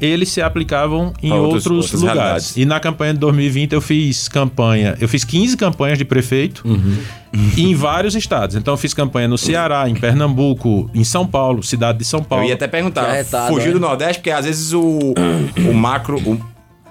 eles 0.00 0.28
se 0.28 0.42
aplicavam 0.42 1.12
em 1.22 1.32
outros- 1.32 1.66
outros, 1.66 1.92
lugares. 1.92 2.14
realidades. 2.18 2.56
E 2.56 2.64
na 2.64 2.78
campanha 2.78 3.14
de 3.14 3.20
2020 3.20 3.72
eu 3.72 3.80
fiz 3.80 4.28
campanha, 4.28 4.96
eu 5.00 5.08
fiz 5.08 5.24
15 5.24 5.56
campanhas 5.56 5.96
de 5.98 6.04
prefeito 6.04 6.62
em 7.56 7.74
vários 7.74 8.14
estados. 8.14 8.56
Então 8.56 8.74
eu 8.74 8.78
fiz 8.78 8.92
campanha 8.94 9.28
no 9.28 9.38
Ceará, 9.38 9.88
em 9.88 9.94
Pernambuco, 9.94 10.90
em 10.94 11.04
São 11.04 11.26
Paulo, 11.26 11.62
cidade 11.62 11.98
de 11.98 12.04
São 12.04 12.22
Paulo. 12.22 12.44
Eu 12.44 12.48
ia 12.48 12.54
até 12.54 12.66
perguntar, 12.68 13.04
Que 13.04 13.10
arretado, 13.10 13.54
fugir 13.54 13.68
é. 13.70 13.72
do 13.72 13.80
Nordeste, 13.80 14.18
porque 14.18 14.30
às 14.30 14.44
vezes 14.44 14.72
o, 14.72 15.14
o 15.68 15.72
macro, 15.74 16.18
o, 16.18 16.38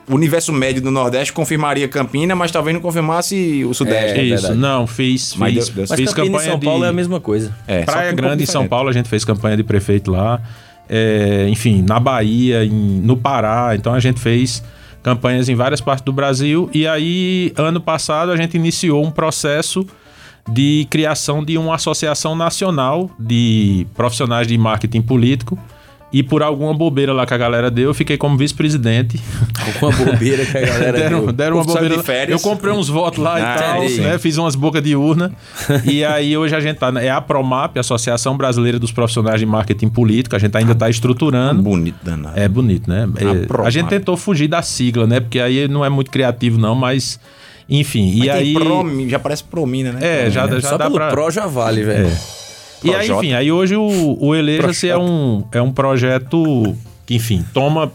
o 0.08 0.14
universo 0.16 0.52
médio 0.54 0.82
do 0.82 0.92
Nordeste 0.92 1.34
confirmaria 1.34 1.88
Campina, 1.88 2.36
mas 2.36 2.52
talvez 2.52 2.74
não 2.76 2.82
confirmasse 2.82 3.64
o 3.66 3.74
Sudeste. 3.74 4.20
É 4.20 4.24
Isso, 4.24 4.42
verdade. 4.44 4.60
não, 4.60 4.86
fiz, 4.86 5.36
Mas 5.36 5.54
fiz, 5.54 5.66
deu- 5.68 5.76
deu- 5.76 5.86
Mas 5.90 6.00
fiz 6.00 6.14
Campina 6.14 6.34
campanha 6.38 6.50
São 6.52 6.60
de 6.60 6.66
Paulo 6.66 6.86
é 6.86 6.88
a 6.90 6.94
mesma 6.94 7.20
coisa. 7.20 7.56
É, 7.68 7.84
Praia 7.84 8.12
um 8.12 8.16
Grande 8.16 8.30
pouco 8.38 8.44
em 8.44 8.46
São. 8.46 8.68
Paulo 8.68 8.90
a 8.90 8.92
gente 8.94 9.10
fez 9.10 9.24
campanha 9.26 9.58
de 9.58 9.64
prefeito 9.64 10.12
lá. 10.12 10.40
É, 10.90 11.48
enfim, 11.50 11.82
na 11.82 12.00
Bahia, 12.00 12.64
em- 12.66 13.02
no 13.02 13.18
Pará. 13.18 13.76
Então 13.76 13.94
a 13.94 14.00
gente 14.00 14.20
fez 14.20 14.64
campanhas 15.02 15.50
em 15.50 15.56
várias 15.56 15.82
partes 15.82 16.04
do 16.04 16.12
Brasil. 16.14 16.70
E 16.74 16.88
aí, 16.88 17.54
ano 17.58 17.80
passado, 17.82 18.32
a 18.32 18.38
gente 18.38 18.56
iniciou 18.56 19.04
um 19.06 19.12
processo 19.12 19.86
de 20.50 20.86
criação 20.90 21.44
de 21.44 21.58
uma 21.58 21.76
associação 21.76 22.36
nacional 22.36 23.10
de 23.20 23.86
profissionais 23.96 24.48
de 24.48 24.58
marketing 24.58 25.02
político. 25.02 25.58
E 26.18 26.24
por 26.24 26.42
alguma 26.42 26.74
bobeira 26.74 27.12
lá 27.12 27.26
que 27.26 27.34
a 27.34 27.38
galera 27.38 27.70
deu, 27.70 27.90
eu 27.90 27.94
fiquei 27.94 28.16
como 28.16 28.38
vice-presidente. 28.38 29.20
Alguma 29.66 29.92
bobeira 30.06 30.46
que 30.46 30.58
a 30.58 30.62
galera 30.66 30.98
deram, 30.98 31.26
deu. 31.26 31.34
deram 31.34 31.56
uma 31.58 31.66
bobeira. 31.66 31.96
Eu 32.30 32.40
comprei 32.40 32.72
uns 32.74 32.88
votos 32.88 33.22
lá 33.22 33.36
Ah, 33.36 33.40
e 33.40 33.60
tal, 33.60 34.04
né? 34.06 34.18
Fiz 34.18 34.38
umas 34.38 34.56
bocas 34.56 34.82
de 34.82 34.96
urna. 34.96 35.34
e 35.84 36.06
aí 36.06 36.38
hoje 36.38 36.56
a 36.56 36.62
gente 36.62 36.78
tá. 36.78 36.90
É 37.02 37.10
a 37.10 37.20
Promap, 37.20 37.78
Associação 37.78 38.38
Brasileira 38.38 38.80
dos 38.80 38.94
Profissionais 38.94 39.42
de 39.42 39.46
Marketing 39.46 39.90
Político. 39.90 40.38
A 40.38 40.40
gente 40.40 40.56
ainda 40.56 40.74
tá 40.74 40.90
estruturando. 40.90 41.62
Bonito 41.62 41.98
danado. 42.02 42.40
É 42.40 42.48
bonito, 42.48 42.90
né? 42.90 43.10
É, 43.18 43.46
Promap. 43.46 43.68
a 43.68 43.70
gente 43.70 43.90
tentou 43.90 44.16
fugir 44.16 44.48
da 44.48 44.62
sigla, 44.62 45.06
né? 45.06 45.20
Porque 45.20 45.40
aí 45.42 45.68
não 45.68 45.84
é 45.84 45.90
muito 45.90 46.10
criativo, 46.10 46.58
não, 46.58 46.76
mas. 46.76 47.20
Enfim. 47.68 48.20
Mas 48.20 48.28
e 48.28 48.30
aí. 48.30 48.54
Promi- 48.54 49.10
já 49.10 49.20
parece 49.20 49.44
Promina, 49.44 49.92
né? 49.92 50.00
É, 50.02 50.32
já, 50.32 50.44
Promina. 50.44 50.62
já 50.62 50.70
Só 50.70 50.78
dá 50.78 50.86
pelo 50.86 50.96
pra. 50.96 51.10
Pro 51.10 51.30
já 51.30 51.46
vale, 51.46 51.84
velho. 51.84 52.10
E 52.86 52.94
aí, 52.96 53.10
enfim, 53.12 53.34
aí 53.34 53.52
hoje 53.52 53.76
o, 53.76 54.18
o 54.20 54.36
Eleja-se 54.36 54.88
é 54.90 54.98
um, 54.98 55.44
é 55.52 55.62
um 55.62 55.72
projeto 55.72 56.76
que, 57.06 57.16
enfim, 57.16 57.44
toma 57.54 57.92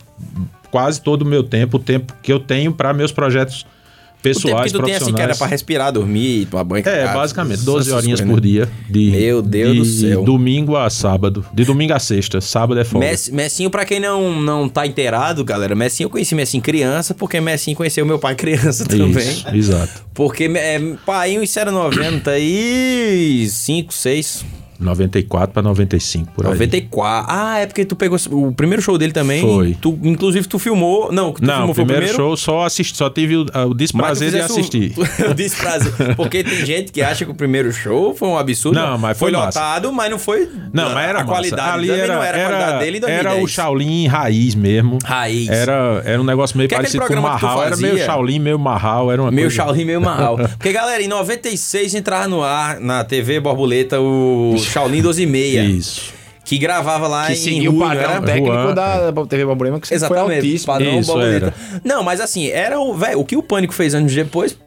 quase 0.71 1.01
todo 1.01 1.23
o 1.23 1.27
meu 1.27 1.43
tempo, 1.43 1.77
o 1.77 1.81
tempo 1.81 2.15
que 2.23 2.33
eu 2.33 2.39
tenho 2.39 2.73
para 2.73 2.93
meus 2.93 3.11
projetos 3.11 3.63
O 3.63 4.23
tempo 4.23 4.41
pessoais, 4.41 4.71
que 4.71 4.79
tu 4.79 4.85
tem 4.85 4.95
assim, 4.95 5.13
que 5.13 5.21
era 5.21 5.35
pra 5.35 5.47
respirar, 5.49 5.91
dormir, 5.93 6.47
tomar 6.47 6.63
banho. 6.63 6.81
É, 6.81 6.83
cagado, 6.85 7.19
basicamente, 7.19 7.55
essas 7.55 7.65
12 7.65 7.91
horinhas 7.93 8.21
por 8.21 8.35
né? 8.37 8.41
dia. 8.41 8.69
De, 8.89 9.11
Meu 9.11 9.43
Deus 9.43 9.73
de 9.73 9.79
do 9.79 9.85
céu. 9.85 10.23
domingo 10.25 10.77
a 10.77 10.89
sábado. 10.91 11.45
De 11.53 11.65
domingo 11.65 11.93
a 11.95 11.99
sexta. 11.99 12.41
Sábado 12.41 12.79
é 12.81 12.85
folga. 12.85 13.07
Messi- 13.09 13.33
Messinho, 13.33 13.69
pra 13.71 13.85
quem 13.85 13.99
não, 13.99 14.41
não 14.41 14.69
tá 14.69 14.87
inteirado, 14.87 15.43
galera, 15.43 15.75
Messinho 15.75 16.07
eu 16.07 16.11
conheci 16.11 16.35
Messinho 16.37 16.63
criança, 16.63 17.15
porque 17.15 17.41
Messinho 17.41 17.77
conheceu 17.77 18.05
meu 18.07 18.19
pai 18.19 18.35
criança 18.37 18.85
também. 18.87 19.27
Isso, 19.29 19.49
exato. 19.53 20.05
Porque 20.15 20.45
é, 20.55 20.79
pai, 21.05 21.37
isso 21.43 21.59
era 21.59 21.73
90 21.73 22.39
e 22.39 23.49
5, 23.51 23.93
6, 23.93 24.45
94 24.81 25.53
para 25.53 25.63
95, 25.63 26.33
por 26.33 26.45
aí. 26.47 26.53
94. 26.53 27.27
Ah, 27.33 27.59
é 27.59 27.67
porque 27.67 27.85
tu 27.85 27.95
pegou 27.97 28.19
o 28.31 28.53
primeiro 28.53 28.83
show 28.83 28.97
dele 28.99 29.13
também. 29.13 29.41
Foi. 29.43 29.77
Tu, 29.81 29.99
inclusive, 30.03 30.47
tu 30.49 30.59
filmou. 30.59 31.13
Não, 31.13 31.33
tu 31.33 31.43
Não, 31.45 31.55
filmou 31.55 31.71
o 31.71 31.75
foi 31.75 31.85
o 31.85 31.87
primeiro, 31.87 32.07
primeiro 32.07 32.17
show 32.17 32.37
só 32.37 32.65
assisti, 32.65 32.97
só 32.97 33.09
tive 33.11 33.37
o, 33.37 33.47
o 33.69 33.75
desprazer 33.75 34.31
de 34.31 34.37
fizesse 34.37 34.53
o- 34.53 34.59
assistir. 34.59 34.95
O 35.31 35.35
desprazer. 35.35 36.17
Porque 36.17 36.43
tem 36.43 36.65
gente 36.67 36.93
que 36.93 37.03
acha 37.03 37.25
que 37.25 37.31
o 37.31 37.35
primeiro 37.35 37.73
show 37.73 38.15
foi 38.15 38.29
um 38.29 38.37
absurdo. 38.39 38.79
Não, 38.79 38.97
mas 38.99 39.19
foi 39.19 39.31
massa. 39.31 39.47
lotado, 39.47 39.93
mas 39.93 40.11
não 40.11 40.19
foi. 40.19 40.49
Não, 40.73 40.91
mas 40.95 41.05
era 41.09 41.11
a 41.21 41.25
massa. 41.25 41.25
qualidade 41.27 41.71
Ali 41.79 41.87
também 41.89 42.03
era, 42.03 42.15
não 42.17 42.23
era, 42.23 42.37
a 42.37 42.41
era, 42.41 42.49
qualidade 42.51 42.79
dele 42.85 42.97
era 42.99 43.07
2010. 43.31 43.45
o 43.45 43.49
Shaolin 43.49 44.07
raiz 44.07 44.55
mesmo. 44.55 44.99
Raiz. 45.05 45.49
Era, 45.49 46.03
era 46.05 46.21
um 46.21 46.25
negócio 46.25 46.57
meio 46.57 46.69
Que 46.69 46.75
parecido 46.75 47.05
com 47.07 47.15
tu 47.15 47.21
Marral. 47.23 47.63
Era 47.65 47.77
meio? 47.77 47.99
Shaolin, 47.99 48.39
meio 48.39 48.59
Marral. 48.59 49.13
Era 49.13 49.23
uma 49.23 49.31
Meio 49.31 49.49
coisa... 49.49 49.57
Shaolin, 49.63 49.85
meio 49.85 50.01
Marral. 50.01 50.37
Porque, 50.59 50.73
galera, 50.73 51.03
em 51.03 51.09
96 51.09 51.95
entrava 51.95 52.29
no 52.29 52.43
ar, 52.43 52.81
na 52.81 53.05
TV 53.05 53.41
Borboleta, 53.41 54.01
o 54.01 54.55
Shaolin 54.73 55.03
12 55.03 55.23
e 55.23 55.27
meia. 55.27 55.65
Isso. 55.65 56.13
Que 56.45 56.59
gravava 56.59 57.07
lá 57.07 57.27
Que 57.27 57.35
em 57.35 57.37
seguiu 57.37 57.77
o 57.77 57.79
padrão 57.79 58.03
não 58.03 58.11
era? 58.11 58.23
técnico 58.23 58.53
Juan. 58.55 58.75
da 58.75 59.13
TV 59.29 59.45
Problema, 59.45 59.79
que 59.79 59.87
sempre 59.87 60.09
foi 60.09 60.17
Exatamente, 60.17 60.37
altíssimo. 60.47 60.67
padrão 60.73 60.99
Isso, 61.01 61.13
Borboleta. 61.13 61.55
Não, 61.85 62.03
mas 62.03 62.21
assim, 62.21 62.49
era 62.49 62.81
o, 62.81 62.95
velho, 62.95 63.21
o 63.21 63.25
que 63.25 63.37
o 63.37 63.43
Pânico 63.43 63.73
fez 63.73 63.95
anos 63.95 64.13
depois, 64.13 64.59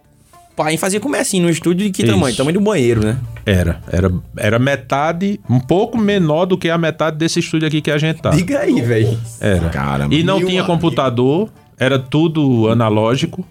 pai 0.56 0.78
fazia 0.78 1.00
como 1.00 1.16
é 1.16 1.20
assim, 1.20 1.42
no 1.42 1.50
estúdio 1.50 1.88
de 1.88 1.92
que 1.92 2.04
Isso. 2.04 2.12
tamanho? 2.12 2.36
Tamanho 2.36 2.54
do 2.60 2.64
banheiro, 2.64 3.04
né? 3.06 3.18
Era, 3.46 3.82
era. 3.92 4.12
Era 4.38 4.60
metade, 4.60 5.40
um 5.50 5.60
pouco 5.60 5.98
menor 5.98 6.46
do 6.46 6.58
que 6.58 6.70
a 6.70 6.78
metade 6.78 7.18
desse 7.18 7.40
estúdio 7.40 7.68
aqui 7.68 7.82
que 7.82 7.92
a 7.92 7.98
gente 7.98 8.22
tá. 8.22 8.30
Diga 8.30 8.60
aí, 8.60 8.80
velho. 8.82 9.20
Era. 9.42 9.70
Caramba. 9.70 10.14
E 10.16 10.24
não 10.24 10.38
tinha 10.38 10.62
amigo. 10.62 10.68
computador, 10.68 11.50
era 11.78 12.00
tudo 12.00 12.70
analógico. 12.70 13.46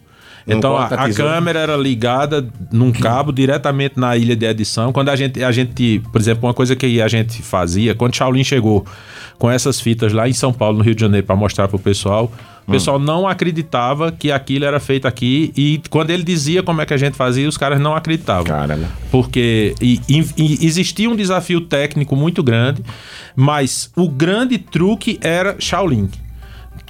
Não 0.46 0.57
Então 0.59 0.76
a, 0.76 0.87
a 0.87 1.12
câmera 1.12 1.61
era 1.61 1.76
ligada 1.76 2.46
num 2.72 2.90
cabo 2.92 3.33
diretamente 3.33 3.98
na 3.98 4.16
ilha 4.16 4.35
de 4.35 4.44
edição. 4.46 4.92
Quando 4.92 5.09
a 5.11 5.16
gente, 5.16 5.42
a 5.42 5.52
gente, 5.52 6.02
por 6.11 6.20
exemplo, 6.20 6.46
uma 6.48 6.55
coisa 6.55 6.74
que 6.76 7.00
a 7.00 7.09
gente 7.09 7.42
fazia, 7.42 7.94
quando 7.94 8.14
Shaolin 8.16 8.42
chegou 8.44 8.85
com 9.38 9.50
essas 9.50 9.81
fitas 9.81 10.12
lá 10.12 10.28
em 10.28 10.33
São 10.33 10.52
Paulo, 10.52 10.78
no 10.78 10.85
Rio 10.85 10.94
de 10.94 11.00
Janeiro, 11.00 11.26
para 11.26 11.35
mostrar 11.37 11.68
pro 11.68 11.78
pessoal, 11.78 12.31
o 12.66 12.70
Hum. 12.70 12.74
pessoal 12.74 12.96
não 12.98 13.26
acreditava 13.26 14.12
que 14.12 14.31
aquilo 14.31 14.64
era 14.64 14.78
feito 14.78 15.07
aqui. 15.09 15.52
E 15.57 15.81
quando 15.90 16.11
ele 16.11 16.22
dizia 16.22 16.62
como 16.62 16.81
é 16.81 16.87
que 16.87 16.94
a 16.94 16.96
gente 16.96 17.16
fazia, 17.16 17.48
os 17.48 17.57
caras 17.57 17.81
não 17.81 17.94
acreditavam. 17.96 18.44
Caramba. 18.44 18.87
Porque 19.11 19.74
e- 19.81 20.00
e- 20.09 20.24
e 20.37 20.64
existia 20.66 21.11
um 21.11 21.16
desafio 21.16 21.61
técnico 21.62 22.14
muito 22.14 22.40
grande, 22.42 22.81
mas 23.35 23.90
o 23.96 24.09
grande 24.09 24.59
truque 24.59 25.18
era 25.22 25.57
Shaolin. 25.59 26.09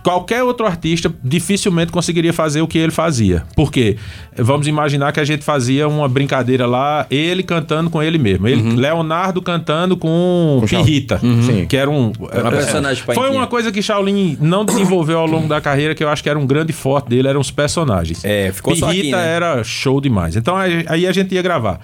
Qualquer 0.02 0.42
outro 0.42 0.66
artista 0.66 1.12
dificilmente 1.22 1.92
conseguiria 1.92 2.32
fazer 2.32 2.60
o 2.60 2.66
que 2.66 2.78
ele 2.78 2.90
fazia. 2.90 3.44
Por 3.54 3.70
quê? 3.70 3.96
Vamos 4.36 4.66
imaginar 4.66 5.12
que 5.12 5.20
a 5.20 5.24
gente 5.24 5.44
fazia 5.44 5.86
uma 5.86 6.08
brincadeira 6.08 6.66
lá, 6.66 7.06
ele 7.10 7.42
cantando 7.42 7.88
com 7.88 8.02
ele 8.02 8.18
mesmo. 8.18 8.48
Ele, 8.48 8.74
Leonardo 8.74 9.40
cantando 9.40 9.96
com, 9.96 10.62
Pirrita, 10.68 11.18
Sim. 11.18 11.66
que 11.66 11.76
era 11.76 11.90
um... 11.90 12.12
Uma 12.18 12.50
personagem 12.50 13.04
Foi 13.04 13.30
uma 13.30 13.46
coisa 13.46 13.70
que 13.70 13.80
Shaolin 13.80 14.36
não 14.40 14.64
desenvolveu 14.64 15.18
ao 15.18 15.26
longo 15.26 15.46
da 15.46 15.60
carreira, 15.60 15.94
que 15.94 16.02
eu 16.02 16.08
acho 16.08 16.22
que 16.22 16.28
era 16.28 16.38
um 16.38 16.46
grande 16.46 16.72
forte 16.72 17.08
dele, 17.08 17.28
eram 17.28 17.40
os 17.40 17.50
personagens. 17.50 18.24
É, 18.24 18.50
ficou 18.52 18.74
só 18.74 18.88
Pirrita 18.88 19.16
aqui, 19.16 19.26
né? 19.26 19.34
era 19.34 19.64
show 19.64 20.00
demais. 20.00 20.36
Então 20.36 20.56
aí 20.56 20.84
aí 20.88 21.06
a 21.06 21.12
gente 21.12 21.34
ia 21.34 21.42
gravar. 21.42 21.80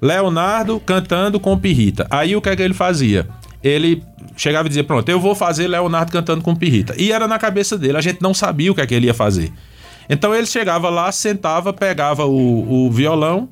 Leonardo 0.00 0.80
cantando 0.80 1.38
com 1.38 1.56
Pirrita. 1.56 2.06
Aí 2.10 2.34
o 2.34 2.40
que 2.40 2.48
é 2.48 2.56
que 2.56 2.62
ele 2.62 2.74
fazia? 2.74 3.26
Ele 3.62 4.02
chegava 4.36 4.66
e 4.66 4.68
dizia: 4.68 4.84
Pronto, 4.84 5.08
eu 5.08 5.20
vou 5.20 5.34
fazer 5.34 5.68
Leonardo 5.68 6.10
cantando 6.10 6.42
com 6.42 6.54
Pirrita. 6.54 6.94
E 6.98 7.12
era 7.12 7.28
na 7.28 7.38
cabeça 7.38 7.78
dele, 7.78 7.96
a 7.96 8.00
gente 8.00 8.20
não 8.20 8.34
sabia 8.34 8.72
o 8.72 8.74
que 8.74 8.80
é 8.80 8.86
que 8.86 8.94
ele 8.94 9.06
ia 9.06 9.14
fazer. 9.14 9.52
Então 10.08 10.34
ele 10.34 10.46
chegava 10.46 10.90
lá, 10.90 11.10
sentava, 11.12 11.72
pegava 11.72 12.26
o, 12.26 12.86
o 12.86 12.90
violão 12.90 13.48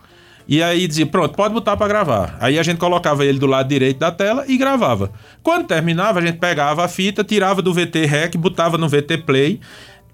e 0.50 0.62
aí 0.62 0.88
dizia: 0.88 1.06
Pronto, 1.06 1.36
pode 1.36 1.54
botar 1.54 1.76
pra 1.76 1.86
gravar. 1.86 2.36
Aí 2.40 2.58
a 2.58 2.62
gente 2.62 2.78
colocava 2.78 3.24
ele 3.24 3.38
do 3.38 3.46
lado 3.46 3.68
direito 3.68 3.98
da 3.98 4.10
tela 4.10 4.44
e 4.48 4.56
gravava. 4.56 5.12
Quando 5.42 5.66
terminava, 5.66 6.18
a 6.18 6.22
gente 6.22 6.38
pegava 6.38 6.84
a 6.84 6.88
fita, 6.88 7.22
tirava 7.22 7.62
do 7.62 7.72
VT 7.72 8.04
Rec, 8.04 8.36
botava 8.36 8.76
no 8.76 8.88
VT 8.88 9.18
Play 9.18 9.60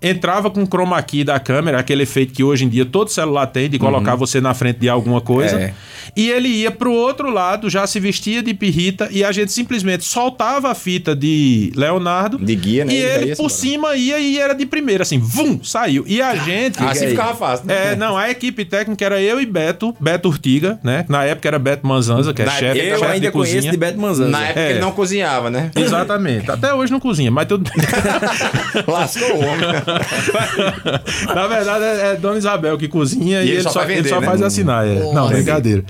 entrava 0.09 0.51
com 0.51 0.63
o 0.63 0.67
chroma 0.67 1.01
key 1.03 1.25
da 1.25 1.39
câmera, 1.41 1.79
aquele 1.79 2.03
efeito 2.03 2.33
que 2.33 2.43
hoje 2.45 2.65
em 2.65 2.69
dia 2.69 2.85
todo 2.85 3.09
celular 3.11 3.47
tem, 3.47 3.69
de 3.69 3.79
colocar 3.79 4.15
você 4.15 4.41
na 4.41 4.55
frente 4.55 4.79
de 4.81 4.89
alguma 4.89 5.21
coisa. 5.21 5.61
É. 5.61 5.75
E 6.17 6.31
ele 6.31 6.49
ia 6.49 6.71
pro 6.71 6.93
outro 6.93 7.31
lado, 7.31 7.69
já 7.69 7.87
se 7.87 8.01
vestia 8.01 8.43
de 8.43 8.55
pirrita, 8.55 9.09
e 9.11 9.23
a 9.23 9.31
gente 9.33 9.53
simplesmente 9.53 10.05
soltava 10.05 10.71
a 10.71 10.75
fita 10.75 11.15
de 11.15 11.73
Leonardo. 11.77 12.39
De 12.39 12.55
guia, 12.55 12.85
né? 12.85 12.93
E 12.93 12.97
E 12.97 13.03
ele 13.03 13.27
ia 13.31 13.37
por 13.37 13.51
cima 13.51 13.95
ia 13.97 14.19
e 14.19 14.39
era 14.39 14.55
de 14.55 14.65
primeira, 14.65 15.03
assim, 15.03 15.19
vum, 15.19 15.61
saiu. 15.63 16.05
E 16.07 16.23
a 16.23 16.35
gente. 16.37 16.83
Assim 16.83 17.09
ficava 17.09 17.35
fácil, 17.35 17.67
né? 17.67 17.93
É, 17.93 17.97
não, 17.97 18.17
a 18.17 18.31
equipe 18.31 18.65
técnica 18.65 19.05
era 19.05 19.21
eu 19.21 19.41
e 19.41 19.45
Beto, 19.47 19.95
Beto 20.01 20.29
Urtiga, 20.29 20.79
né? 20.83 21.05
Na 21.09 21.25
época 21.25 21.49
era 21.49 21.59
Beto 21.59 21.87
Manzanza, 21.87 22.33
que 22.33 22.41
é 22.43 22.45
Na 22.47 22.53
chefe, 22.53 22.79
Eu 22.79 22.99
chefe 22.99 23.05
ainda 23.13 23.27
de 23.27 23.33
cozinha. 23.33 23.55
conheço 23.57 23.71
de 23.71 23.77
Beto 23.77 24.01
Manzanza. 24.01 24.31
Na 24.31 24.45
época 24.45 24.61
É. 24.61 24.71
ele 24.71 24.79
não 24.81 24.93
cozinhava, 24.93 25.51
né? 25.51 25.71
Exatamente. 25.77 26.51
Até 26.51 26.73
hoje 26.73 26.91
não 26.93 27.01
cozinha, 27.01 27.31
mas 27.31 27.47
tudo 27.47 27.65
bem. 27.71 27.87
Lascou 28.87 29.29
o 29.37 29.39
homem. 29.41 29.67
Na 31.35 31.47
verdade, 31.47 31.85
é, 31.85 32.13
é 32.13 32.17
Dona 32.17 32.39
Isabel 32.39 32.77
que 32.79 32.89
cozinha 32.89 33.41
e, 33.43 33.49
ele 33.49 33.53
ele, 33.57 33.63
só 33.63 33.71
só, 33.71 33.81
vai 33.81 33.89
ele 33.93 33.97
vender, 34.03 34.09
só 34.11 34.21
né? 34.21 34.27
faz 34.27 34.43
assinar. 34.43 34.87
É. 34.87 35.13
Não, 35.13 35.29
brincadeira. 35.29 35.85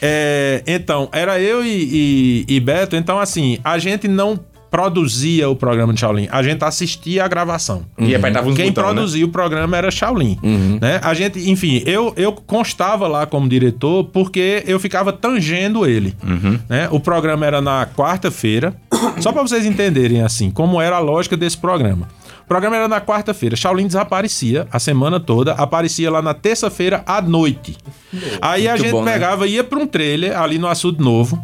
É, 0.00 0.62
então, 0.66 1.08
era 1.12 1.40
eu 1.40 1.64
e, 1.64 2.44
e- 2.48 2.54
e 2.56 2.60
Beto. 2.60 2.96
Então, 2.96 3.18
assim, 3.18 3.58
a 3.62 3.78
gente 3.78 4.08
não 4.08 4.38
produzia 4.70 5.48
o 5.50 5.56
programa 5.56 5.92
de 5.92 5.98
Shaolin. 5.98 6.28
A 6.30 6.44
gente 6.44 6.62
assistia 6.64 7.24
a 7.24 7.28
gravação. 7.28 7.82
E 7.98 8.14
apertava 8.14 8.48
uns 8.48 8.54
Quem 8.54 8.68
botão, 8.68 8.84
né? 8.84 8.92
produzia 8.92 9.24
o 9.26 9.28
programa 9.28 9.76
era 9.76 9.90
Shaolin. 9.90 10.38
Né? 10.80 11.00
A 11.02 11.12
gente, 11.12 11.50
enfim, 11.50 11.82
eu, 11.84 12.12
eu 12.16 12.32
constava 12.32 13.08
lá 13.08 13.26
como 13.26 13.48
diretor 13.48 14.04
porque 14.04 14.62
eu 14.68 14.78
ficava 14.78 15.12
tangendo 15.12 15.84
ele. 15.84 16.14
Né? 16.68 16.86
O 16.92 17.00
programa 17.00 17.44
era 17.44 17.60
na 17.60 17.84
quarta-feira. 17.84 18.72
Só 19.20 19.32
para 19.32 19.42
vocês 19.42 19.66
entenderem 19.66 20.22
assim, 20.22 20.52
como 20.52 20.80
era 20.80 20.94
a 20.96 21.00
lógica 21.00 21.36
desse 21.36 21.58
programa. 21.58 22.06
O 22.50 22.52
programa 22.52 22.74
era 22.74 22.88
na 22.88 23.00
quarta-feira. 23.00 23.54
Shaolin 23.54 23.86
desaparecia 23.86 24.66
a 24.72 24.80
semana 24.80 25.20
toda, 25.20 25.52
aparecia 25.52 26.10
lá 26.10 26.20
na 26.20 26.34
terça-feira 26.34 27.00
à 27.06 27.22
noite. 27.22 27.76
Aí 28.42 28.66
a 28.66 28.76
gente 28.76 28.90
bom, 28.90 29.04
né? 29.04 29.12
pegava, 29.12 29.46
ia 29.46 29.62
para 29.62 29.78
um 29.78 29.86
trailer 29.86 30.36
ali 30.36 30.58
no 30.58 30.66
Açude 30.66 31.00
Novo. 31.00 31.40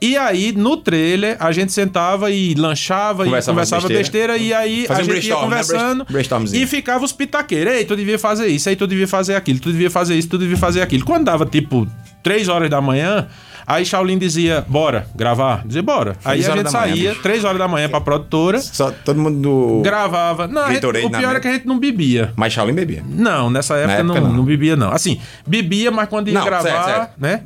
E 0.00 0.16
aí, 0.16 0.52
no 0.52 0.78
trailer, 0.78 1.36
a 1.38 1.52
gente 1.52 1.72
sentava 1.74 2.30
e 2.30 2.54
lanchava 2.54 3.22
Conversava 3.26 3.52
e 3.52 3.54
conversava 3.54 3.88
besteira. 3.88 4.32
besteira. 4.32 4.38
E 4.38 4.54
aí 4.54 4.86
Fazia 4.86 5.02
a 5.02 5.06
um 5.06 5.14
gente 5.14 5.28
ia 5.28 5.34
né? 5.34 5.40
conversando 5.42 6.06
Brainstormzinho. 6.10 6.62
e 6.62 6.66
ficava 6.66 7.04
os 7.04 7.12
pitaqueiros. 7.12 7.74
Ei, 7.74 7.84
tu 7.84 7.94
devia 7.94 8.18
fazer 8.18 8.46
isso, 8.46 8.66
aí 8.70 8.76
tu 8.76 8.86
devia 8.86 9.06
fazer 9.06 9.34
aquilo, 9.34 9.60
tu 9.60 9.70
devia 9.70 9.90
fazer 9.90 10.14
isso, 10.14 10.28
tu 10.30 10.38
devia 10.38 10.56
fazer 10.56 10.80
aquilo. 10.80 11.04
Quando 11.04 11.26
dava 11.26 11.44
tipo 11.44 11.86
3 12.22 12.48
horas 12.48 12.70
da 12.70 12.80
manhã, 12.80 13.28
aí 13.74 13.84
Shaolin 13.84 14.18
dizia, 14.18 14.64
bora 14.68 15.06
gravar. 15.14 15.62
Dizia, 15.66 15.82
bora. 15.82 16.16
Aí 16.24 16.42
Três 16.42 16.48
a 16.48 16.56
gente 16.56 16.70
saía. 16.70 17.14
3 17.14 17.44
horas 17.44 17.58
da 17.58 17.68
manhã 17.68 17.88
pra 17.88 18.00
produtora, 18.00 18.60
Só 18.60 18.90
todo 18.90 19.20
mundo 19.20 19.40
do. 19.40 19.82
gravava. 19.82 20.46
Não, 20.46 20.66
gente- 20.70 20.84
o 20.86 21.10
pior 21.10 21.36
é 21.36 21.40
que 21.40 21.48
a 21.48 21.52
gente 21.52 21.66
não 21.66 21.78
bebia. 21.78 22.32
Mas 22.36 22.52
Shaolin 22.52 22.72
bebia. 22.74 23.02
Não, 23.06 23.50
nessa 23.50 23.76
época, 23.76 23.92
época, 24.00 24.20
não, 24.20 24.28
não. 24.28 24.32
não 24.38 24.44
bebia, 24.44 24.76
não. 24.76 24.90
Assim, 24.92 25.20
bebia, 25.46 25.90
mas 25.90 26.08
quando 26.08 26.28
ia 26.28 26.34
Não, 26.34 26.44
gravar, 26.44 26.62
certo, 26.62 26.84
certo. 26.86 27.12
né? 27.18 27.40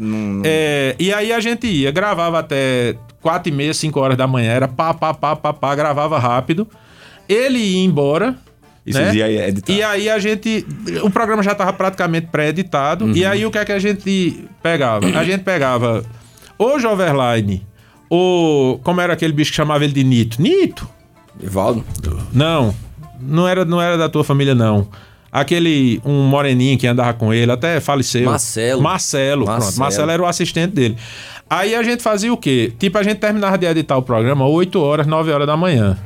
É, 0.44 0.94
e 0.98 1.12
aí 1.12 1.32
a 1.32 1.40
gente 1.40 1.66
ia, 1.66 1.90
gravava 1.90 2.38
até 2.38 2.94
4 3.20 3.52
e 3.52 3.54
meia, 3.56 3.72
5 3.74 3.98
horas 4.00 4.16
da 4.16 4.26
manhã, 4.26 4.50
era 4.52 4.68
pá, 4.68 4.92
pá, 4.94 5.12
pá, 5.14 5.34
pá, 5.36 5.52
pá, 5.52 5.74
gravava 5.74 6.18
rápido. 6.18 6.68
Ele 7.28 7.58
ia 7.58 7.84
embora. 7.84 8.34
Isso 8.86 9.00
né? 9.00 9.14
ia 9.14 9.48
editar. 9.48 9.72
E 9.72 9.82
aí 9.82 10.10
a 10.10 10.18
gente. 10.18 10.66
O 11.02 11.10
programa 11.10 11.42
já 11.42 11.52
estava 11.52 11.72
praticamente 11.72 12.26
pré-editado. 12.26 13.16
E 13.16 13.24
aí 13.24 13.46
o 13.46 13.50
que 13.50 13.58
é 13.58 13.64
que 13.64 13.72
a 13.72 13.78
gente 13.78 14.46
pegava? 14.62 15.06
A 15.06 15.24
gente 15.24 15.42
pegava 15.42 16.04
ou 16.58 16.78
Joverline, 16.78 17.66
ou. 18.08 18.78
Como 18.80 19.00
era 19.00 19.12
aquele 19.12 19.32
bicho 19.32 19.50
que 19.50 19.56
chamava 19.56 19.84
ele 19.84 19.92
de 19.92 20.04
Nito? 20.04 20.40
Nito? 20.40 20.88
Ivaldo. 21.40 21.84
Não, 22.32 22.74
não 23.20 23.48
era, 23.48 23.64
não 23.64 23.80
era 23.80 23.96
da 23.96 24.08
tua 24.08 24.22
família, 24.22 24.54
não. 24.54 24.88
Aquele, 25.32 26.00
um 26.04 26.22
moreninho 26.22 26.78
que 26.78 26.86
andava 26.86 27.12
com 27.12 27.34
ele, 27.34 27.50
até 27.50 27.80
faleceu. 27.80 28.26
Marcelo. 28.30 28.80
Marcelo, 28.80 29.44
pronto. 29.44 29.60
Marcelo. 29.60 29.80
Marcelo 29.80 30.10
era 30.12 30.22
o 30.22 30.26
assistente 30.26 30.72
dele. 30.72 30.96
Aí 31.50 31.74
a 31.74 31.82
gente 31.82 32.02
fazia 32.02 32.32
o 32.32 32.36
quê? 32.36 32.72
Tipo, 32.78 32.98
a 32.98 33.02
gente 33.02 33.18
terminava 33.18 33.58
de 33.58 33.66
editar 33.66 33.96
o 33.96 34.02
programa 34.02 34.46
8 34.46 34.80
horas, 34.80 35.06
9 35.06 35.32
horas 35.32 35.46
da 35.46 35.56
manhã. 35.56 35.98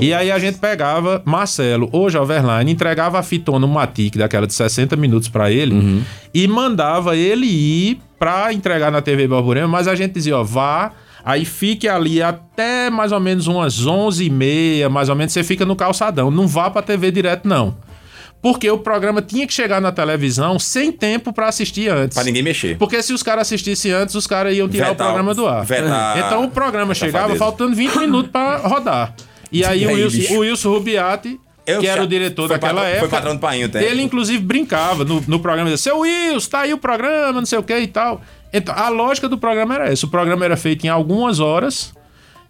E 0.00 0.12
aí 0.12 0.30
a 0.30 0.38
gente 0.38 0.58
pegava 0.58 1.22
Marcelo 1.24 1.88
ou 1.92 2.10
Joverline, 2.10 2.70
entregava 2.70 3.18
a 3.18 3.22
fitona, 3.22 3.66
um 3.66 3.70
matic 3.70 4.16
daquela 4.16 4.46
de 4.46 4.54
60 4.54 4.96
minutos 4.96 5.28
pra 5.28 5.50
ele 5.50 6.02
e 6.34 6.46
mandava 6.48 7.16
ele 7.16 7.46
ir 7.46 8.00
pra 8.18 8.52
entregar 8.52 8.90
na 8.90 9.00
TV 9.00 9.28
Borborema, 9.28 9.68
mas 9.68 9.86
a 9.86 9.94
gente 9.94 10.12
dizia, 10.12 10.36
ó, 10.38 10.42
vá, 10.42 10.92
aí 11.24 11.44
fique 11.44 11.88
ali 11.88 12.22
até 12.22 12.88
mais 12.90 13.12
ou 13.12 13.20
menos 13.20 13.46
umas 13.46 13.86
11 13.86 14.24
e 14.24 14.30
meia, 14.30 14.88
mais 14.88 15.08
ou 15.08 15.14
menos, 15.14 15.32
você 15.32 15.44
fica 15.44 15.64
no 15.64 15.76
calçadão, 15.76 16.30
não 16.30 16.46
vá 16.46 16.70
pra 16.70 16.82
TV 16.82 17.10
direto 17.10 17.46
não. 17.46 17.76
Porque 18.40 18.70
o 18.70 18.78
programa 18.78 19.20
tinha 19.20 19.46
que 19.46 19.52
chegar 19.52 19.80
na 19.80 19.90
televisão 19.90 20.58
sem 20.58 20.92
tempo 20.92 21.32
pra 21.32 21.48
assistir 21.48 21.88
antes. 21.88 22.14
Pra 22.14 22.22
ninguém 22.22 22.42
mexer. 22.42 22.76
Porque 22.78 23.02
se 23.02 23.12
os 23.12 23.22
caras 23.22 23.42
assistissem 23.42 23.90
antes, 23.90 24.14
os 24.14 24.26
caras 24.26 24.54
iam 24.54 24.68
tirar 24.68 24.90
Vetar 24.90 25.06
o 25.06 25.08
programa 25.08 25.34
do 25.34 25.46
ar. 25.48 25.64
vetar 25.64 26.18
Então 26.18 26.44
o 26.44 26.50
programa 26.50 26.94
chegava 26.94 27.34
safadeza. 27.34 27.38
faltando 27.38 27.74
20 27.74 27.98
minutos 27.98 28.30
pra 28.30 28.58
rodar. 28.58 29.14
E 29.52 29.64
aí, 29.64 29.82
E 29.82 29.86
o, 29.86 29.88
aí, 29.90 29.94
Wilson, 30.04 30.16
bicho? 30.18 30.34
o 30.34 30.38
Wilson 30.40 30.70
Rubiati, 30.70 31.40
Eu 31.66 31.80
que 31.80 31.86
era 31.86 32.02
o 32.02 32.06
diretor 32.06 32.46
foi 32.48 32.56
daquela 32.58 32.80
patrão- 32.82 32.90
foi 32.90 32.98
época. 32.98 33.16
patrão 33.16 33.34
do 33.34 33.40
Painho, 33.40 33.68
tem. 33.68 33.82
Ele, 33.82 34.02
inclusive, 34.02 34.42
brincava 34.42 35.04
no, 35.04 35.22
no 35.26 35.40
programa. 35.40 35.70
Dizia, 35.70 35.82
Seu 35.92 36.00
Wilson, 36.00 36.48
tá 36.50 36.60
aí 36.60 36.72
o 36.72 36.78
programa, 36.78 37.40
não 37.40 37.46
sei 37.46 37.58
o 37.58 37.62
que 37.62 37.76
e 37.78 37.86
tal. 37.86 38.20
Então, 38.52 38.74
a 38.76 38.88
lógica 38.88 39.28
do 39.28 39.36
programa 39.36 39.74
era 39.74 39.92
essa. 39.92 40.06
O 40.06 40.08
programa 40.08 40.44
era 40.44 40.56
feito 40.56 40.84
em 40.86 40.88
algumas 40.88 41.40
horas. 41.40 41.92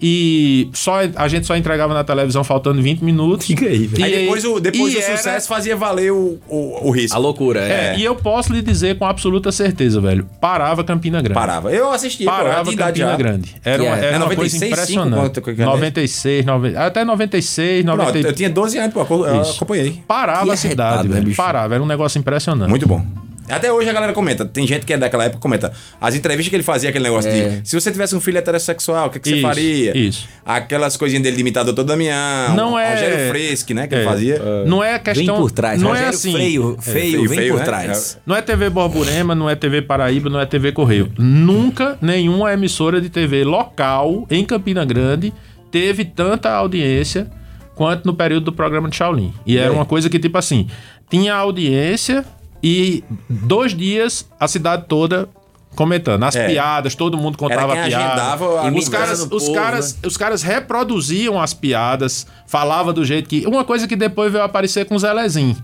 E 0.01 0.69
só, 0.75 0.99
a 1.17 1.27
gente 1.27 1.47
só 1.47 1.57
entregava 1.57 1.95
na 1.95 2.05
televisão 2.05 2.45
faltando 2.45 2.83
20 2.83 3.01
minutos. 3.03 3.47
Fica 3.47 3.65
aí, 3.67 3.87
velho. 3.87 4.01
E 4.01 4.05
Aí 4.05 4.23
depois, 4.25 4.45
o, 4.45 4.61
depois 4.61 4.93
e 4.93 4.97
do 4.97 5.03
era- 5.03 5.17
sucesso 5.17 5.49
fazia 5.49 5.75
valer 5.75 6.13
o, 6.13 6.39
o, 6.49 6.89
o 6.89 6.91
risco. 6.91 7.17
A 7.17 7.19
loucura, 7.19 7.61
É, 7.61 7.95
é. 7.95 7.99
e 7.99 8.05
eu 8.05 8.15
posso 8.15 8.53
lhe 8.53 8.61
dizer 8.61 8.99
com 8.99 9.07
absoluta 9.07 9.51
certeza, 9.51 10.01
velho. 10.01 10.29
Parava 10.41 10.85
Campina 10.85 11.21
Grande. 11.23 11.35
Parava. 11.35 11.73
Eu 11.73 11.91
assisti, 11.91 12.25
pô, 12.25 12.31
eu 12.31 12.37
Parava 12.37 12.71
Campina 12.77 12.95
já. 13.11 13.17
Grande. 13.17 13.55
Era 13.65 13.83
uma, 13.83 13.97
é? 13.97 13.99
era 14.05 14.07
É 14.07 14.19
uma 14.19 14.19
96, 14.27 14.37
coisa 14.37 14.59
5, 14.59 14.73
impressionante. 15.01 15.21
quanto 15.41 15.43
que 15.57 15.63
é? 15.63 15.65
96, 15.65 16.45
90, 16.45 16.81
até 16.81 17.05
96, 17.05 17.85
Pronto, 17.85 17.99
90. 17.99 18.29
eu 18.29 18.33
tinha 18.35 18.51
12 18.51 18.79
anos, 18.79 18.93
pô, 18.95 19.01
eu 19.27 19.41
acompanhei. 19.41 20.03
Parava 20.07 20.45
Que 20.45 20.51
a 20.51 20.57
cidade, 20.57 21.09
né, 21.09 21.15
velho. 21.15 21.27
bicho? 21.27 21.37
Parava, 21.37 21.75
era 21.75 21.83
um 21.83 21.87
negócio 21.87 22.19
impressionante. 22.19 22.69
Muito 22.69 22.87
bom. 22.87 23.05
Até 23.49 23.73
hoje 23.73 23.89
a 23.89 23.93
galera 23.93 24.13
comenta. 24.13 24.45
Tem 24.45 24.67
gente 24.67 24.85
que 24.85 24.93
é 24.93 24.99
daquela 24.99 25.25
época 25.25 25.39
que 25.39 25.43
comenta. 25.43 25.73
As 26.01 26.15
entrevistas 26.15 26.51
que 26.51 26.57
ele 26.57 26.63
fazia, 26.63 26.91
aquele 26.91 27.05
negócio 27.05 27.31
É. 27.31 27.61
de 27.61 27.69
se 27.69 27.79
você 27.79 27.91
tivesse 27.93 28.15
um 28.17 28.21
filho 28.21 28.39
heterossexual, 28.39 29.07
o 29.07 29.11
que, 29.11 29.19
que 29.21 29.29
você 29.29 29.35
Isso, 29.37 29.43
faria? 29.47 29.97
isso. 29.97 30.29
Aquelas 30.45 30.97
coisinhas 30.97 31.23
dele 31.23 31.37
de 31.37 31.43
imitador 31.43 31.75
todo 31.75 31.87
Damião. 31.87 32.55
Não 32.57 32.79
é- 32.79 32.91
Rogério 32.93 33.29
Fresque, 33.31 33.75
né? 33.75 33.87
Que 33.87 33.95
É, 33.95 33.99
ele 33.99 34.07
fazia. 34.07 34.41
Não 34.67 34.83
é 34.83 34.99
questão. 34.99 35.27
Vem 35.27 35.37
por 35.37 35.51
trás. 35.51 35.81
Não 35.81 35.89
é 35.89 35.93
Rogério 35.93 36.11
assim. 36.11 36.33
Freio, 36.33 36.77
feio, 36.81 36.95
feio, 37.11 37.29
vem 37.29 37.39
feio, 37.39 37.53
por 37.53 37.59
né? 37.61 37.65
trás. 37.65 38.19
Não 38.27 38.35
é 38.37 38.43
TV 38.43 38.69
Borborema, 38.71 39.35
não 39.35 39.49
é 39.49 39.55
TV 39.55 39.83
Paraíba, 39.83 40.29
não 40.29 40.41
é 40.41 40.47
TV 40.47 40.73
Correio. 40.73 41.13
Nunca 41.19 41.99
nenhuma 42.01 42.53
emissora 42.53 43.01
de 43.01 43.09
TV 43.11 43.45
local 43.45 44.27
em 44.31 44.45
Campina 44.45 44.85
Grande 44.85 45.33
teve 45.71 46.05
tanta 46.05 46.51
audiência 46.51 47.29
quanto 47.75 48.07
no 48.07 48.15
período 48.15 48.45
do 48.45 48.53
programa 48.53 48.89
de 48.89 48.97
Shaolin. 48.97 49.33
E 49.47 49.59
era 49.59 49.71
uma 49.73 49.85
coisa 49.85 50.09
que, 50.09 50.19
tipo 50.19 50.39
assim, 50.39 50.67
tinha 51.11 51.35
audiência 51.35 52.25
e 52.63 53.05
dois 53.29 53.73
dias 53.73 54.29
a 54.39 54.49
cidade 54.49 54.87
toda 54.89 55.29
comentando. 55.77 56.25
As 56.25 56.35
É. 56.35 56.49
piadas, 56.49 56.95
todo 56.97 57.17
mundo 57.17 57.39
contava 57.39 57.75
quem 57.77 57.85
piada. 57.87 58.37
os 58.77 58.89
caras, 58.89 59.21
os, 59.21 59.27
povo, 59.29 59.53
caras, 59.55 59.97
os 60.05 60.17
caras 60.17 60.43
reproduziam 60.43 61.41
as 61.41 61.55
piadas, 61.55 62.27
falava 62.47 62.93
do 62.93 63.05
jeito 63.05 63.29
que. 63.29 63.47
Uma 63.47 63.65
coisa 63.65 63.87
que 63.87 63.95
depois 63.95 64.33
veio 64.33 64.43
aparecer 64.43 64.85
com 64.87 64.95
o 64.95 64.99
Zelezinho. 64.99 65.57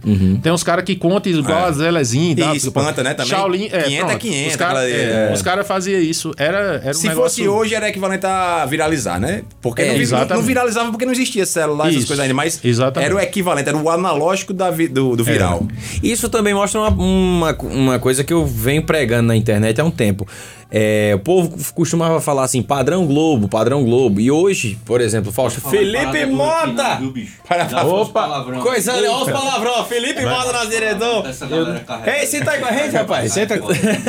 Tem 0.42 0.53
uns 0.53 0.62
caras 0.62 0.85
que 0.85 0.94
contam 0.94 1.33
igual 1.33 1.59
É. 1.61 1.64
a 1.64 1.72
Zelezinho. 1.72 2.33
E 2.33 2.35
dá- 2.35 2.55
espanta, 2.55 3.03
né, 3.03 3.14
também? 3.14 3.31
Shaolin, 3.31 3.64
é, 3.72 3.83
500 3.83 3.92
é 3.92 3.98
pronto. 4.05 4.18
500, 4.18 4.51
Os 4.53 4.57
caras 4.57 4.83
é. 4.90 5.31
os 5.35 5.42
caras 5.42 5.66
faziam 5.66 6.01
isso. 6.01 6.33
Era, 6.37 6.59
era 6.85 6.90
um 6.90 6.94
Se 6.94 7.09
negócio... 7.09 7.44
fosse 7.44 7.48
hoje, 7.48 7.75
era 7.75 7.88
equivalente 7.88 8.27
a 8.27 8.66
viralizar, 8.66 9.18
né? 9.18 9.42
Porque 9.61 9.83
É, 9.83 9.87
não, 9.98 10.27
não 10.37 10.42
viralizava 10.42 10.90
porque 10.90 11.05
não 11.07 11.12
existia 11.12 11.46
celular, 11.46 11.85
essas 11.87 11.98
Isso, 11.98 12.07
coisas 12.09 12.22
ainda, 12.22 12.35
mas 12.35 12.61
exatamente. 12.62 13.07
era 13.07 13.16
o 13.16 13.20
equivalente, 13.20 13.68
era 13.68 13.79
o 13.79 13.88
analógico 13.90 14.53
da 14.53 14.70
vi- 14.70 14.88
do, 14.88 15.16
do 15.16 15.25
viral. 15.25 15.66
Isso 16.03 16.29
também 16.29 16.53
mostra 16.55 16.81
uma, 16.81 16.90
uma, 16.90 17.57
uma 17.62 17.98
coisa 17.98 18.22
que 18.25 18.33
eu 18.33 18.44
venho 18.44 18.83
pregando 18.83 19.29
na 19.29 19.37
internet 19.37 19.81
há 19.81 19.85
um 19.85 19.90
tempo. 19.90 20.01
É, 20.74 21.12
o 21.14 21.18
povo 21.18 21.54
costumava 21.74 22.18
falar 22.20 22.44
assim, 22.44 22.62
padrão 22.62 23.06
Globo, 23.06 23.46
padrão 23.46 23.84
Globo. 23.84 24.20
E 24.20 24.30
hoje, 24.30 24.78
por 24.86 25.00
exemplo, 25.02 25.30
Fausto, 25.30 25.60
Felipe 25.60 26.24
Mota! 26.26 26.98
Opa! 27.84 28.44
Coisa, 28.62 28.94
olha 28.94 29.12
os 29.12 29.30
palavrão, 29.30 29.84
Felipe 29.84 30.24
Mota 30.24 30.52
nas 30.52 30.70
diretor. 30.70 31.24
Ei, 32.06 32.26
senta 32.26 32.52
aí 32.52 32.60
com 32.60 32.66
a 32.66 32.72
gente, 32.72 32.96
rapaz. 32.96 33.32
Senta. 33.32 33.60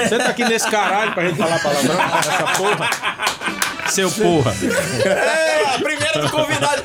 Senta 0.08 0.30
aqui 0.30 0.46
nesse 0.46 0.70
caralho 0.70 1.14
pra 1.14 1.26
gente 1.28 1.38
falar 1.38 1.60
palavrão, 1.60 1.96
essa 2.20 2.44
porra. 2.58 3.73
Seu 3.90 4.10
porra. 4.12 4.54
É, 5.06 5.78
primeiro 5.80 6.30
convidado. 6.30 6.84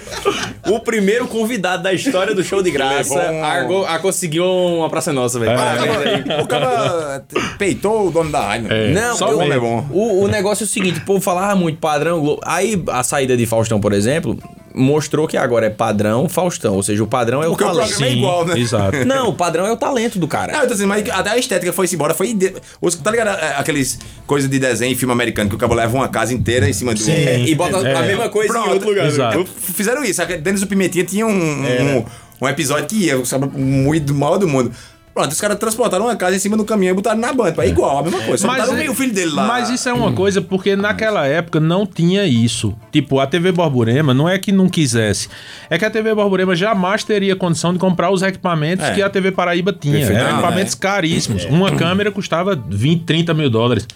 O 0.71 0.81
primeiro 0.81 1.27
convidado 1.29 1.83
da 1.83 1.93
história 1.93 2.35
do 2.35 2.43
show 2.45 2.63
de 2.63 2.71
graça 2.71 3.15
Levou 3.15 3.83
um- 3.83 3.87
a 3.87 3.99
conseguiu 3.99 4.45
uma 4.45 4.91
Praça 4.91 5.13
Nossa, 5.13 5.39
velho. 5.39 5.57
Parabéns 5.57 5.97
aí. 5.97 6.41
O 6.43 6.47
cara 6.47 7.23
peitou 7.59 8.09
o 8.09 8.11
dono 8.11 8.31
da 8.31 8.41
rádio. 8.41 8.71
É. 8.73 8.91
Não, 8.91 9.17
só 9.17 9.31
eu- 9.31 9.39
o 9.39 9.43
é 9.53 9.59
bom. 9.59 9.87
O, 9.91 10.25
o 10.25 10.29
negócio 10.29 10.65
é 10.65 10.67
o 10.67 10.69
seguinte, 10.69 10.99
o 10.99 11.05
povo 11.05 11.21
falava 11.21 11.55
muito 11.55 11.79
padrão 11.79 12.21
Globo. 12.21 12.41
Aí 12.45 12.83
a 12.89 13.03
saída 13.03 13.37
de 13.37 13.47
Faustão, 13.47 13.81
por 13.81 13.93
exemplo, 13.93 14.39
mostrou 14.75 15.27
que 15.27 15.37
agora 15.37 15.67
é 15.67 15.71
padrão 15.71 16.29
Faustão. 16.29 16.75
Ou 16.75 16.83
seja, 16.83 17.03
o 17.03 17.07
padrão 17.07 17.43
é 17.43 17.47
o 17.47 17.51
Porque 17.51 17.65
o 17.65 17.67
talento. 17.69 17.89
programa 17.89 18.07
é 18.07 18.17
igual, 18.17 18.47
né? 18.47 18.59
Exato. 18.59 18.99
Não, 19.07 19.29
o 19.31 19.35
padrão 19.35 19.67
é 19.67 19.73
o 19.73 19.77
talento 19.77 20.15
do 20.19 20.23
Não, 20.23 20.29
cara. 20.29 20.53
eu 20.55 20.61
tô 20.61 20.75
dizendo, 20.75 20.89
mas 20.89 21.09
até 21.11 21.31
a 21.31 21.39
estética 21.39 21.73
foi-se 21.73 21.95
embora. 21.95 22.15
Foi. 22.15 22.33
De... 22.35 22.55
Os, 22.81 22.95
tá 22.97 23.11
ligado? 23.11 23.39
É, 23.39 23.57
Aqueles 23.57 23.99
coisas 24.27 24.49
de 24.49 24.59
desenho, 24.59 24.97
filme 24.97 25.13
americano, 25.13 25.49
que 25.49 25.57
o 25.57 25.59
cabo 25.59 25.75
leva 25.75 25.95
uma 25.97 26.09
casa 26.09 26.33
inteira 26.35 26.69
em 26.69 26.73
cima 26.73 26.95
do. 26.95 27.11
É, 27.11 27.41
e 27.41 27.55
bota 27.55 27.79
a 27.79 28.03
mesma 28.03 28.29
coisa 28.29 28.53
Pronto. 28.53 28.69
em 28.69 28.73
outro 28.73 28.89
lugar. 28.89 29.07
Exato. 29.07 29.45
Fizeram 29.47 30.05
isso. 30.05 30.25
Denis 30.41 30.61
do 30.61 30.67
Pimentinha 30.67 31.05
tinha 31.05 31.27
um, 31.27 31.31
um, 31.33 32.05
um 32.43 32.49
episódio 32.49 32.87
que 32.87 32.97
ia, 33.07 33.25
sabe, 33.25 33.47
muito 33.59 34.15
mal 34.15 34.39
do 34.39 34.49
mundo. 34.49 34.73
Pronto, 35.19 35.33
os 35.33 35.41
caras 35.41 35.59
transportaram 35.59 36.05
uma 36.05 36.15
casa 36.15 36.37
em 36.37 36.39
cima 36.39 36.57
do 36.57 36.65
caminhão 36.65 36.93
e 36.93 36.95
botaram 36.95 37.19
na 37.19 37.33
banda. 37.33 37.65
É 37.65 37.69
igual, 37.69 37.99
a 37.99 38.03
mesma 38.05 38.21
coisa. 38.21 38.47
Só 38.47 38.53
botaram 38.55 38.79
é- 38.79 38.89
o 38.89 38.95
filho 38.95 39.13
dele 39.13 39.33
lá. 39.33 39.49
mas 39.49 39.69
isso 39.69 39.89
é 39.89 39.93
uma 39.93 40.13
coisa 40.13 40.41
porque 40.41 40.77
naquela 40.77 41.27
época 41.27 41.59
não 41.59 41.85
tinha 41.85 42.25
isso. 42.25 42.73
Tipo, 42.93 43.19
a 43.19 43.27
TV 43.27 43.51
Borborema 43.51 44.15
não 44.15 44.29
é 44.29 44.39
que 44.39 44.53
não 44.53 44.69
quisesse. 44.69 45.29
É 45.69 45.77
que 45.77 45.85
a 45.85 45.91
TV 45.91 46.15
Borborema 46.15 46.55
jamais 46.55 47.03
teria 47.03 47.35
condição 47.35 47.73
de 47.73 47.81
comprar 47.81 48.13
os 48.13 48.23
equipamentos 48.23 48.87
É. 48.87 48.95
que 48.95 49.03
a 49.03 49.11
TV 49.11 49.33
Paraíba 49.33 49.73
tinha. 49.73 49.97
Perfeito. 49.99 50.21
Eram 50.21 50.39
equipamentos 50.39 50.75
é. 50.75 50.79
caríssimos. 50.79 51.45
Uma 51.47 51.73
câmera 51.73 52.13
custava 52.13 52.55
20, 52.55 53.03
30 53.03 53.35
mil 53.35 53.51
dólares. 53.51 53.89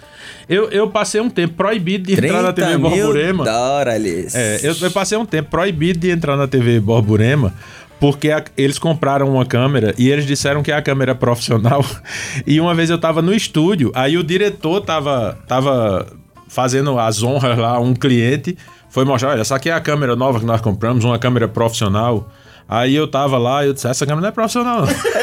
Eu, 0.48 0.70
eu 0.70 0.90
passei 0.90 1.20
um 1.20 1.30
tempo 1.30 1.54
proibido 1.54 2.04
de 2.08 2.14
entrar 2.14 2.42
na 2.42 2.52
TV 2.52 2.66
30 2.72 2.78
mil 2.80 2.90
Borborema. 2.90 3.44
dólares. 3.44 4.34
É, 4.34 4.58
eu, 4.60 4.74
eu 4.80 4.90
passei 4.90 5.16
um 5.16 5.24
tempo 5.24 5.50
proibido 5.50 6.00
de 6.00 6.10
entrar 6.10 6.36
na 6.36 6.48
TV 6.48 6.80
Borborema 6.80 7.54
porque 8.02 8.32
a- 8.32 8.42
eles 8.56 8.80
compraram 8.80 9.28
uma 9.32 9.46
câmera 9.46 9.94
e 9.96 10.10
eles 10.10 10.26
disseram 10.26 10.60
que 10.60 10.72
é 10.72 10.74
a 10.74 10.82
câmera 10.82 11.14
profissional. 11.14 11.84
E 12.44 12.60
uma 12.60 12.74
vez 12.74 12.90
eu 12.90 12.98
tava 12.98 13.22
no 13.22 13.32
estúdio, 13.32 13.92
aí 13.94 14.16
o 14.18 14.24
diretor 14.24 14.80
tava, 14.80 15.38
tava 15.46 16.08
fazendo 16.48 16.98
as 16.98 17.22
honras 17.22 17.56
lá 17.56 17.76
a 17.76 17.78
um 17.78 17.94
cliente, 17.94 18.58
foi 18.90 19.04
mostrar, 19.04 19.30
olha, 19.30 19.42
essa 19.42 19.54
aqui 19.54 19.70
é 19.70 19.72
a 19.72 19.80
câmera 19.80 20.16
nova 20.16 20.40
que 20.40 20.44
nós 20.44 20.60
compramos, 20.60 21.04
uma 21.04 21.16
câmera 21.16 21.46
profissional. 21.46 22.28
Aí 22.68 22.92
eu 22.92 23.06
tava 23.06 23.38
lá 23.38 23.62
e 23.64 23.68
eu 23.68 23.72
disse, 23.72 23.86
essa 23.86 24.04
câmera 24.04 24.22
não 24.22 24.28
é 24.30 24.32
profissional 24.32 24.80
não. 24.80 24.88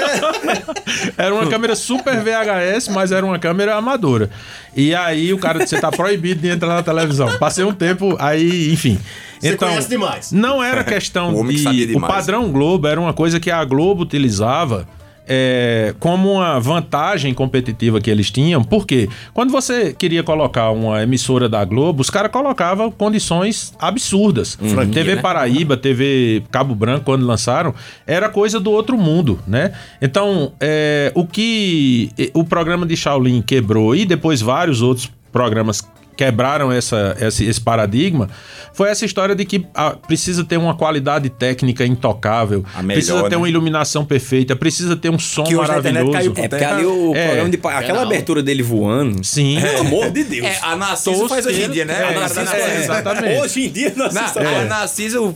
era 1.18 1.34
uma 1.34 1.48
câmera 1.48 1.76
super 1.76 2.22
VHS, 2.22 2.90
mas 2.90 3.12
era 3.12 3.26
uma 3.26 3.40
câmera 3.40 3.76
amadora. 3.76 4.30
E 4.76 4.94
aí 4.94 5.34
o 5.34 5.38
cara 5.38 5.60
disse, 5.60 5.76
você 5.76 5.82
tá 5.82 5.92
proibido 5.92 6.42
de 6.42 6.50
entrar 6.50 6.76
na 6.76 6.84
televisão. 6.84 7.38
Passei 7.38 7.64
um 7.64 7.74
tempo, 7.74 8.16
aí, 8.20 8.72
enfim. 8.72 9.00
Você 9.40 9.54
então, 9.54 9.70
conhece 9.70 9.90
demais. 9.90 10.32
Não 10.32 10.64
era 10.64 10.84
questão 10.84 11.34
O 11.40 11.48
de... 11.48 11.96
O 11.96 12.02
padrão 12.02 12.52
Globo 12.52 12.88
era 12.88 13.00
uma 13.00 13.14
coisa 13.14 13.40
que 13.40 13.50
a 13.50 13.64
Globo 13.64 14.04
utilizava 14.04 14.88
é, 15.32 15.94
como 16.00 16.34
uma 16.34 16.60
vantagem 16.60 17.32
competitiva 17.36 18.02
que 18.02 18.10
eles 18.10 18.32
tinham. 18.32 18.64
Por 18.64 18.88
quê? 18.88 19.08
Quando 19.32 19.52
você 19.52 19.94
queria 19.94 20.24
colocar 20.24 20.72
uma 20.72 21.04
emissora 21.04 21.48
da 21.48 21.64
Globo, 21.64 22.02
os 22.02 22.10
caras 22.10 22.32
colocavam 22.32 22.90
condições 22.90 23.72
absurdas. 23.80 24.58
TV 24.92 25.18
Paraíba, 25.18 25.78
TV 25.78 26.42
Cabo 26.50 26.74
Branco, 26.74 27.06
quando 27.06 27.26
lançaram, 27.28 27.76
era 28.08 28.28
coisa 28.28 28.60
do 28.60 28.72
outro 28.72 28.98
mundo, 28.98 29.40
né? 29.48 29.74
Então, 30.02 30.54
é, 30.60 31.12
o 31.14 31.28
que 31.28 32.10
o 32.34 32.44
programa 32.44 32.88
de 32.88 32.98
Shaolin 32.98 33.44
quebrou 33.44 33.96
e 33.96 34.06
depois 34.06 34.42
vários 34.42 34.82
outros 34.82 35.12
programas 35.32 35.88
quebraram 36.20 36.70
essa, 36.70 37.16
esse, 37.22 37.46
esse 37.46 37.62
paradigma 37.62 38.28
foi 38.74 38.90
essa 38.90 39.06
história 39.06 39.34
de 39.34 39.46
que 39.46 39.66
ah, 39.74 39.92
precisa 39.92 40.44
ter 40.44 40.58
uma 40.58 40.76
qualidade 40.76 41.30
técnica 41.30 41.86
intocável, 41.86 42.64
A 42.76 42.82
melhor, 42.84 42.98
precisa 43.00 43.24
ter 43.24 43.30
né? 43.32 43.38
uma 43.38 43.48
iluminação 43.50 44.04
perfeita, 44.06 44.54
precisa 44.56 44.96
ter 44.98 45.10
um 45.10 45.18
som 45.18 45.44
Que 45.44 45.56
hoje 45.56 45.72
a 45.72 45.80
internet 45.80 46.06
maravilhoso. 46.06 46.34
caiu 46.36 46.46
É 46.46 46.48
porque 46.50 46.64
ali 46.66 46.86
o 46.86 47.16
É. 47.16 47.26
programa 47.26 47.50
de. 47.50 47.58
pa- 47.58 47.78
Aquela 47.80 48.02
abertura 48.04 48.44
dele 48.44 48.62
voando. 48.62 49.24
Sim. 49.24 49.60
Pelo 49.62 49.80
amor 49.80 50.10
de 50.12 50.24
Deus. 50.26 50.46
É, 50.46 50.60
a 50.62 50.76
Narciso 50.76 51.28
faz 51.30 51.46
hoje 51.46 51.64
em 51.64 51.70
dia, 51.70 51.86
né? 51.86 51.94
É, 51.94 52.04
a 52.16 52.20
Narciso 52.20 52.42
exatamente. 52.42 52.68
faz- 52.70 52.84
exatamente. 52.84 53.42
Hoje 53.42 53.66
em 53.66 53.70
dia, 53.72 53.94
nós 53.96 54.14
Na, 54.14 54.26
estamos- 54.26 54.50
A 54.54 54.66
Narciso, 54.66 55.34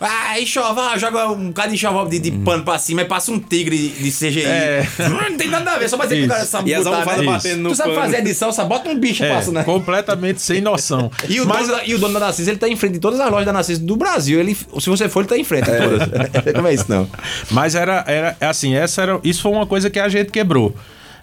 ah, 0.00 0.40
enxoval, 0.40 0.98
joga 0.98 1.28
um 1.32 1.48
bocado 1.48 1.68
de 1.68 1.74
enxoval 1.74 2.08
de, 2.08 2.18
de 2.18 2.30
pano 2.30 2.62
pra 2.62 2.78
cima 2.78 3.02
e 3.02 3.04
passa 3.06 3.32
um 3.32 3.38
tigre 3.38 3.88
de 3.88 4.10
CGI. 4.10 4.44
É. 4.44 4.86
Não 5.08 5.36
tem 5.36 5.48
nada 5.48 5.72
a 5.72 5.78
ver, 5.78 5.88
só 5.88 5.96
pra 5.96 6.06
dizer 6.06 6.20
que 6.20 6.26
o 6.26 6.28
cara 6.28 6.44
sabe 6.44 6.70
E 6.70 6.74
as 6.74 6.86
almofadas 6.86 7.24
né? 7.24 7.32
batendo 7.32 7.62
no 7.62 7.70
Tu 7.70 7.76
sabe 7.76 7.90
pano. 7.90 8.02
fazer 8.02 8.18
edição, 8.18 8.52
só 8.52 8.64
bota 8.64 8.88
um 8.90 8.98
bicho 8.98 9.22
e 9.22 9.26
É, 9.26 9.34
passa, 9.34 9.50
né? 9.52 9.62
completamente 9.64 10.25
sem 10.36 10.60
noção. 10.60 11.10
E 11.28 11.40
o, 11.40 11.46
Mas 11.46 11.66
dono, 11.66 11.78
da- 11.78 11.84
e 11.86 11.94
o 11.94 11.98
dono 11.98 12.14
da 12.14 12.20
Narciso, 12.20 12.50
ele 12.50 12.58
tá 12.58 12.68
em 12.68 12.76
frente 12.76 12.94
de 12.94 13.00
todas 13.00 13.18
as 13.20 13.30
lojas 13.30 13.46
da 13.46 13.52
Narciso 13.52 13.84
do 13.84 13.96
Brasil. 13.96 14.38
Ele, 14.40 14.54
se 14.54 14.88
você 14.88 15.08
for, 15.08 15.20
ele 15.20 15.28
tá 15.28 15.36
em 15.36 15.44
frente. 15.44 15.70
de 15.70 15.76
todas. 15.78 16.08
Como 16.54 16.66
é 16.68 16.74
isso, 16.74 16.86
não? 16.88 17.08
Mas 17.50 17.74
era, 17.74 18.04
era 18.06 18.36
assim, 18.40 18.74
essa 18.74 19.02
era, 19.02 19.20
isso 19.24 19.42
foi 19.42 19.52
uma 19.52 19.66
coisa 19.66 19.90
que 19.90 19.98
a 19.98 20.08
gente 20.08 20.30
quebrou. 20.30 20.74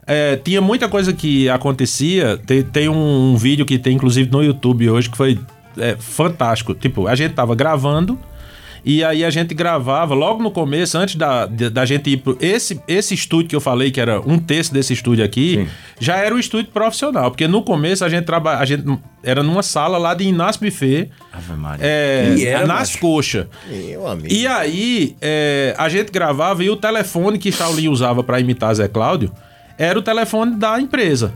É, 0.06 0.36
tinha 0.36 0.62
muita 0.62 0.90
coisa 0.90 1.14
que 1.14 1.48
acontecia. 1.50 2.38
Tem, 2.46 2.62
tem 2.64 2.90
um, 2.90 3.36
vídeo 3.38 3.66
que 3.66 3.80
tem, 3.80 3.96
inclusive, 3.96 4.30
no 4.30 4.44
YouTube 4.44 4.90
hoje, 4.90 5.10
que 5.10 5.18
foi 5.18 5.40
é, 5.78 5.96
fantástico. 5.98 6.74
Tipo, 6.74 7.08
a 7.08 7.16
gente 7.16 7.34
tava 7.34 7.56
gravando. 7.56 8.20
E 8.86 9.04
aí 9.04 9.24
a 9.24 9.30
gente 9.30 9.54
gravava 9.54 10.14
logo 10.14 10.44
no 10.44 10.52
começo, 10.52 10.98
antes 10.98 11.16
da, 11.16 11.46
da, 11.46 11.86
gente 11.86 12.10
ir 12.10 12.18
pro. 12.18 12.38
Esse, 12.42 12.82
esse 12.86 13.14
estúdio 13.14 13.48
que 13.48 13.56
eu 13.56 13.62
falei, 13.62 13.92
que 13.92 14.02
era 14.02 14.20
um 14.20 14.38
terço 14.38 14.74
desse 14.74 14.92
estúdio 14.92 15.24
aqui, 15.24 15.68
já 16.00 16.18
era 16.18 16.36
o 16.36 16.40
estúdio 16.40 16.70
profissional. 16.72 17.32
Porque 17.32 17.48
no 17.48 17.64
começo 17.64 18.04
a 18.04 18.10
gente 18.10 18.26
trabalha. 18.26 18.60
A 18.60 18.66
gente 18.66 18.84
era 19.24 19.42
numa 19.42 19.64
sala 19.64 19.98
lá 19.98 20.14
de 20.14 20.26
Inácio 20.26 20.62
Buffet. 20.62 21.10
Ave 21.32 21.54
Maria. 21.54 21.86
É, 21.86 22.36
E 22.38 22.46
era, 22.46 22.68
nas 22.68 22.94
coxas. 22.96 23.48
Meu 23.70 24.06
amigo. 24.06 24.34
E 24.34 24.46
aí, 24.46 25.16
é, 25.22 25.74
a 25.78 25.88
gente 25.88 26.12
gravava 26.12 26.62
e 26.62 26.70
o 26.70 26.76
telefone 26.76 27.38
que 27.38 27.54
Shaolin 27.54 27.88
usava 27.88 28.22
pra 28.22 28.40
imitar 28.42 28.74
Zé 28.76 28.90
Cláudio 28.90 29.32
era 29.78 29.98
o 29.98 30.02
telefone 30.02 30.58
da 30.58 30.80
empresa. 30.80 31.34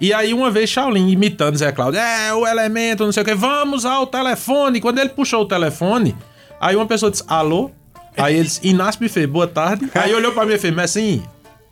E 0.00 0.12
aí, 0.12 0.32
uma 0.32 0.50
vez, 0.50 0.70
Shaolin 0.70 1.08
imitando 1.08 1.56
Zé 1.56 1.72
Cláudio, 1.72 1.98
é, 1.98 2.32
o 2.32 2.46
elemento, 2.46 3.04
não 3.04 3.12
sei 3.12 3.22
o 3.22 3.26
que, 3.26 3.34
vamos 3.34 3.84
ao 3.84 4.06
telefone. 4.06 4.80
Quando 4.80 4.98
ele 5.00 5.10
puxou 5.10 5.42
o 5.42 5.46
telefone, 5.46 6.14
aí 6.60 6.76
uma 6.76 6.86
pessoa 6.86 7.10
disse, 7.10 7.24
alô? 7.26 7.70
Aí 8.16 8.34
ele 8.34 8.44
disse, 8.44 8.66
Inácio 8.66 9.00
Buffet, 9.00 9.26
boa 9.26 9.46
tarde. 9.46 9.90
Aí 9.94 10.14
olhou 10.14 10.32
pra 10.32 10.46
mim 10.46 10.54
e 10.54 10.58
fez, 10.58 10.74
mas 10.74 10.90
assim, 10.90 11.22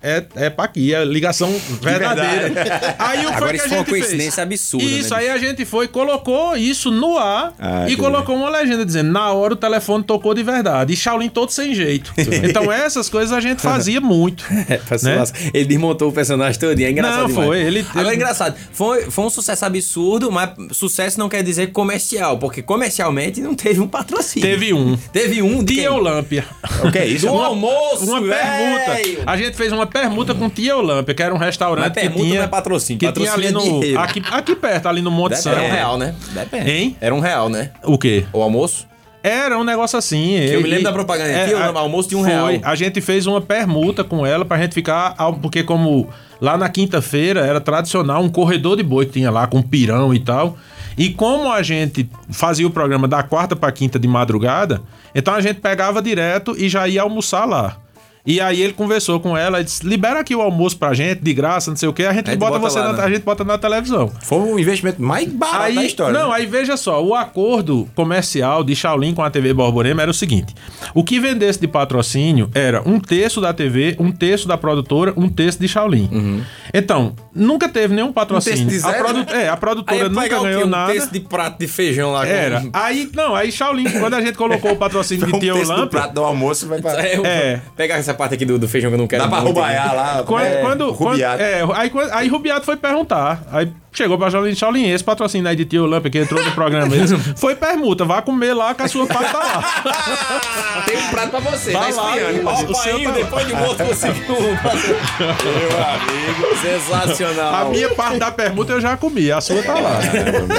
é, 0.02 0.24
é 0.36 0.50
pra 0.50 0.64
aqui, 0.64 0.94
é 0.94 1.04
ligação 1.04 1.52
verdadeira. 1.80 2.52
Aí 2.98 3.24
o 3.24 3.28
que 3.28 3.34
Agora 3.34 3.52
que 3.52 3.60
a 3.60 3.68
foi 3.68 3.70
uma 3.70 3.78
gente 3.78 3.90
fez? 3.90 4.02
coincidência 4.04 4.42
absurda, 4.42 4.84
né, 4.84 4.90
Isso, 4.92 5.14
aí 5.14 5.28
a 5.30 5.38
gente 5.38 5.64
foi, 5.64 5.88
colocou 5.88 6.56
isso 6.56 6.90
no 6.90 7.18
ar 7.18 7.52
Ah, 7.58 7.86
e 7.88 7.96
colocou 7.96 8.34
uma 8.36 8.48
legenda 8.48 8.84
dizendo, 8.84 9.10
na 9.12 9.32
hora 9.32 9.54
o 9.54 9.56
telefone 9.56 10.02
tocou 10.04 10.34
de 10.34 10.42
verdade. 10.42 10.92
E 10.92 10.96
Shaolin 10.96 11.28
todo 11.28 11.50
sem 11.50 11.74
jeito. 11.74 12.12
então 12.48 12.70
essas 12.72 13.08
coisas 13.08 13.32
a 13.32 13.40
gente 13.40 13.60
fazia 13.62 14.00
muito. 14.02 14.44
É, 14.68 14.80
né? 15.02 15.24
Ele 15.54 15.64
desmontou 15.64 16.08
o 16.08 16.12
personagem 16.12 16.58
todinho. 16.58 16.88
É 16.88 16.90
engraçado 16.90 17.20
Não, 17.22 17.26
demais. 17.28 17.46
foi, 17.48 17.60
ele- 17.62 17.86
Agora 17.90 18.06
é 18.06 18.08
ele- 18.08 18.16
engraçado. 18.16 18.56
Foi, 18.72 19.02
foi 19.10 19.24
um 19.24 19.30
sucesso 19.30 19.64
absurdo, 19.64 20.30
mas 20.30 20.50
sucesso 20.72 21.18
não 21.18 21.28
quer 21.28 21.42
dizer 21.42 21.68
comercial, 21.72 22.38
porque 22.38 22.62
comercialmente 22.62 23.40
não 23.40 23.54
teve 23.54 23.80
um 23.80 23.88
patrocínio. 23.88 24.48
Teve 24.48 24.72
um. 24.72 24.96
Teve 25.12 25.42
um 25.42 25.62
de 25.62 25.74
Tia 25.74 25.88
quem? 25.88 25.92
Olâmpia. 25.92 26.44
O 26.84 26.90
que 26.90 26.98
é 26.98 27.06
isso? 27.06 27.26
Do 27.26 27.32
almoço, 27.34 28.04
Uma 28.04 28.20
permuta. 28.20 28.94
velho. 28.94 29.22
A 29.26 29.36
gente 29.36 29.56
fez 29.56 29.72
uma 29.72 29.86
permuta 29.92 30.34
com 30.34 30.48
Tia 30.48 30.76
Olâmpia, 30.76 31.14
que 31.14 31.22
era 31.22 31.34
um 31.34 31.38
restaurante 31.38 31.84
Mas 31.84 31.94
permuta 31.94 32.20
que 32.20 32.26
tinha... 32.26 32.38
não 32.38 32.44
é 32.44 32.48
patrocínio, 32.48 32.98
Que 33.00 33.12
tinha 33.12 33.32
ali 33.32 33.44
patrocínio 33.44 33.68
é 33.68 33.72
no... 33.72 33.80
dinheiro. 33.80 34.00
Aqui, 34.00 34.22
aqui 34.30 34.56
perto, 34.56 34.88
ali 34.88 35.02
no 35.02 35.10
Monte 35.10 35.36
Depende, 35.36 35.48
Era 35.48 35.58
um 35.58 35.62
Santo. 35.62 35.74
real, 35.74 35.98
né? 35.98 36.14
Depende. 36.32 36.70
Hein? 36.70 36.96
Era 37.00 37.14
um 37.14 37.20
real, 37.20 37.48
né? 37.48 37.70
O 37.84 37.98
quê? 37.98 38.24
O 38.32 38.42
almoço? 38.42 38.86
Era 39.22 39.56
um 39.56 39.62
negócio 39.62 39.96
assim. 39.96 40.34
eu 40.34 40.60
me 40.60 40.68
lembro 40.68 40.84
da 40.84 40.92
propaganda. 40.92 41.46
Tia 41.46 41.56
Olâmpia, 41.56 41.80
almoço 41.80 42.08
de 42.08 42.16
um 42.16 42.22
real. 42.22 42.48
A 42.62 42.74
gente 42.74 43.00
fez 43.00 43.26
uma 43.26 43.40
permuta 43.40 44.02
com 44.02 44.26
ela 44.26 44.44
pra 44.44 44.58
gente 44.58 44.74
ficar. 44.74 45.14
Porque, 45.40 45.62
como 45.62 46.08
lá 46.40 46.56
na 46.56 46.68
quinta-feira 46.68 47.40
era 47.46 47.60
tradicional 47.60 48.20
um 48.20 48.28
corredor 48.28 48.76
de 48.76 48.82
boi 48.82 49.06
que 49.06 49.12
tinha 49.12 49.30
lá 49.30 49.46
com 49.46 49.62
pirão 49.62 50.12
e 50.12 50.18
tal. 50.18 50.58
E 50.98 51.10
como 51.10 51.50
a 51.50 51.62
gente 51.62 52.08
fazia 52.30 52.66
o 52.66 52.70
programa 52.70 53.06
da 53.06 53.22
quarta 53.22 53.54
pra 53.54 53.70
quinta 53.70 53.98
de 53.98 54.08
madrugada, 54.08 54.82
então 55.14 55.32
a 55.34 55.40
gente 55.40 55.60
pegava 55.60 56.02
direto 56.02 56.54
e 56.58 56.68
já 56.68 56.86
ia 56.88 57.02
almoçar 57.02 57.44
lá. 57.44 57.76
E 58.24 58.40
aí 58.40 58.62
ele 58.62 58.72
conversou 58.72 59.18
com 59.18 59.36
ela 59.36 59.60
e 59.60 59.64
disse: 59.64 59.84
libera 59.84 60.20
aqui 60.20 60.34
o 60.34 60.40
almoço 60.40 60.76
pra 60.76 60.94
gente, 60.94 61.20
de 61.20 61.34
graça, 61.34 61.70
não 61.70 61.76
sei 61.76 61.88
o 61.88 61.92
quê, 61.92 62.04
a 62.04 62.12
gente, 62.12 62.30
tu 62.30 62.36
bota, 62.36 62.58
bota 62.58 62.70
você 62.70 62.78
lá, 62.78 62.92
na, 62.92 62.92
né? 62.98 63.04
a 63.04 63.10
gente 63.10 63.22
bota 63.22 63.42
na 63.42 63.58
televisão. 63.58 64.10
Foi 64.22 64.38
o 64.38 64.58
investimento 64.58 65.02
mais 65.02 65.28
barato 65.28 65.62
Aí, 65.64 65.74
da 65.74 65.84
história. 65.84 66.16
não, 66.18 66.28
né? 66.30 66.36
aí 66.36 66.46
veja 66.46 66.76
só, 66.76 67.02
o 67.04 67.14
acordo 67.16 67.88
comercial 67.96 68.62
de 68.62 68.76
Shaolin 68.76 69.12
com 69.12 69.22
a 69.24 69.30
TV 69.30 69.52
Borborema 69.52 70.02
era 70.02 70.10
o 70.10 70.14
seguinte: 70.14 70.54
o 70.94 71.02
que 71.02 71.18
vendesse 71.18 71.58
de 71.60 71.66
patrocínio 71.66 72.48
era 72.54 72.80
um 72.88 73.00
terço 73.00 73.40
da 73.40 73.52
TV, 73.52 73.96
um 73.98 74.12
terço 74.12 74.46
da 74.46 74.56
produtora, 74.56 75.12
um 75.16 75.28
terço 75.28 75.58
de 75.58 75.66
Shaolin. 75.66 76.42
Então, 76.72 77.14
nunca 77.34 77.68
teve 77.68 77.92
nenhum 77.94 78.12
patrocínio. 78.12 78.60
Uhum. 78.62 78.68
terço 78.68 78.82
de 78.82 78.88
a, 78.88 78.92
zero, 78.92 79.04
produ- 79.04 79.32
é, 79.34 79.48
a 79.48 79.56
produtora 79.56 80.08
nunca 80.08 80.28
ganhou 80.28 80.64
Um 80.64 80.68
nada. 80.68 80.92
terço 80.92 81.12
de 81.12 81.20
prato 81.20 81.58
de 81.58 81.66
feijão 81.66 82.12
lá. 82.12 82.24
com- 82.24 82.32
Era. 82.32 82.62
Aí, 82.72 83.10
não, 83.14 83.34
aí 83.34 83.50
Shaolin, 83.50 83.90
quando 83.98 84.14
a 84.14 84.20
gente 84.20 84.38
colocou 84.38 84.70
o 84.72 84.76
patrocínio 84.76 85.26
de 85.26 85.34
um 85.50 85.54
do 85.54 85.58
Olâmpia. 85.72 85.86
prato 85.88 86.14
do 86.14 86.22
almoço 86.24 86.68
vai. 86.68 86.78
É, 86.78 87.20
É. 87.32 87.60
Pegar 87.76 87.96
essa 87.96 88.11
parte 88.14 88.34
aqui 88.34 88.44
do, 88.44 88.58
do 88.58 88.68
feijão 88.68 88.90
que 88.90 88.94
eu 88.94 88.98
não 88.98 89.06
quero 89.06 89.22
Dá 89.24 89.28
pra 89.28 89.40
muito. 89.40 89.54
roubar 89.54 89.94
lá. 89.94 90.22
Quando, 90.24 90.44
é, 90.44 90.60
quando, 90.60 90.94
quando- 90.94 91.10
Rubiato. 91.10 91.42
é, 91.42 91.62
aí, 91.74 91.90
quando- 91.90 92.10
aí 92.12 92.28
Rubiato 92.28 92.64
foi 92.66 92.76
perguntar. 92.76 93.42
Aí 93.50 93.72
Chegou 93.92 94.16
pra 94.16 94.30
Jolin 94.30 94.54
Shaolin, 94.54 94.90
esse 94.90 95.04
patrocínio 95.04 95.46
aí 95.46 95.54
de 95.54 95.66
Tio 95.66 95.84
Lamp 95.84 96.06
que 96.06 96.18
entrou 96.18 96.42
no 96.42 96.50
programa. 96.52 96.96
Ele 96.96 97.06
Foi 97.36 97.54
permuta, 97.54 98.06
vá 98.06 98.22
comer 98.22 98.54
lá 98.54 98.74
que 98.74 98.82
a 98.82 98.88
sua 98.88 99.06
parte 99.06 99.30
tá 99.30 99.38
lá. 99.38 100.82
Tem 100.86 100.96
um 100.96 101.08
prato 101.10 101.30
pra 101.30 101.40
você, 101.40 101.72
Tá 101.72 101.80
tá 101.80 101.88
lá, 101.90 102.14
Ó, 102.44 102.62
o 102.62 102.72
painho, 102.72 103.10
tá 103.12 103.18
depois 103.18 103.46
de 103.46 103.54
morto, 103.54 103.84
conseguiu. 103.84 104.24
Meu 104.28 105.84
amigo, 105.84 106.56
sensacional. 106.62 107.66
A 107.66 107.70
minha 107.70 107.90
parte 107.94 108.18
da 108.18 108.30
permuta 108.30 108.72
eu 108.72 108.80
já 108.80 108.96
comi, 108.96 109.30
a 109.30 109.42
sua 109.42 109.62
tá 109.62 109.74
lá. 109.74 109.98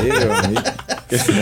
Meu 0.03 0.33
amigo. 0.33 0.61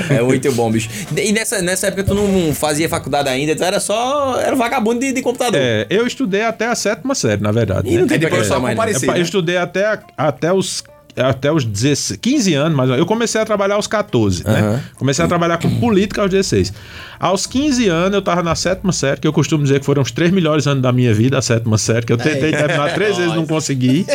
É 0.09 0.21
muito 0.21 0.51
bom, 0.53 0.71
bicho. 0.71 0.89
E 1.15 1.31
nessa, 1.33 1.61
nessa 1.61 1.87
época 1.87 2.05
tu 2.05 2.13
não 2.13 2.53
fazia 2.53 2.87
faculdade 2.87 3.27
ainda, 3.27 3.53
tu 3.55 3.63
era 3.63 3.81
só. 3.81 4.39
Era 4.39 4.55
vagabundo 4.55 5.01
de, 5.01 5.11
de 5.11 5.21
computador. 5.21 5.59
É, 5.61 5.87
eu 5.89 6.07
estudei 6.07 6.43
até 6.43 6.67
a 6.67 6.75
sétima 6.75 7.15
série, 7.15 7.41
na 7.41 7.51
verdade. 7.51 7.89
E 7.89 7.95
não 7.95 8.03
né? 8.03 8.07
tem 8.07 8.15
Aí 8.15 8.19
depois 8.19 8.47
pra 8.47 8.55
só 8.55 8.61
mais, 8.61 9.01
né? 9.01 9.17
eu 9.17 9.21
estudei 9.21 9.57
até, 9.57 9.99
até 10.17 10.53
os 10.53 10.83
até 11.15 11.51
os 11.51 11.65
16, 11.65 12.19
15 12.21 12.53
anos, 12.53 12.77
mas 12.77 12.89
eu 12.89 13.05
comecei 13.05 13.39
a 13.41 13.45
trabalhar 13.45 13.75
aos 13.75 13.87
14, 13.87 14.43
né? 14.45 14.81
Comecei 14.97 15.23
a 15.23 15.27
trabalhar 15.27 15.57
com 15.57 15.69
política 15.79 16.21
aos 16.21 16.29
16. 16.29 16.73
Aos 17.19 17.45
15 17.45 17.87
anos 17.87 18.13
eu 18.13 18.21
tava 18.21 18.41
na 18.41 18.55
sétima 18.55 18.91
série, 18.91 19.19
que 19.19 19.27
eu 19.27 19.33
costumo 19.33 19.63
dizer 19.63 19.79
que 19.79 19.85
foram 19.85 20.01
os 20.01 20.11
três 20.11 20.31
melhores 20.31 20.67
anos 20.67 20.81
da 20.81 20.91
minha 20.91 21.13
vida, 21.13 21.37
a 21.37 21.41
sétima 21.41 21.77
série, 21.77 22.05
que 22.05 22.13
eu 22.13 22.17
tentei 22.17 22.51
terminar 22.51 22.93
três 22.93 23.17
vezes, 23.17 23.35
não 23.35 23.45
consegui. 23.45 24.05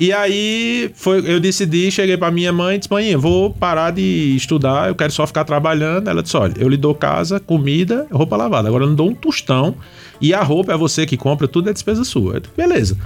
E 0.00 0.14
aí 0.14 0.90
foi, 0.94 1.18
eu 1.30 1.38
decidi, 1.38 1.90
cheguei 1.90 2.16
pra 2.16 2.30
minha 2.30 2.50
mãe 2.50 2.76
e 2.76 2.78
disse: 2.78 2.90
Mãe, 2.90 3.10
eu 3.10 3.20
vou 3.20 3.50
parar 3.50 3.90
de 3.90 4.34
estudar, 4.34 4.88
eu 4.88 4.94
quero 4.94 5.12
só 5.12 5.26
ficar 5.26 5.44
trabalhando. 5.44 6.08
Ela 6.08 6.22
disse: 6.22 6.34
Olha, 6.38 6.54
eu 6.58 6.70
lhe 6.70 6.78
dou 6.78 6.94
casa, 6.94 7.38
comida, 7.38 8.06
roupa 8.10 8.34
lavada. 8.34 8.66
Agora 8.66 8.84
eu 8.84 8.88
não 8.88 8.94
dou 8.94 9.10
um 9.10 9.14
tostão 9.14 9.74
e 10.18 10.32
a 10.32 10.42
roupa 10.42 10.72
é 10.72 10.76
você 10.76 11.04
que 11.04 11.18
compra, 11.18 11.46
tudo 11.46 11.68
é 11.68 11.72
despesa 11.74 12.02
sua. 12.02 12.36
Eu 12.36 12.40
disse, 12.40 12.54
Beleza. 12.56 12.96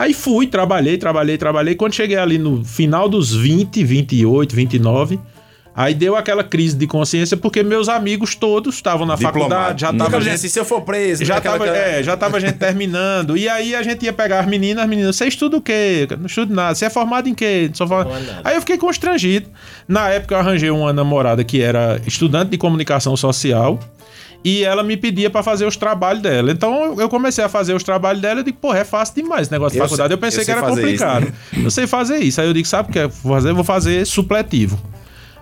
Aí 0.00 0.14
fui, 0.14 0.46
trabalhei, 0.46 0.96
trabalhei, 0.96 1.36
trabalhei. 1.36 1.74
Quando 1.74 1.94
cheguei 1.94 2.16
ali 2.16 2.38
no 2.38 2.64
final 2.64 3.08
dos 3.08 3.34
20, 3.34 3.84
28, 3.84 4.56
29, 4.56 5.20
aí 5.76 5.92
deu 5.94 6.16
aquela 6.16 6.42
crise 6.42 6.74
de 6.76 6.86
consciência 6.86 7.36
porque 7.36 7.62
meus 7.62 7.86
amigos 7.88 8.34
todos 8.34 8.74
estavam 8.76 9.06
na 9.06 9.14
faculdade, 9.24 9.80
já 9.82 9.92
disse 10.32 10.46
assim, 10.46 10.48
se 10.48 10.58
eu 10.58 10.64
for 10.64 10.80
preso, 10.80 11.22
já 11.24 11.34
né, 11.34 11.38
aquela- 11.38 11.58
tava, 11.58 11.70
é, 11.76 12.02
já 12.02 12.16
tava 12.16 12.36
a 12.38 12.40
gente 12.40 12.54
terminando. 12.58 13.36
E 13.36 13.46
aí 13.48 13.74
a 13.74 13.82
gente 13.82 14.04
ia 14.04 14.12
pegar 14.12 14.40
as 14.40 14.46
meninas, 14.46 14.84
as 14.84 14.88
meninas, 14.90 15.16
você 15.16 15.26
estuda 15.26 15.58
o 15.58 15.60
quê? 15.60 16.08
Não 16.18 16.26
estudo 16.26 16.54
nada. 16.54 16.74
Você 16.74 16.86
é 16.86 16.90
formado 16.90 17.28
em 17.28 17.34
quê? 17.34 17.70
Só 17.74 17.86
forma- 17.86 18.10
Aí 18.42 18.54
eu 18.56 18.60
fiquei 18.60 18.78
constrangido. 18.78 19.48
Na 19.86 20.08
época 20.08 20.34
eu 20.34 20.38
arranjei 20.38 20.70
uma 20.70 20.92
namorada 20.94 21.44
que 21.44 21.60
era 21.60 22.00
estudante 22.06 22.50
de 22.50 22.56
comunicação 22.58 23.14
social. 23.18 23.78
E 24.42 24.64
ela 24.64 24.82
me 24.82 24.96
pedia 24.96 25.28
pra 25.28 25.42
fazer 25.42 25.66
os 25.66 25.76
trabalhos 25.76 26.22
dela. 26.22 26.50
Então 26.50 26.98
eu 26.98 27.08
comecei 27.08 27.44
a 27.44 27.48
fazer 27.48 27.74
os 27.74 27.82
trabalhos 27.82 28.22
dela 28.22 28.40
e 28.40 28.44
digo, 28.44 28.56
porra, 28.58 28.78
é 28.78 28.84
fácil 28.84 29.16
demais 29.22 29.42
esse 29.42 29.52
negócio 29.52 29.72
de 29.72 29.78
Eu 29.78 29.84
faculdade. 29.84 30.08
sei- 30.08 30.14
Eu 30.14 30.18
pensei 30.18 30.40
eu 30.40 30.44
que 30.46 30.50
era 30.50 30.60
fazer 30.60 30.80
isso, 30.92 31.04
complicado. 31.04 31.24
né? 31.52 31.62
Eu 31.64 31.70
sei 31.70 31.86
fazer 31.86 32.18
isso. 32.18 32.40
Aí 32.40 32.46
eu 32.46 32.54
digo, 32.54 32.66
sabe 32.66 32.88
o 32.88 32.92
que 32.92 32.98
eu 32.98 33.08
vou 33.10 33.34
fazer? 33.34 33.50
Eu 33.50 33.54
vou 33.54 33.64
fazer 33.64 34.06
supletivo. 34.06 34.78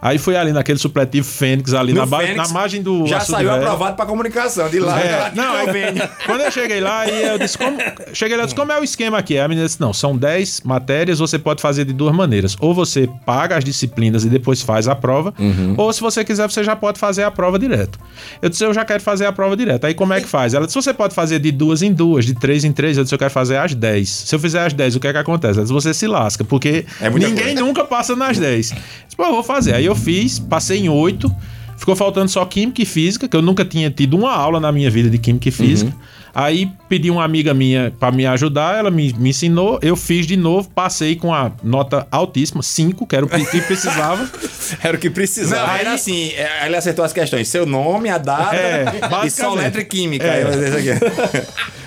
Aí 0.01 0.19
fui 0.19 0.37
ali 0.37 0.53
naquele 0.53 0.79
supletivo 0.79 1.27
Fênix, 1.27 1.75
ali 1.75 1.93
No 1.93 2.07
na, 2.07 2.19
Fênix, 2.19 2.37
na 2.37 2.49
margem 2.49 2.83
do. 2.83 3.07
Já 3.07 3.19
Açude 3.19 3.33
saiu 3.39 3.49
Velho. 3.51 3.63
aprovado 3.63 3.97
pra 3.97 4.07
comunicação. 4.07 4.69
De 4.69 4.79
lá, 4.79 5.01
É, 5.01 5.33
não, 5.35 5.57
é, 5.59 5.67
convênio. 5.67 6.09
quando 6.27 6.41
eu 6.43 6.51
cheguei 6.51 6.81
lá, 6.81 7.01
aí 7.01 7.23
eu 7.25 7.39
disse, 7.39 7.57
como, 7.59 7.77
cheguei 8.13 8.37
lá, 8.37 8.45
disse, 8.45 8.55
como 8.55 8.71
é 8.73 8.81
o 8.81 8.85
esquema 8.85 9.19
aqui? 9.19 9.39
A 9.39 9.49
menina 9.49 9.67
disse, 9.67 9.81
não, 9.81 9.93
são 9.93 10.17
10 10.17 10.63
matérias, 10.63 11.19
você 11.19 11.39
pode 11.39 11.61
fazer 11.63 11.85
de 11.85 11.93
duas 11.93 12.15
maneiras. 12.15 12.57
Ou 12.61 12.73
você 12.75 13.09
paga 13.27 13.57
as 13.57 13.65
disciplinas 13.65 14.25
e 14.25 14.29
depois 14.29 14.63
faz 14.63 14.87
a 14.89 14.95
prova, 14.95 15.35
ou 15.77 15.93
se 15.93 16.01
você 16.01 16.25
quiser, 16.25 16.49
você 16.49 16.63
já 16.63 16.77
pode 16.77 16.99
fazer 16.99 17.23
a 17.25 17.31
prova 17.31 17.59
direto. 17.59 17.99
Eu 18.41 18.49
disse, 18.49 18.65
eu 18.65 18.73
já 18.75 18.85
quero 18.85 19.03
fazer 19.03 19.27
a 19.27 19.33
prova 19.33 19.57
direto. 19.57 19.85
Aí 19.87 19.95
como 19.95 20.13
é 20.13 20.21
que 20.21 20.29
faz? 20.29 20.55
Ela 20.55 20.67
disse, 20.67 20.81
você 20.81 20.93
pode 20.95 21.15
fazer 21.15 21.39
de 21.39 21.51
duas 21.51 21.83
em 21.83 21.93
duas, 21.93 22.25
de 22.25 22.35
três 22.35 22.65
em 22.65 22.73
três. 22.73 22.97
Eu 22.97 23.03
disse, 23.05 23.15
eu 23.15 23.19
quero 23.19 23.31
fazer 23.31 23.57
as 23.57 23.75
10. 23.75 24.09
Se 24.09 24.35
eu 24.35 24.39
fizer 24.39 24.65
as 24.65 24.73
10, 24.73 24.97
o 24.97 25.01
que 25.01 25.07
é 25.09 25.13
que 25.13 25.19
acontece? 25.19 25.55
Ela 25.59 25.63
disse, 25.63 25.73
você 25.73 25.93
se 25.95 26.07
lasca, 26.07 26.45
porque 26.45 26.85
É 27.01 27.11
ninguém 27.11 27.33
coisa. 27.55 27.61
nunca 27.61 27.85
passa 27.85 28.15
nas 28.15 28.39
10. 28.39 28.71
Eu 28.71 28.77
disse, 28.77 29.17
pô, 29.17 29.25
eu 29.25 29.33
vou 29.33 29.43
fazer. 29.43 29.75
Aí 29.75 29.88
eu 29.88 29.94
fiz, 29.94 30.38
passei 30.38 30.81
em 30.81 30.88
8. 30.88 31.35
Ficou 31.77 31.94
faltando 31.94 32.29
só 32.29 32.44
Química 32.44 32.83
e 32.83 32.85
Física, 32.85 33.29
que 33.29 33.37
eu 33.37 33.42
nunca 33.42 33.64
tinha 33.64 33.88
tido 33.90 34.16
uma 34.16 34.33
aula 34.33 34.59
na 34.59 34.72
minha 34.72 34.90
vida 34.90 35.09
de 35.09 35.16
Química 35.16 35.48
e 35.48 35.53
Física. 35.53 35.94
Aí 36.35 36.70
pedi 36.88 37.11
uma 37.11 37.24
amiga 37.24 37.55
minha 37.55 37.92
pra 37.98 38.12
me 38.12 38.27
ajudar, 38.27 38.79
ela 38.79 38.90
me, 38.90 39.12
me 39.14 39.31
ensinou, 39.31 39.79
eu 39.83 39.96
fiz 39.96 40.27
de 40.27 40.37
novo, 40.37 40.68
passei 40.70 41.16
com 41.16 41.35
a 41.35 41.51
nota 41.62 42.07
altíssima, 42.11 42.62
5, 42.62 43.07
que 43.07 43.16
era 43.16 43.24
o 43.24 43.29
que 43.29 43.61
precisava. 43.62 44.29
Era 44.83 44.96
o 44.96 45.01
que 45.01 45.09
precisava. 45.09 45.66
Não, 45.66 45.74
era 45.77 45.94
assim, 45.94 46.29
é, 46.33 46.66
ele 46.66 46.77
acertou 46.77 47.03
as 47.03 47.12
questões. 47.12 47.48
Seu 47.48 47.64
nome, 47.64 48.11
a 48.11 48.18
data 48.18 48.55
É, 48.55 48.85
e 49.24 49.31
só 49.31 49.55
letra 49.55 49.81
e 49.81 49.85
química. 49.85 50.27
É. 50.27 50.44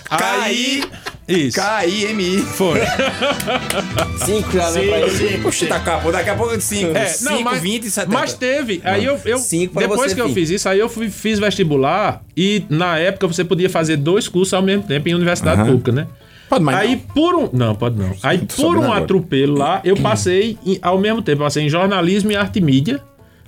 Aí. 0.10 0.42
Aí, 0.42 0.84
isso. 1.32 1.58
K-I-M-I. 1.60 2.38
Foi. 2.42 2.80
Cinco 4.26 4.52
já 4.52 4.72
né, 4.72 4.88
pra 4.88 5.00
ele. 5.00 5.38
Puxa, 5.40 5.66
tá 5.68 5.76
acabou. 5.78 6.12
Daqui 6.12 6.30
a 6.30 6.36
pouco 6.36 6.60
5. 6.60 6.98
É, 6.98 7.06
5, 7.06 7.32
não, 7.32 7.42
mas, 7.42 7.62
20 7.62 7.84
e 7.86 7.90
70. 7.92 8.14
mas 8.18 8.34
teve. 8.34 8.82
Aí 8.84 9.06
eu, 9.06 9.20
eu 9.26 9.38
Cinco 9.38 9.74
pra 9.74 9.82
depois 9.84 10.12
você, 10.12 10.16
que 10.16 10.22
eu 10.22 10.30
fiz 10.30 10.50
isso, 10.50 10.68
aí 10.70 10.80
eu 10.80 10.90
fui- 10.90 11.10
fiz 11.10 11.40
vestibular 11.40 12.22
e 12.36 12.64
na 12.70 12.98
época 12.98 13.28
você 13.28 13.44
podia 13.44 13.70
fazer 13.70 13.98
dois 13.98 14.28
cursos 14.28 14.54
ao 14.54 14.62
mesmo 14.62 14.84
tempo 14.84 15.08
em 15.10 15.14
universidade 15.16 15.64
pública, 15.64 15.92
né? 15.92 16.08
Pode, 16.50 16.66
mas 16.66 16.76
Aí 16.76 16.98
por 17.14 17.34
um, 17.36 17.50
não, 17.54 17.74
pode 17.74 17.98
não. 17.98 18.14
Aí 18.22 18.40
por 18.40 18.78
um 18.78 18.84
agora. 18.84 19.00
atropelo 19.04 19.58
lá, 19.58 19.80
eu 19.86 19.96
passei 19.96 20.58
em- 20.66 20.78
ao 20.82 20.98
mesmo 21.00 21.22
tempo, 21.22 21.44
passei 21.44 21.64
em 21.64 21.70
jornalismo 21.70 22.30
e 22.32 22.36
arte 22.36 22.60
e 22.60 22.62
mídia. 22.62 23.02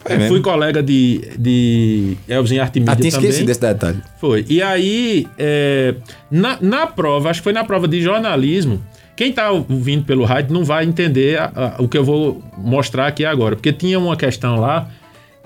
É? 0.05 0.27
Fui 0.27 0.41
colega 0.41 0.83
de, 0.83 1.21
de 1.37 2.17
Elvis 2.27 2.51
em 2.51 2.59
arte 2.59 2.77
e 2.77 2.81
Ah, 2.81 2.91
mídia 2.91 2.95
tinha 2.97 3.11
também. 3.11 3.29
esquecido 3.29 3.47
desse 3.47 3.59
detalhe. 3.61 3.97
Foi. 4.19 4.45
E 4.49 4.61
aí, 4.61 5.25
é, 5.37 5.95
na, 6.29 6.57
na 6.61 6.87
prova, 6.87 7.29
acho 7.29 7.39
que 7.39 7.43
foi 7.45 7.53
na 7.53 7.63
prova 7.63 7.87
de 7.87 8.01
jornalismo, 8.01 8.81
quem 9.15 9.31
tá 9.31 9.49
ouvindo 9.51 10.03
pelo 10.03 10.25
rádio 10.25 10.53
não 10.53 10.63
vai 10.63 10.83
entender 10.85 11.39
a- 11.39 11.51
a- 11.77 11.81
o 11.81 11.87
que 11.87 11.97
eu 11.97 12.03
vou 12.03 12.41
mostrar 12.57 13.07
aqui 13.07 13.23
agora. 13.23 13.55
Porque 13.55 13.71
tinha 13.71 13.97
uma 13.99 14.17
questão 14.17 14.59
lá 14.59 14.89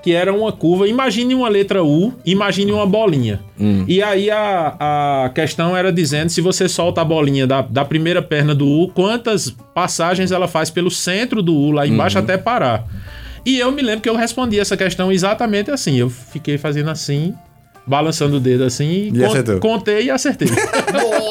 que 0.02 0.12
era 0.12 0.32
uma 0.32 0.50
curva. 0.52 0.88
Imagine 0.88 1.34
uma 1.34 1.48
letra 1.48 1.82
U, 1.84 2.14
imagine 2.24 2.72
uma 2.72 2.86
bolinha. 2.86 3.40
E 3.86 4.00
aí 4.02 4.30
a, 4.30 4.76
a 5.24 5.28
questão 5.34 5.76
era 5.76 5.92
dizendo 5.92 6.30
se 6.30 6.40
você 6.40 6.68
solta 6.68 7.00
a 7.00 7.04
bolinha 7.04 7.46
da, 7.46 7.62
da 7.62 7.84
primeira 7.84 8.22
perna 8.22 8.54
do 8.54 8.66
U, 8.66 8.88
quantas 8.88 9.50
passagens 9.74 10.30
ela 10.32 10.46
faz 10.48 10.70
pelo 10.70 10.90
centro 10.90 11.42
do 11.42 11.54
U 11.54 11.72
lá 11.72 11.86
embaixo 11.86 12.18
até 12.18 12.38
parar. 12.38 12.84
E 13.44 13.58
eu 13.58 13.70
me 13.72 13.82
lembro 13.82 14.00
que 14.02 14.08
eu 14.08 14.16
respondi 14.16 14.58
essa 14.58 14.76
questão 14.76 15.10
exatamente 15.12 15.70
assim. 15.70 15.96
Eu 15.98 16.10
fiquei 16.10 16.58
fazendo 16.58 16.90
assim, 16.90 17.34
balançando 17.86 18.36
o 18.36 18.40
dedo 18.40 18.64
assim, 18.64 19.10
E 19.14 19.24
acertou. 19.24 19.58
contei 19.60 20.04
e 20.04 20.10
acertei. 20.10 20.48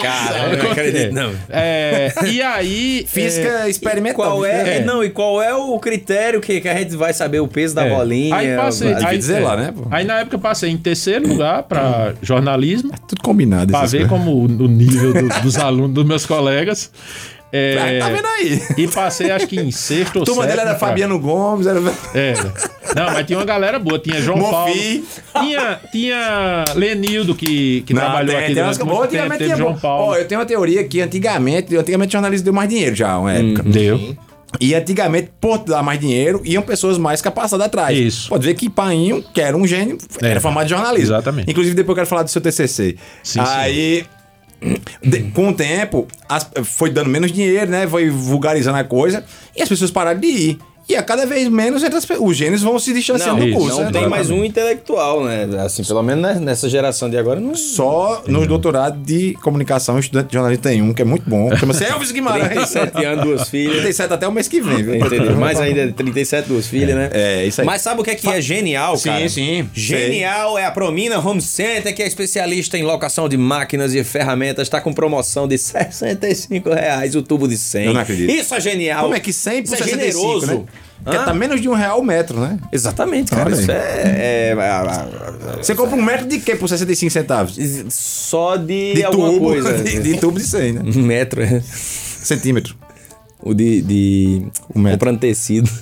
Cara, 0.01 0.53
eu 0.53 0.63
não 0.63 0.71
acredito, 0.71 1.11
não. 1.13 1.31
É, 1.49 2.13
e 2.27 2.41
aí. 2.41 3.05
Física 3.07 3.67
experimental. 3.67 4.15
Qual 4.15 4.45
é, 4.45 4.77
É. 4.77 4.83
Não, 4.83 5.03
e 5.03 5.09
qual 5.09 5.41
é 5.41 5.53
o 5.55 5.77
critério 5.79 6.39
que, 6.39 6.61
que 6.61 6.69
a 6.69 6.75
gente 6.77 6.95
vai 6.95 7.13
saber 7.13 7.39
o 7.39 7.47
peso 7.47 7.73
da 7.75 7.85
é, 7.85 7.89
bolinha? 7.95 8.35
Aí 8.35 8.55
passei. 8.55 8.93
Aí, 8.93 9.17
dizer 9.17 9.41
é, 9.41 9.45
lá, 9.45 9.57
né, 9.57 9.73
pô? 9.75 9.87
Aí 9.89 10.05
na 10.05 10.19
época 10.19 10.37
passei 10.37 10.69
em 10.69 10.77
terceiro 10.77 11.27
lugar 11.27 11.63
pra 11.63 12.13
jornalismo, 12.21 12.91
Tudo 13.07 13.21
combinado. 13.23 13.71
pra 13.71 13.81
ver 13.85 14.07
coisas. 14.07 14.09
como 14.09 14.31
o, 14.31 14.43
o 14.45 14.67
nível 14.67 15.13
do- 15.13 15.41
dos 15.41 15.57
alunos, 15.57 15.91
dos 15.93 16.05
meus 16.05 16.25
colegas. 16.25 16.91
É, 17.51 17.99
Tá 17.99 18.10
vendo 18.10 18.25
aí? 18.27 18.62
E 18.77 18.88
passei, 18.88 19.31
acho 19.31 19.47
que 19.47 19.57
em 19.60 19.71
sexto 19.71 20.17
ou 20.19 20.25
Turma 20.25 20.41
dele 20.43 20.55
sétimo. 20.57 20.69
era 20.69 20.77
pra- 20.79 20.88
Fabiano 20.89 21.17
Gomes, 21.19 21.65
era... 21.67 21.79
Era. 22.13 22.53
Não, 22.95 23.13
mas 23.13 23.25
tinha 23.25 23.39
uma 23.39 23.45
galera 23.45 23.79
boa. 23.79 23.97
Tinha 23.99 24.21
João 24.21 24.38
Mofi. 24.38 25.03
Paulo. 25.31 25.47
Tinha, 25.47 25.79
tinha 25.91 26.65
Lenildo, 26.75 27.33
que, 27.36 27.81
que 27.81 27.93
Não, 27.93 28.01
trabalhou 28.01 28.27
tem- 28.27 28.38
aqui 28.38 28.45
tem 28.53 28.55
durante 28.63 28.83
muito 28.83 29.07
tempo. 29.07 29.38
Teve 29.38 29.55
João 29.55 29.73
bom. 29.73 29.79
Paulo. 29.79 30.12
Ó, 30.12 30.15
eu 30.15 30.27
tenho 30.27 30.39
uma 30.41 30.45
teoria 30.47 30.83
que 30.83 30.99
antigamente, 31.01 31.75
antigamente 31.75 32.10
o 32.10 32.13
jornalismo 32.13 32.43
deu 32.45 32.53
mais 32.53 32.69
dinheiro 32.69 32.95
já, 32.95 33.17
uma 33.17 33.31
época. 33.33 33.63
Deu. 33.63 34.15
E 34.62 34.73
antigamente, 34.73 35.29
por 35.41 35.57
dar 35.60 35.83
mais 35.83 35.99
dinheiro, 35.99 36.41
iam 36.45 36.63
pessoas 36.63 36.97
mais 36.97 37.21
capacitadas 37.21 37.65
atrás. 37.67 37.97
Isso. 37.97 38.29
Pode 38.29 38.45
ver 38.45 38.53
que 38.55 38.69
Painho, 38.69 39.21
que 39.33 39.41
era 39.41 39.55
um 39.55 39.67
gênio, 39.67 39.97
É. 40.21 40.29
era 40.31 40.39
formado 40.41 40.63
de 40.65 40.69
jornalismo. 40.71 41.07
Exatamente. 41.15 41.51
Inclusive, 41.51 41.75
depois 41.75 41.89
eu 41.91 41.95
quero 41.95 42.07
falar 42.07 42.23
do 42.23 42.29
seu 42.29 42.41
TCC. 42.41 42.95
Sim, 43.21 43.39
Aí, 43.43 44.05
de- 45.03 45.31
com 45.31 45.49
o 45.49 45.53
tempo, 45.53 46.07
as- 46.27 46.49
foi 46.63 46.89
dando 46.89 47.09
menos 47.09 47.31
dinheiro, 47.31 47.69
né? 47.69 47.87
Foi 47.87 48.09
vulgarizando 48.09 48.77
a 48.77 48.83
coisa. 48.83 49.23
E 49.55 49.61
as 49.61 49.69
pessoas 49.69 49.91
pararam 49.91 50.19
de 50.19 50.27
ir. 50.27 50.59
E 50.89 50.95
a 50.95 51.04
cada 51.04 51.26
vez 51.26 51.50
menos 51.50 51.84
os 52.21 52.38
gênios 52.38 52.62
vão 52.62 52.80
se 52.80 52.93
distanciando 52.93 53.41
Não, 53.41 53.50
do 53.50 53.56
curso. 53.58 53.78
não 53.78 53.86
né? 53.86 53.91
tem 53.91 54.08
mais 54.08 54.30
um 54.30 54.45
intelectual, 54.45 55.21
né? 55.26 55.45
Assim, 55.65 55.84
pelo 55.84 56.02
menos 56.02 56.21
né, 56.23 56.39
nessa 56.39 56.69
geração 56.69 57.10
de 57.10 57.17
agora 57.17 57.41
não. 57.41 57.56
Só 57.56 58.23
nos 58.26 58.47
doutorados 58.47 58.97
de 59.06 59.34
comunicação, 59.41 60.00
estudante 60.00 60.28
de 60.28 60.34
jornalismo 60.36 60.63
tem 60.63 60.82
um 60.82 60.93
que 60.93 61.02
é 61.02 61.06
muito 61.06 61.30
bom. 61.30 61.54
Chama-se 61.58 61.84
Elvis 61.84 62.12
Guimarães. 62.12 62.69
37 62.71 63.06
anos, 63.06 63.26
duas 63.26 63.50
filhas. 63.50 63.73
37 63.73 64.13
até 64.13 64.28
o 64.28 64.32
mês 64.32 64.47
que 64.47 64.62
vem, 64.62 64.82
viu? 64.82 64.95
Entendeu? 64.95 65.36
Mais 65.36 65.60
ainda 65.60 65.91
37, 65.91 66.47
duas 66.47 66.67
filhas, 66.67 66.95
né? 66.95 67.10
É, 67.12 67.45
isso 67.45 67.60
aí. 67.60 67.67
Mas 67.67 67.82
sabe 67.82 68.00
o 68.00 68.04
que 68.04 68.12
é 68.12 68.15
que 68.15 68.30
é 68.30 68.39
genial, 68.39 68.95
Sim, 68.95 69.10
cara? 69.10 69.30
sim, 69.30 69.69
Genial 69.73 70.58
é 70.58 70.65
a 70.65 70.71
Promina 70.71 71.19
Home 71.19 71.41
Center, 71.41 71.93
que 71.93 72.02
é 72.02 72.08
especialista 72.08 72.78
em 72.78 72.84
locação 72.84 73.28
de 73.28 73.36
máquinas 73.36 73.93
e 73.93 74.02
ferramentas. 74.06 74.67
Está 74.67 74.80
com 74.80 74.93
promoção 74.93 75.50
de 75.50 75.58
65 75.58 76.69
reais 76.69 77.13
o 77.13 77.21
tubo 77.21 77.45
de 77.45 77.58
100. 77.58 77.86
Eu 77.88 77.93
não 77.93 78.02
acredito. 78.02 78.30
Isso 78.32 78.56
é 78.56 78.62
genial. 78.62 79.04
Como 79.04 79.15
é 79.15 79.19
que 79.19 79.34
100 79.34 79.63
por 79.63 79.65
Isso 79.65 79.76
é 79.76 79.78
65, 79.78 80.17
generoso. 80.17 80.47
né? 80.47 80.63
Porque 81.03 81.17
Hã? 81.17 81.23
tá 81.25 81.33
menos 81.33 81.62
de 81.62 81.69
um 81.69 81.73
real 81.73 81.99
o 81.99 82.03
metro, 82.03 82.39
né? 82.39 82.60
Exatamente, 82.71 83.31
cara. 83.31 83.49
Olha. 83.51 83.62
Isso 83.62 83.71
é, 83.71 84.51
é- 84.51 84.55
Você 85.62 85.73
compra 85.75 85.95
um 85.95 86.01
metro 86.01 86.27
de 86.27 86.39
quê 86.39 86.55
por 86.55 86.67
65 86.67 87.12
centavos? 87.12 87.57
é- 87.57 87.86
Só 87.89 88.55
de, 88.57 88.93
De 88.95 89.03
alguma 89.03 89.29
tubo. 89.29 89.45
coisa. 89.45 89.77
De, 89.83 89.99
de 90.01 90.17
tubo 90.17 90.38
de 90.38 90.45
100, 90.45 90.73
né? 90.73 90.81
Um 90.83 91.01
metro. 91.03 91.41
é. 91.41 91.62
Centímetro. 91.62 92.75
O 93.41 93.54
de. 93.54 93.81
de 93.81 94.41
metro. 94.75 94.91
comprando 95.00 95.19
tecido. 95.19 95.69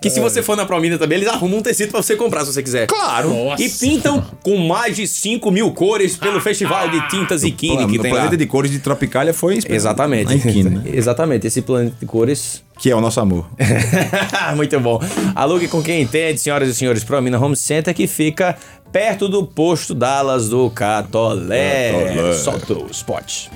que 0.00 0.10
se 0.10 0.20
você 0.20 0.42
for 0.42 0.56
na 0.56 0.64
Promina 0.64 0.98
também, 0.98 1.18
eles 1.18 1.28
arrumam 1.28 1.58
um 1.58 1.62
tecido 1.62 1.90
pra 1.90 2.02
você 2.02 2.16
comprar 2.16 2.44
se 2.44 2.52
você 2.52 2.62
quiser. 2.62 2.86
Claro. 2.86 3.32
E 3.58 3.68
pintam 3.68 4.24
com 4.42 4.56
mais 4.56 4.96
de 4.96 5.06
5 5.06 5.50
mil 5.50 5.70
cores 5.72 6.16
pelo 6.16 6.40
Festival 6.40 6.88
de 6.88 7.08
Tintas 7.08 7.42
e 7.42 7.50
Kine 7.50 7.86
que 7.86 7.98
tem 7.98 8.12
lá. 8.12 8.18
planeta 8.18 8.36
de 8.36 8.46
cores 8.46 8.70
de 8.70 8.78
Tropicália 8.78 9.32
foi 9.34 9.56
inspirado 9.56 9.76
Exatamente. 9.76 10.26
na 10.26 10.34
Ikine, 10.34 10.70
né? 10.70 10.82
Exatamente. 10.86 11.46
Esse 11.48 11.62
planeta 11.62 11.96
de 12.00 12.06
cores 12.06 12.62
Que 12.78 12.90
é 12.90 12.96
o 12.96 13.00
nosso 13.00 13.20
amor. 13.20 13.46
Muito 14.56 14.78
bom. 14.80 15.00
Alugue 15.34 15.68
com 15.68 15.82
quem 15.82 16.02
entende, 16.02 16.40
senhoras 16.40 16.68
e 16.68 16.74
senhores, 16.74 17.04
Promina 17.04 17.38
Home 17.38 17.56
Center, 17.56 17.94
que 17.94 18.06
fica 18.06 18.56
perto 18.92 19.28
do 19.28 19.44
posto 19.44 19.94
Dallas 19.94 20.48
do 20.48 20.70
Catolé. 20.70 21.92
Catolé. 22.14 22.32
Solta 22.34 22.72
o 22.74 22.86
spot. 22.90 23.48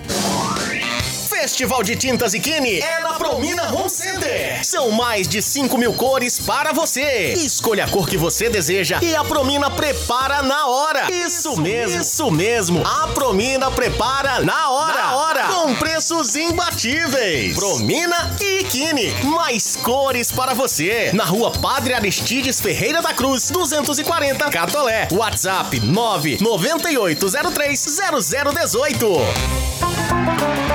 Festival 1.41 1.85
de 1.85 1.95
Tintas 1.95 2.35
e 2.35 2.41
Kine 2.41 2.81
é 2.81 2.99
na 2.99 3.13
Promina 3.13 3.73
Home 3.73 3.89
Center. 3.89 4.59
São 4.65 4.91
mais 4.91 5.29
de 5.29 5.41
5 5.41 5.79
mil 5.79 5.93
cores 5.93 6.37
para 6.37 6.73
você. 6.73 7.33
Escolha 7.35 7.85
a 7.85 7.89
cor 7.89 8.09
que 8.09 8.17
você 8.17 8.51
deseja 8.51 8.99
e 9.01 9.15
a 9.15 9.23
Promina 9.23 9.71
prepara 9.71 10.43
na 10.43 10.67
hora. 10.67 11.09
Isso, 11.13 11.57
mesmo, 11.61 12.01
isso 12.01 12.29
mesmo. 12.33 12.83
A 12.85 13.07
Promina 13.15 13.71
prepara 13.71 14.41
na 14.41 14.69
hora. 14.69 14.95
Na 14.95 15.17
hora. 15.17 15.45
Com 15.45 15.77
preços 15.77 16.35
imbatíveis. 16.35 17.55
Promina 17.55 18.37
e 18.41 18.65
Kine. 18.65 19.15
Mais 19.23 19.77
cores 19.77 20.33
para 20.33 20.55
você. 20.55 21.13
Na 21.15 21.25
rua 21.25 21.53
Padre 21.53 21.95
Aristides 21.95 22.61
Ferreira 22.61 23.01
da 23.01 23.15
Cruz, 23.15 23.49
240 23.49 24.51
Catolé. 24.51 25.07
WhatsApp 25.13 25.79
99803 25.79 27.87
0018. 28.27 30.68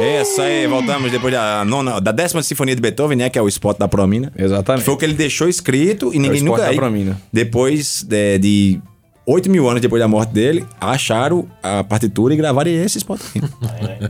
É 0.00 0.22
Isso 0.22 0.40
aí, 0.40 0.66
voltamos 0.66 1.10
depois 1.12 1.32
da 1.32 1.64
nona, 1.64 2.00
da 2.00 2.12
décima 2.12 2.42
sinfonia 2.42 2.74
de 2.74 2.80
Beethoven, 2.80 3.16
né? 3.18 3.28
Que 3.28 3.38
é 3.38 3.42
o 3.42 3.48
spot 3.48 3.76
da 3.78 3.86
Promina. 3.86 4.32
Exatamente. 4.36 4.84
Foi 4.84 4.94
o 4.94 4.96
que 4.96 5.04
ele 5.04 5.14
deixou 5.14 5.48
escrito 5.48 6.14
e 6.14 6.18
ninguém 6.18 6.38
spot 6.38 6.50
nunca. 6.50 6.62
da 6.62 6.68
aí, 6.68 6.76
Promina. 6.76 7.20
Depois 7.32 8.02
de, 8.02 8.38
de 8.38 8.80
8 9.26 9.48
mil 9.50 9.68
anos 9.68 9.80
depois 9.80 10.00
da 10.00 10.08
morte 10.08 10.32
dele, 10.32 10.66
acharam 10.80 11.46
a 11.62 11.84
partitura 11.84 12.34
e 12.34 12.36
gravaram 12.36 12.70
esse 12.70 12.98
spot 12.98 13.20
aqui. 13.20 13.40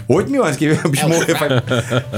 8 0.08 0.30
mil 0.30 0.42
anos 0.42 0.56
que 0.56 0.70
o 0.70 0.88
bicho 0.88 1.08
morreu 1.08 1.36
faz, 1.36 1.52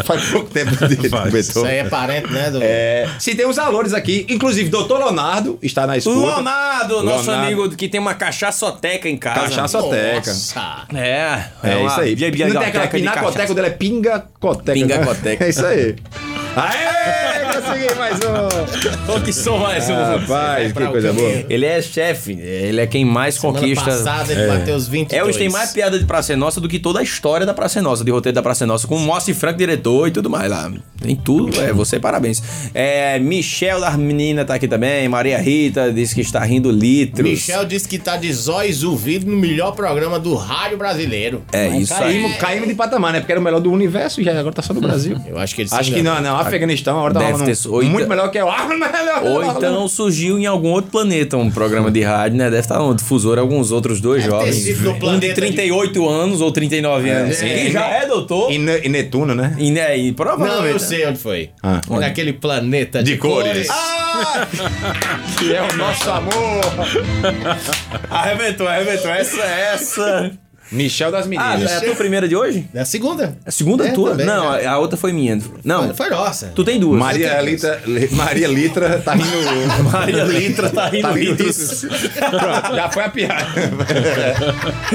faz 0.06 0.24
pouco 0.30 0.50
tempo 0.50 0.70
de, 0.86 1.08
Faz. 1.08 1.30
do 1.32 1.38
Isso 1.38 1.64
aí 1.64 1.78
é 1.78 1.84
parente, 1.88 2.30
né? 2.32 2.50
Do... 2.50 2.60
É, 2.62 3.08
se 3.18 3.34
tem 3.34 3.46
os 3.46 3.56
valores 3.56 3.92
aqui, 3.92 4.24
inclusive 4.28 4.68
Dr. 4.70 4.98
Leonardo 4.98 5.58
está 5.62 5.86
na 5.86 5.96
escuta. 5.96 6.16
Leonardo, 6.18 7.02
nosso 7.02 7.28
Leonardo. 7.30 7.46
amigo 7.62 7.76
que 7.76 7.88
tem 7.88 8.00
uma 8.00 8.14
cachaçoteca 8.14 9.08
em 9.08 9.16
casa. 9.16 9.40
Cachaçoteca. 9.48 10.30
Nossa. 10.30 10.86
É, 10.94 11.44
É, 11.62 11.76
uma 11.76 11.88
isso 11.90 12.00
aí. 12.00 12.14
bia- 12.14 12.46
Não 12.48 12.60
tem 12.60 12.68
aquela 12.68 12.86
pinacoteca, 12.86 13.52
o 13.52 13.54
dela 13.54 13.66
é 13.66 13.70
pingacoteca. 13.70 14.72
Pingacoteca. 14.74 15.44
É 15.44 15.48
isso 15.48 15.64
aí. 15.66 15.96
Aê, 16.54 17.31
consegui 17.52 17.94
mais 17.94 18.18
um. 18.20 19.12
Ô, 19.12 19.20
que 19.20 19.32
som 19.32 19.58
mais 19.58 19.88
um. 19.88 19.94
Rapaz, 19.94 20.68
que 20.68 20.74
pra 20.74 20.86
coisa 20.88 21.12
boa. 21.12 21.44
Ele 21.48 21.66
é 21.66 21.82
chefe, 21.82 22.32
ele 22.32 22.80
é 22.80 22.86
quem 22.86 23.04
mais 23.04 23.34
Semana 23.34 23.58
conquista. 23.58 23.84
passada 23.84 24.32
ele 24.32 24.46
bateu 24.46 24.74
os 24.74 24.88
22. 24.88 25.20
É, 25.20 25.24
hoje 25.24 25.38
tem 25.38 25.48
mais 25.48 25.72
piada 25.72 25.98
de 25.98 26.04
Praça 26.04 26.32
é 26.32 26.36
Nossa 26.36 26.60
do 26.60 26.68
que 26.68 26.78
toda 26.78 27.00
a 27.00 27.02
história 27.02 27.44
da 27.44 27.54
Praça 27.54 27.78
é 27.78 27.82
Nossa, 27.82 28.04
de 28.04 28.10
roteiro 28.10 28.34
da 28.34 28.42
Praça 28.42 28.64
é 28.64 28.66
Nossa, 28.66 28.86
com 28.86 28.96
o 28.96 29.00
Moacir 29.00 29.34
Franco, 29.34 29.58
diretor 29.58 30.08
e 30.08 30.10
tudo 30.10 30.30
mais 30.30 30.50
lá. 30.50 30.70
Tem 31.00 31.16
tudo, 31.16 31.60
é, 31.60 31.72
você 31.72 31.98
parabéns. 31.98 32.42
É, 32.74 33.18
Michel 33.18 33.80
da 33.80 33.90
menina 33.92 34.44
tá 34.44 34.54
aqui 34.54 34.68
também, 34.68 35.08
Maria 35.08 35.38
Rita 35.38 35.92
disse 35.92 36.14
que 36.14 36.20
está 36.20 36.40
rindo 36.44 36.70
litros. 36.70 37.28
Michel 37.28 37.64
disse 37.64 37.88
que 37.88 37.98
tá 37.98 38.16
de 38.16 38.32
zóis 38.32 38.82
ouvido 38.84 39.30
no 39.30 39.36
melhor 39.36 39.72
programa 39.72 40.18
do 40.18 40.34
rádio 40.34 40.78
brasileiro. 40.78 41.42
É 41.52 41.68
isso 41.68 41.92
aí. 41.94 42.22
Caímos, 42.22 42.36
caímos 42.36 42.68
de 42.68 42.74
patamar, 42.74 43.12
né? 43.12 43.20
Porque 43.20 43.32
era 43.32 43.40
o 43.40 43.44
melhor 43.44 43.60
do 43.60 43.70
universo 43.70 44.20
e 44.20 44.24
já 44.24 44.38
agora 44.38 44.54
tá 44.54 44.62
só 44.62 44.72
no 44.72 44.80
Brasil. 44.80 45.16
Eu 45.26 45.38
acho 45.38 45.54
que 45.54 45.62
ele 45.62 45.68
se 45.68 45.74
Acho 45.74 45.92
que 45.92 46.02
não, 46.02 46.20
não. 46.20 46.36
Afeganistão 46.36 46.98
agora 46.98 47.14
tá 47.14 47.20
rolando 47.20 47.41
muito 47.44 47.96
então- 47.96 48.08
melhor 48.08 48.30
que 48.30 48.40
o. 48.40 48.48
Ah, 48.48 48.66
melhor, 48.68 49.22
Ou 49.24 49.44
então 49.44 49.86
surgiu 49.88 50.38
em 50.38 50.46
algum 50.46 50.70
outro 50.70 50.90
planeta 50.90 51.36
um 51.36 51.50
programa 51.50 51.90
de 51.90 52.02
rádio, 52.02 52.36
né? 52.38 52.44
Deve 52.44 52.60
estar 52.60 52.78
no 52.78 52.94
difusor 52.94 53.38
alguns 53.38 53.70
outros 53.70 54.00
dois 54.00 54.24
Deve 54.24 54.36
ter 54.36 54.52
jovens. 54.52 54.80
Um 54.80 54.92
de 54.92 54.98
planeta 55.00 55.34
38 55.34 56.08
anos 56.08 56.40
ou 56.40 56.50
39 56.52 57.10
anos. 57.10 57.36
sim. 57.36 57.46
Que 57.48 57.70
já 57.72 57.86
é 57.86 58.06
doutor. 58.06 58.50
E, 58.52 58.58
Ne- 58.58 58.80
e 58.84 58.88
Netuno, 58.88 59.34
né? 59.34 59.54
E, 59.58 59.70
né, 59.70 59.98
e 59.98 60.08
Não, 60.08 60.14
provavelmente. 60.14 60.72
eu 60.72 60.78
sei 60.78 61.06
onde 61.06 61.18
foi. 61.18 61.50
Ah. 61.62 61.80
Naquele 61.90 62.32
planeta 62.32 63.02
de, 63.02 63.12
De 63.12 63.18
cores. 63.18 63.68
Ah! 63.70 64.46
Que 65.38 65.54
é 65.54 65.62
o 65.62 65.76
nosso 65.76 66.08
amor. 66.10 66.60
Arrebentou, 68.10 68.68
arrebentou. 68.68 69.10
Essa, 69.10 69.42
essa. 69.42 70.32
Michel 70.72 71.12
das 71.12 71.26
Ah, 71.26 71.28
meninas. 71.28 71.70
é 71.70 71.76
a 71.76 71.80
tua 71.82 71.94
primeira 71.94 72.26
de 72.26 72.34
hoje? 72.34 72.66
É 72.74 72.80
a 72.80 72.84
segunda. 72.84 73.36
A 73.44 73.50
segunda 73.50 73.86
É, 73.86 73.90
tua? 73.92 74.10
também, 74.10 74.26
não, 74.26 74.54
é. 74.54 74.66
a 74.66 74.78
outra 74.78 74.96
foi 74.96 75.12
minha. 75.12 75.38
Não, 75.64 75.86
Foi, 75.88 75.94
foi 75.94 76.10
nossa. 76.10 76.52
tu 76.54 76.64
tem 76.64 76.80
duas. 76.80 76.98
Maria 76.98 77.40
Litra, 77.42 77.80
Li- 77.86 78.08
Maria 78.12 78.48
Litra 78.48 78.98
tá 79.00 79.12
rindo. 79.12 79.28
Maria 79.92 80.24
Litra 80.24 80.70
tá 80.70 80.88
rindo 80.88 81.02
Tá 81.02 81.12
rindo 81.12 81.30
litros. 81.42 81.84
Pronto, 81.84 82.74
já 82.76 82.88
foi 82.90 83.04
a 83.04 83.08
piada. 83.08 83.46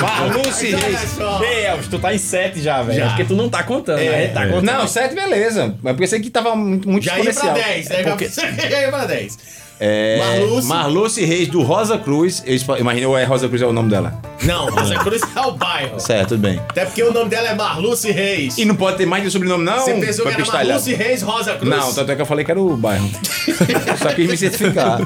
Marluce 0.00 0.74
Reis. 0.74 1.18
Ei, 1.42 1.64
Elvis, 1.66 1.88
tu 1.88 1.98
tá 1.98 2.14
em 2.14 2.18
sete 2.18 2.60
já, 2.62 2.82
velho. 2.82 2.98
Já. 3.00 3.08
Porque 3.08 3.24
tu 3.24 3.34
não 3.34 3.48
tá 3.48 3.62
contando, 3.62 3.98
É. 3.98 4.10
né? 4.10 4.26
Tá 4.28 4.46
contando. 4.46 4.64
Não, 4.64 4.86
sete, 4.88 5.14
beleza. 5.14 5.74
Mas 5.82 5.96
pensei 5.96 6.20
que 6.20 6.30
tava 6.30 6.54
muito, 6.54 6.88
muito 6.88 7.04
Já 7.04 7.16
ia 7.18 7.22
pra 7.24 7.30
exponencial. 7.32 7.68
10, 7.68 7.88
né? 7.88 8.02
Porque- 8.04 8.28
Já 8.70 8.80
ia 8.80 8.88
pra 8.90 9.06
10. 9.06 9.38
É, 9.80 10.18
Marluce. 10.18 10.68
Marluce 10.68 11.24
Reis 11.24 11.48
do 11.48 11.62
Rosa 11.62 11.98
Cruz. 11.98 12.42
Eu 12.46 12.56
imagino, 12.78 13.08
ou 13.10 13.18
é 13.18 13.24
Rosa 13.24 13.48
Cruz 13.48 13.60
é 13.62 13.66
o 13.66 13.72
nome 13.72 13.90
dela. 13.90 14.20
Não, 14.42 14.70
Rosa 14.70 14.96
Cruz 14.96 15.22
é 15.34 15.40
o 15.40 15.52
bairro. 15.52 15.98
Certo, 16.00 16.30
tudo 16.30 16.40
bem. 16.40 16.60
Até 16.68 16.84
porque 16.84 17.02
o 17.02 17.12
nome 17.12 17.28
dela 17.28 17.48
é 17.48 17.54
Marluce 17.54 18.10
Reis. 18.10 18.56
E 18.56 18.64
não 18.64 18.76
pode 18.76 18.96
ter 18.98 19.06
mais 19.06 19.22
de 19.22 19.28
um 19.28 19.30
sobrenome, 19.32 19.64
não? 19.64 19.80
Você 19.80 19.94
pensou 19.94 20.24
Pra 20.24 20.34
que 20.34 20.42
era. 20.42 20.52
Marluce 20.52 20.94
Reis 20.94 21.22
Rosa 21.22 21.54
Cruz? 21.56 21.76
Não, 21.76 21.92
tanto 21.92 22.12
é 22.12 22.16
que 22.16 22.22
eu 22.22 22.26
falei 22.26 22.44
que 22.44 22.50
era 22.50 22.60
o 22.60 22.76
bairro. 22.76 23.08
Só 24.00 24.12
quis 24.14 24.28
me 24.28 24.36
certificar. 24.36 25.00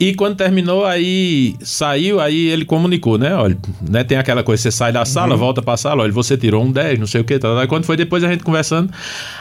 E 0.03 0.12
quando 0.14 0.34
terminou, 0.34 0.84
aí 0.84 1.55
saiu, 1.62 2.18
aí 2.18 2.48
ele 2.48 2.64
comunicou, 2.64 3.16
né? 3.16 3.36
Olha, 3.36 3.57
né, 3.88 4.03
tem 4.03 4.18
aquela 4.18 4.42
coisa, 4.42 4.61
você 4.61 4.72
sai 4.72 4.90
da 4.90 5.05
sala, 5.05 5.36
volta 5.36 5.62
pra 5.62 5.76
sala, 5.76 6.03
olha, 6.03 6.11
você 6.11 6.36
tirou 6.36 6.64
um 6.64 6.72
10, 6.72 6.98
não 6.98 7.07
sei 7.07 7.20
o 7.20 7.24
que, 7.24 7.38
tal, 7.38 7.55
tal. 7.55 7.68
Quando 7.68 7.84
foi 7.84 7.96
depois 7.96 8.24
a 8.24 8.28
gente 8.28 8.42
conversando, 8.42 8.92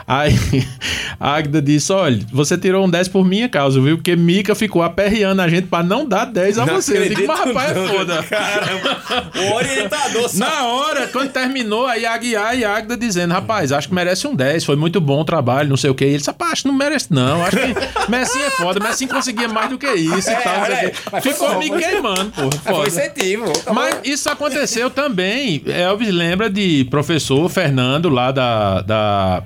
aí 0.07 0.35
a 1.19 1.33
Agda 1.33 1.59
disse, 1.63 1.91
olha, 1.91 2.19
você 2.31 2.59
tirou 2.59 2.85
um 2.85 2.89
10 2.91 3.07
por 3.07 3.25
minha 3.25 3.49
causa, 3.49 3.81
viu? 3.81 3.97
Porque 3.97 4.15
Mica 4.15 4.53
ficou 4.53 4.83
aperreando 4.83 5.41
a 5.41 5.47
gente 5.49 5.65
pra 5.65 5.81
não 5.81 6.07
dar 6.07 6.25
10 6.25 6.59
a 6.59 6.65
você. 6.65 6.95
Eu 6.95 7.09
digo, 7.09 7.25
mas 7.25 7.39
rapaz, 7.39 7.71
é 7.71 7.87
foda. 7.87 8.25
O 9.33 9.55
orientador 9.55 10.29
Na 10.35 10.67
hora, 10.67 11.07
quando 11.07 11.31
terminou, 11.31 11.87
aí 11.87 12.05
a 12.05 12.13
Aguiar 12.13 12.55
e 12.55 12.63
a 12.63 12.77
Agda 12.77 12.95
dizendo, 12.95 13.31
rapaz, 13.31 13.71
acho 13.71 13.87
que 13.87 13.95
merece 13.95 14.27
um 14.27 14.35
10, 14.35 14.63
foi 14.63 14.75
muito 14.75 15.01
bom 15.01 15.21
o 15.21 15.25
trabalho, 15.25 15.69
não 15.69 15.77
sei 15.77 15.89
o 15.89 15.95
que. 15.95 16.05
E 16.05 16.09
ele 16.09 16.17
disse, 16.17 16.29
rapaz, 16.29 16.63
não 16.63 16.73
merece 16.73 17.07
não, 17.09 17.43
acho 17.43 17.57
que 17.57 18.11
Messinho 18.11 18.45
é 18.45 18.51
foda, 18.51 18.79
Messinho 18.79 19.09
conseguia 19.09 19.47
mais 19.47 19.71
do 19.71 19.79
que 19.79 19.91
isso 19.91 20.29
e 20.29 20.35
tal. 20.35 20.50
Mas 20.59 21.21
foi 21.23 21.33
Ficou 21.33 21.57
me 21.59 21.67
foi- 21.67 21.81
queimando. 21.81 22.31
Foi 22.31 22.73
foda. 22.73 22.87
incentivo. 22.87 23.45
Mas 23.73 23.99
isso 24.03 24.29
aconteceu 24.29 24.89
também. 24.89 25.63
Elvis 25.65 26.09
lembra 26.09 26.49
de 26.49 26.85
professor 26.89 27.47
Fernando 27.49 28.09
lá 28.09 28.31
da. 28.31 28.81
da 28.81 29.43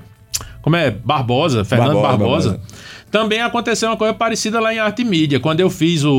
como 0.62 0.74
é? 0.76 0.90
Barbosa, 0.90 1.64
Fernando 1.64 1.94
Barbosa, 2.00 2.08
Barbosa. 2.18 2.48
Barbosa. 2.50 2.76
Também 3.10 3.40
aconteceu 3.40 3.88
uma 3.88 3.96
coisa 3.96 4.12
parecida 4.12 4.58
lá 4.58 4.74
em 4.74 4.78
arte 4.80 5.02
e 5.02 5.04
mídia. 5.04 5.38
Quando 5.38 5.60
eu 5.60 5.70
fiz 5.70 6.02
o, 6.04 6.12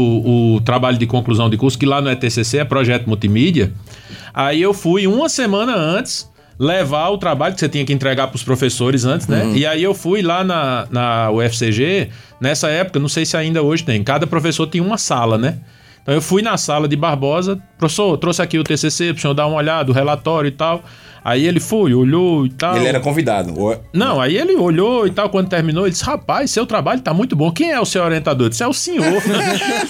o 0.56 0.62
trabalho 0.62 0.98
de 0.98 1.06
conclusão 1.06 1.50
de 1.50 1.58
curso, 1.58 1.78
que 1.78 1.86
lá 1.86 2.02
no 2.02 2.10
ETCC 2.10 2.60
é 2.60 2.64
projeto 2.66 3.08
multimídia, 3.08 3.74
aí 4.34 4.62
eu 4.62 4.74
fui 4.74 5.06
uma 5.06 5.28
semana 5.28 5.76
antes 5.76 6.28
levar 6.60 7.10
o 7.10 7.18
trabalho 7.18 7.54
que 7.54 7.60
você 7.60 7.70
tinha 7.70 7.86
que 7.86 7.94
entregar 7.94 8.28
para 8.28 8.36
os 8.36 8.44
professores 8.44 9.06
antes, 9.06 9.28
né? 9.28 9.52
E 9.56 9.66
aí 9.66 9.84
eu 9.84 9.94
fui 9.94 10.22
lá 10.22 10.44
na, 10.44 10.88
na 10.90 11.32
UFCG, 11.32 12.10
nessa 12.42 12.68
época, 12.70 13.00
não 13.00 13.08
sei 13.10 13.26
se 13.26 13.38
ainda 13.38 13.62
hoje 13.62 13.84
tem, 13.84 14.04
cada 14.04 14.26
professor 14.26 14.68
tinha 14.68 14.84
uma 14.84 14.98
sala, 14.98 15.38
né? 15.38 15.58
Então 16.02 16.16
eu 16.16 16.22
fui 16.22 16.42
na 16.42 16.58
sala 16.58 16.88
de 16.88 16.96
Barbosa, 16.96 17.60
professor, 17.78 18.18
trouxe 18.18 18.42
aqui 18.42 18.58
o 18.58 18.64
TCC 18.64 19.08
para 19.14 19.20
o 19.20 19.22
senhor 19.22 19.34
dar 19.34 19.46
uma 19.46 19.58
olhada, 19.58 19.92
o 19.92 19.94
relatório 19.94 20.48
e 20.48 20.52
tal. 20.52 20.84
Aí 21.28 21.46
ele 21.46 21.60
foi, 21.60 21.94
olhou 21.94 22.46
e 22.46 22.50
tal. 22.50 22.78
Ele 22.78 22.88
era 22.88 23.02
convidado. 23.02 23.54
Não, 23.92 24.22
aí 24.22 24.38
ele 24.38 24.56
olhou 24.56 25.06
e 25.06 25.12
tal, 25.12 25.30
quando 25.30 25.50
terminou, 25.50 25.84
ele 25.84 25.92
disse: 25.92 26.06
Rapaz, 26.06 26.50
seu 26.52 26.66
trabalho 26.66 27.02
tá 27.02 27.14
muito 27.14 27.36
bom. 27.36 27.52
Quem 27.52 27.70
é 27.70 27.78
o 27.78 27.86
seu 27.86 28.02
orientador? 28.02 28.46
Eu 28.46 28.50
disse: 28.50 28.64
É 28.64 28.68
o 28.68 28.72
senhor. 28.72 29.04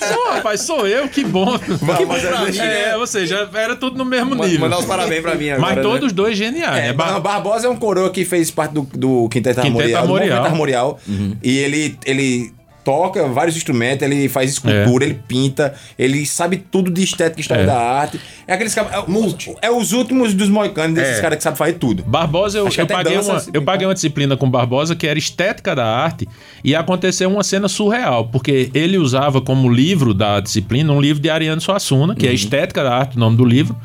Não, 0.10 0.34
rapaz, 0.34 0.62
sou 0.62 0.88
eu, 0.88 1.08
que 1.08 1.24
bom. 1.24 1.58
Que 1.60 2.06
bom 2.06 2.14
mim, 2.16 2.58
É, 2.58 2.88
né? 2.88 2.98
ou 2.98 3.06
seja, 3.06 3.48
era 3.54 3.76
tudo 3.76 4.00
no 4.00 4.04
mesmo 4.06 4.34
nível. 4.34 4.62
Mandar 4.62 4.80
os 4.80 4.86
parabéns 4.86 5.22
pra 5.22 5.36
mim 5.36 5.50
agora. 5.52 5.62
Mas 5.62 5.76
né? 5.76 5.82
todos 5.84 6.12
dois 6.12 6.36
geniais. 6.36 6.78
É, 6.78 6.88
né? 6.88 6.94
Ba- 6.94 7.20
Bar- 7.20 7.20
Barbosa 7.20 7.68
é 7.68 7.70
um 7.70 7.76
coroa 7.76 8.10
que 8.10 8.26
fez 8.26 8.50
parte 8.50 8.72
do, 8.74 8.82
do 8.96 9.30
Quinteto, 9.30 9.62
Quinteto 9.62 9.96
Armorial. 9.96 10.44
Armorial. 10.44 10.44
Armorial. 10.46 11.00
E 11.44 11.58
ele, 11.60 12.00
ele 12.04 12.52
toca 12.88 13.28
vários 13.28 13.58
instrumentos, 13.58 14.02
ele 14.08 14.30
faz 14.30 14.50
escultura, 14.52 15.04
ele 15.04 15.20
pinta, 15.28 15.74
ele 16.00 16.26
sabe 16.26 16.56
tudo 16.56 16.90
de 16.90 17.04
estética 17.04 17.38
e 17.38 17.42
história 17.42 17.64
É. 17.64 17.66
da 17.66 17.78
arte. 17.78 18.18
É 18.48 18.54
aqueles 18.54 18.74
caras. 18.74 18.94
É, 18.94 19.00
o- 19.00 19.58
é 19.62 19.70
os 19.70 19.92
últimos 19.92 20.34
dos 20.34 20.48
moicanos, 20.48 20.96
desses 20.96 21.18
É. 21.18 21.22
caras 21.22 21.36
que 21.38 21.44
sabem 21.44 21.58
fazer 21.58 21.74
tudo. 21.74 22.02
Barbosa, 22.04 22.60
eu, 22.60 22.70
eu 22.78 22.88
paguei 22.88 23.16
dança, 23.18 23.34
uma, 23.34 23.44
eu 23.54 23.62
paguei 23.62 23.86
uma 23.86 23.94
disciplina 23.94 24.38
com 24.38 24.50
Barbosa 24.50 24.96
que 24.96 25.06
era 25.06 25.20
estética 25.20 25.76
da 25.76 25.86
arte 25.86 26.26
e 26.64 26.74
aconteceu 26.74 27.30
uma 27.30 27.44
cena 27.44 27.68
surreal, 27.68 28.30
porque 28.30 28.72
ele 28.74 28.98
usava 28.98 29.42
como 29.42 29.70
livro 29.70 30.14
da 30.14 30.40
disciplina 30.40 30.94
um 30.94 31.02
livro 31.02 31.22
de 31.22 31.30
Ariano 31.30 31.60
Suassuna, 31.60 32.16
que 32.16 32.26
é 32.26 32.32
Estética 32.34 32.86
da 32.86 32.96
Arte, 32.96 33.18
o 33.18 33.20
nome 33.20 33.36
do 33.36 33.44
livro. 33.44 33.76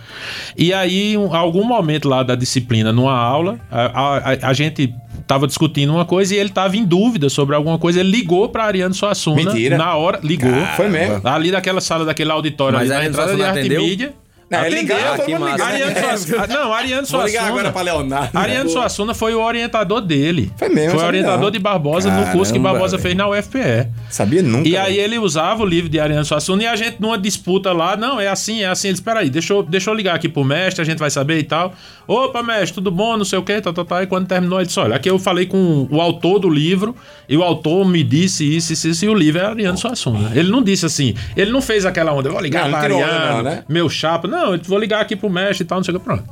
E 0.56 0.72
aí, 0.72 1.14
em 1.14 1.34
algum 1.34 1.64
momento 1.64 2.08
lá 2.08 2.22
da 2.22 2.36
disciplina, 2.36 2.92
numa 2.92 3.16
aula, 3.18 3.58
a, 3.68 3.82
a- 3.86 4.18
a- 4.18 4.38
a 4.50 4.52
gente 4.52 4.94
estava 5.22 5.46
discutindo 5.46 5.92
uma 5.92 6.04
coisa 6.04 6.34
e 6.34 6.38
ele 6.38 6.50
estava 6.50 6.76
em 6.76 6.84
dúvida 6.84 7.28
sobre 7.28 7.54
alguma 7.56 7.78
coisa. 7.78 8.00
Ele 8.00 8.10
ligou 8.10 8.48
para 8.48 8.64
Ariano 8.64 8.94
Suassuna 8.94 9.36
Mentira. 9.36 9.78
na 9.78 9.94
hora, 9.94 10.20
ligou. 10.22 10.50
Foi 10.76 10.88
mesmo. 10.88 11.20
Ali 11.24 11.50
daquela 11.50 11.80
sala, 11.80 12.04
daquele 12.04 12.30
auditório 12.30 12.78
Mas 12.78 12.90
ali 12.90 13.04
na 13.04 13.08
entrada 13.08 13.34
de 13.34 13.42
arte 13.42 13.68
mídia. 13.68 14.14
Não, 14.52 14.64
ele 14.66 14.76
Atendeu. 14.76 14.96
ligava, 14.96 15.14
Ah, 15.14 15.24
que. 15.56 15.62
Ariano 15.62 15.94
Suassuna. 16.00 16.46
Não, 16.46 16.72
Ariano 16.72 17.06
Vou 17.06 17.20
ligar 17.24 17.30
Suassuna. 17.40 17.48
agora 17.48 17.72
pra 17.72 17.82
Leonardo. 17.82 18.38
Ariano 18.38 18.70
Suassuna 18.70 19.14
foi 19.14 19.34
o 19.34 19.40
orientador 19.40 20.00
dele. 20.00 20.52
Foi 20.56 20.68
mesmo, 20.68 20.92
Foi 20.98 21.02
o 21.04 21.06
orientador 21.06 21.40
não. 21.44 21.50
de 21.50 21.58
Barbosa 21.58 22.10
no 22.10 22.26
curso 22.32 22.52
que 22.52 22.58
Caramba, 22.58 22.72
Barbosa 22.78 22.96
velho. 22.96 23.02
fez 23.02 23.16
na 23.16 23.28
UFPE. 23.28 23.88
Sabia 24.10 24.42
nunca. 24.42 24.68
E 24.68 24.76
aí 24.76 24.98
ele 24.98 25.18
usava 25.18 25.62
o 25.62 25.66
livro 25.66 25.88
de 25.88 25.98
Ariano 25.98 26.24
Suassuna 26.24 26.62
e 26.62 26.66
a 26.66 26.76
gente 26.76 26.96
numa 27.00 27.16
disputa 27.18 27.72
lá, 27.72 27.96
não, 27.96 28.20
é 28.20 28.28
assim, 28.28 28.62
é 28.62 28.66
assim. 28.68 28.88
Ele 28.88 28.92
disse, 28.94 29.02
espera 29.02 29.20
aí, 29.20 29.30
deixa 29.30 29.52
eu, 29.54 29.62
deixa 29.62 29.90
eu 29.90 29.94
ligar 29.94 30.14
aqui 30.14 30.28
pro 30.28 30.44
mestre, 30.44 30.82
a 30.82 30.84
gente 30.84 30.98
vai 30.98 31.10
saber 31.10 31.38
e 31.38 31.44
tal. 31.44 31.72
Opa, 32.06 32.42
mestre, 32.42 32.74
tudo 32.74 32.90
bom, 32.90 33.16
não 33.16 33.24
sei 33.24 33.38
o 33.38 33.42
quê, 33.42 33.60
tal, 33.60 33.72
tal, 33.72 33.84
tal. 33.84 34.02
E 34.02 34.06
quando 34.06 34.26
terminou, 34.26 34.58
ele 34.58 34.66
disse, 34.66 34.78
olha, 34.80 34.96
aqui 34.96 35.08
eu 35.08 35.18
falei 35.18 35.46
com 35.46 35.86
o 35.90 36.00
autor 36.00 36.38
do 36.40 36.50
livro 36.50 36.94
e 37.28 37.36
o 37.36 37.42
autor 37.42 37.86
me 37.86 38.02
disse 38.02 38.44
isso, 38.56 38.72
isso, 38.72 38.88
isso, 38.88 39.04
e 39.04 39.08
o 39.08 39.14
livro 39.14 39.40
é 39.40 39.46
Ariano 39.46 39.78
Suassuna. 39.78 40.32
Ele 40.34 40.50
não 40.50 40.62
disse 40.62 40.84
assim, 40.84 41.14
ele 41.36 41.50
não 41.52 41.62
fez 41.62 41.86
aquela 41.86 42.12
onda, 42.12 42.28
eu 42.28 42.32
vou 42.32 42.42
ligar 42.42 42.64
Não, 42.68 42.70
pra 42.78 42.94
onda, 42.94 43.06
Ariano, 43.06 43.42
né? 43.44 43.64
meu 43.68 43.88
chapa. 43.88 44.26
Não, 44.26 44.41
eu 44.54 44.60
vou 44.64 44.78
ligar 44.78 45.00
aqui 45.00 45.16
pro 45.16 45.30
mestre 45.30 45.64
e 45.64 45.66
tal, 45.66 45.78
não 45.78 45.84
sei 45.84 45.94
o 45.94 45.98
que, 45.98 46.04
pronto. 46.04 46.24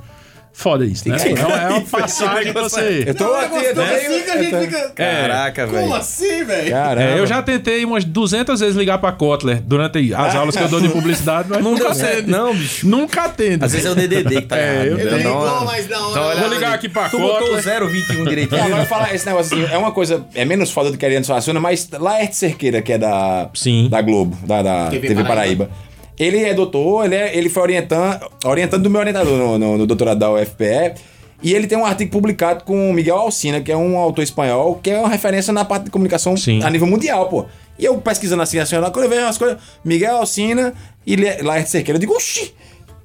Foda 0.52 0.84
isso, 0.84 1.08
né? 1.08 1.16
É 1.16 1.44
uma- 1.46 1.54
é 1.62 1.68
uma 1.68 1.80
passagem 1.82 2.52
que 2.52 2.60
você... 2.60 3.04
Eu 3.06 3.14
tô 3.14 3.32
aqui, 3.34 3.54
eu 3.66 3.72
tô 3.74 3.82
É 3.82 3.94
assim 4.04 4.22
que 4.24 4.30
a 4.32 4.42
gente 4.42 4.58
fica. 4.58 4.88
Caraca, 4.96 5.64
Como 5.66 5.78
velho. 5.78 5.94
assim, 5.94 6.44
velho? 6.44 6.70
Caramba. 6.70 7.06
É, 7.12 7.18
eu 7.20 7.26
já 7.26 7.40
tentei 7.40 7.84
umas 7.84 8.04
200 8.04 8.58
vezes 8.58 8.74
ligar 8.74 8.98
pra 8.98 9.12
Kotler 9.12 9.62
durante 9.62 10.12
as 10.12 10.34
aulas 10.34 10.56
que 10.56 10.62
eu 10.64 10.68
dou 10.68 10.80
de 10.80 10.88
publicidade, 10.88 11.46
mas 11.48 11.62
Não 11.62 11.70
nunca 11.78 11.92
atende. 11.92 12.28
não, 12.28 12.52
bicho. 12.52 12.86
Nunca 12.88 13.22
atende. 13.26 13.64
Às 13.64 13.70
vezes 13.72 13.86
é 13.86 13.90
o 13.90 13.94
DDD 13.94 14.40
que 14.42 14.46
tá 14.48 14.58
É, 14.58 14.74
errado. 14.74 14.86
eu? 14.88 14.98
Ele 14.98 15.10
Não, 15.10 15.18
ligou, 15.18 15.46
é- 15.62 15.64
mas. 15.66 15.84
Então, 15.86 16.12
olha 16.14 16.40
Vou 16.40 16.48
ligar 16.52 16.74
aqui 16.74 16.88
pra 16.88 17.08
Tu 17.08 17.18
botou 17.18 17.46
o 17.52 17.54
Kotler. 17.56 17.86
021 17.88 18.24
direitinho. 18.24 18.58
Não, 18.60 18.66
agora 18.66 18.86
falar 18.86 19.14
esse 19.14 19.24
negócio 19.26 19.56
assim, 19.56 19.72
é 19.72 19.78
uma 19.78 19.92
coisa, 19.92 20.26
é 20.34 20.44
menos 20.44 20.72
foda 20.72 20.90
do 20.90 20.98
que 20.98 21.06
Ariano 21.06 21.24
Suassuna, 21.24 21.60
mas 21.60 21.88
Laerte 21.92 22.34
Cerqueira, 22.34 22.82
que 22.82 22.92
é 22.92 22.98
da, 22.98 23.48
Sim. 23.54 23.88
da 23.88 24.02
Globo, 24.02 24.36
da, 24.44 24.62
da 24.62 24.90
TV 24.90 25.06
TV, 25.06 25.22
Paraíba. 25.22 25.66
Paraíba. 25.66 25.89
Ele 26.22 26.44
é 26.44 26.52
doutor, 26.52 27.06
ele, 27.06 27.14
é- 27.14 27.34
ele 27.36 27.48
foi 27.48 27.62
orientando, 27.62 28.20
orientando 28.44 28.82
do 28.82 28.90
meu 28.90 29.00
orientador 29.00 29.36
no, 29.38 29.58
no- 29.58 29.78
no 29.78 29.86
doutorado 29.86 30.18
da 30.18 30.30
UFPE. 30.30 30.94
E 31.42 31.54
ele 31.54 31.66
tem 31.66 31.78
um 31.78 31.86
artigo 31.86 32.10
publicado 32.10 32.64
com 32.64 32.90
o 32.90 32.92
Miguel 32.92 33.16
Alcina, 33.16 33.62
que 33.62 33.72
é 33.72 33.76
um 33.76 33.96
autor 33.96 34.22
espanhol, 34.22 34.74
que 34.82 34.90
é 34.90 34.98
uma 34.98 35.08
referência 35.08 35.50
na 35.54 35.64
parte 35.64 35.84
de 35.84 35.90
comunicação 35.90 36.36
Sim. 36.36 36.62
a 36.62 36.68
nível 36.68 36.86
mundial, 36.86 37.30
pô. 37.30 37.46
E 37.78 37.84
eu 37.86 37.96
pesquisando 37.96 38.42
assim, 38.42 38.58
assim, 38.58 38.76
quando 38.92 39.04
eu 39.04 39.08
vejo 39.08 39.22
umas 39.22 39.38
coisas, 39.38 39.56
Miguel 39.82 40.16
Alcina 40.18 40.74
e 41.06 41.16
Le- 41.16 41.40
Laerte 41.40 41.70
Cerqueira, 41.70 41.96
eu 41.96 42.00
digo, 42.00 42.12
oxi, 42.12 42.52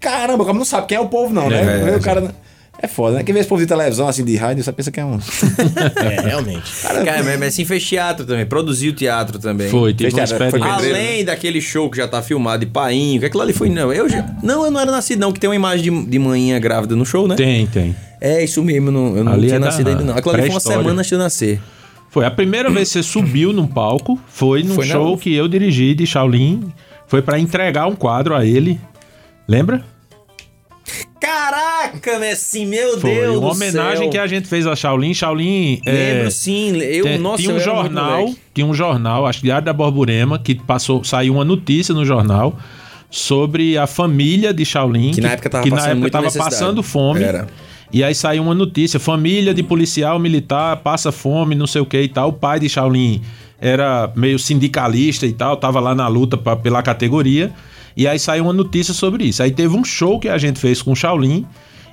caramba, 0.01 0.43
como 0.43 0.59
não 0.59 0.65
sabe 0.65 0.87
quem 0.87 0.97
é 0.97 0.99
o 0.99 1.07
povo, 1.07 1.33
não, 1.33 1.49
né? 1.49 1.93
É, 1.93 1.95
o 1.95 2.01
cara. 2.01 2.35
É 2.85 2.87
foda, 2.87 3.17
né? 3.17 3.23
Quem 3.23 3.33
vê 3.33 3.39
esse 3.39 3.49
povo 3.49 3.59
de 3.59 3.67
televisão, 3.67 4.07
assim, 4.07 4.23
de 4.23 4.35
rádio, 4.35 4.63
você 4.63 4.71
pensa 4.71 4.91
que 4.91 4.99
é 4.99 5.05
um. 5.05 5.17
É, 5.95 6.21
realmente. 6.21 6.71
Cara, 7.03 7.23
mas 7.23 7.41
assim 7.41 7.65
fez 7.65 7.83
teatro 7.83 8.25
também, 8.25 8.45
produziu 8.45 8.93
teatro 8.93 9.39
também. 9.39 9.69
Foi, 9.69 9.91
teve 9.91 10.11
Fez 10.11 10.31
uma 10.31 10.37
teatro, 10.37 10.59
foi 10.59 10.69
Além 10.69 11.25
daquele 11.25 11.59
show 11.59 11.89
que 11.89 11.97
já 11.97 12.07
tá 12.07 12.21
filmado 12.21 12.63
de 12.63 12.71
painho, 12.71 13.19
que 13.19 13.25
aquilo 13.25 13.41
ali 13.41 13.53
foi. 13.53 13.69
Não, 13.69 13.91
eu 13.91 14.07
já. 14.07 14.23
Não, 14.43 14.65
eu 14.65 14.69
não 14.69 14.79
era 14.79 14.91
nascido, 14.91 15.19
não, 15.19 15.31
que 15.31 15.39
tem 15.39 15.49
uma 15.49 15.55
imagem 15.55 15.91
de, 15.91 16.09
de 16.11 16.19
manhã 16.19 16.59
grávida 16.59 16.95
no 16.95 17.05
show, 17.05 17.27
né? 17.27 17.35
Tem, 17.35 17.65
tem. 17.65 17.95
É 18.21 18.43
isso 18.43 18.63
mesmo, 18.63 18.89
eu 18.89 18.91
não, 18.91 19.17
eu 19.17 19.23
não 19.23 19.33
Ali 19.33 19.47
tinha 19.47 19.55
é 19.55 19.59
da 19.59 19.65
nascido 19.65 19.87
ainda, 19.87 20.03
não. 20.03 20.15
Aquilo 20.15 20.35
ali 20.35 20.43
foi 20.43 20.51
uma 20.51 20.59
semana 20.59 20.99
antes 20.99 21.07
de 21.07 21.15
eu 21.15 21.19
nascer. 21.19 21.61
Foi 22.11 22.23
a 22.23 22.31
primeira 22.31 22.69
vez 22.69 22.89
que 22.89 22.93
você 22.93 23.03
subiu 23.03 23.51
num 23.51 23.65
palco, 23.65 24.19
foi 24.27 24.61
num 24.61 24.75
Foi 24.75 24.85
show 24.85 25.17
que 25.17 25.33
eu 25.33 25.47
dirigi 25.47 25.95
de 25.95 26.05
Shaolin. 26.05 26.71
Foi 27.07 27.21
pra 27.21 27.39
entregar 27.39 27.87
um 27.87 27.95
quadro 27.95 28.35
a 28.35 28.45
ele. 28.45 28.79
Lembra? 29.47 29.83
Caraca, 31.25 32.19
Messi, 32.19 32.65
meu 32.65 32.99
Foi 32.99 33.09
Deus! 33.15 33.37
uma 33.37 33.51
homenagem 33.51 33.97
céu. 34.03 34.09
que 34.09 34.17
a 34.17 34.27
gente 34.27 34.47
fez 34.47 34.67
a 34.67 34.75
Shaolin. 34.75 35.13
Shaolin. 35.13 35.81
é, 35.85 35.91
Lembro, 35.91 36.31
sim. 36.31 36.77
Eu, 36.77 37.03
Tem- 37.03 37.17
nossa, 37.17 37.41
tinha 37.41 37.53
um 37.53 37.57
eu 37.57 37.63
jornal, 37.63 38.33
tinha 38.53 38.67
um 38.67 38.73
jornal, 38.73 39.25
acho 39.25 39.39
que 39.39 39.45
Diário 39.45 39.65
da 39.65 39.73
Borborema, 39.73 40.37
que 40.37 40.53
passou, 40.55 41.03
saiu 41.03 41.33
uma 41.33 41.43
notícia 41.45 41.93
no 41.95 42.05
jornal 42.05 42.55
sobre 43.09 43.77
a 43.77 43.87
família 43.87 44.53
de 44.53 44.63
Shaolin, 44.65 45.11
Que 45.11 45.21
na 45.21 45.31
época 45.31 45.49
tava 45.49 45.63
que 45.63 45.69
na 45.69 45.75
passando 45.77 45.89
época 45.91 46.01
muita 46.01 46.21
tava 46.21 46.31
passando 46.49 46.83
fome. 46.83 47.23
Era. 47.23 47.47
E 47.91 48.03
aí 48.03 48.13
saiu 48.13 48.43
uma 48.43 48.53
notícia, 48.55 48.99
família 48.99 49.53
de 49.53 49.63
policial 49.63 50.19
militar 50.19 50.77
passa 50.77 51.11
fome, 51.11 51.55
não 51.55 51.65
sei 51.67 51.81
o 51.81 51.85
que 51.85 52.01
e 52.01 52.07
tal. 52.07 52.29
O 52.29 52.33
pai 52.33 52.59
de 52.59 52.67
Shaolin 52.69 53.21
era 53.59 54.11
meio 54.15 54.37
sindicalista 54.37 55.25
e 55.25 55.31
tal, 55.33 55.55
tava 55.57 55.79
lá 55.79 55.95
na 55.95 56.07
luta 56.07 56.37
pra, 56.37 56.55
pela 56.55 56.83
categoria. 56.83 57.51
E 57.95 58.07
aí 58.07 58.19
saiu 58.19 58.43
uma 58.43 58.53
notícia 58.53 58.93
sobre 58.93 59.23
isso. 59.25 59.41
Aí 59.41 59.51
teve 59.51 59.75
um 59.75 59.83
show 59.83 60.19
que 60.19 60.27
a 60.27 60.37
gente 60.37 60.59
fez 60.59 60.81
com 60.81 60.91
o 60.91 60.95
Shaolin 60.95 61.45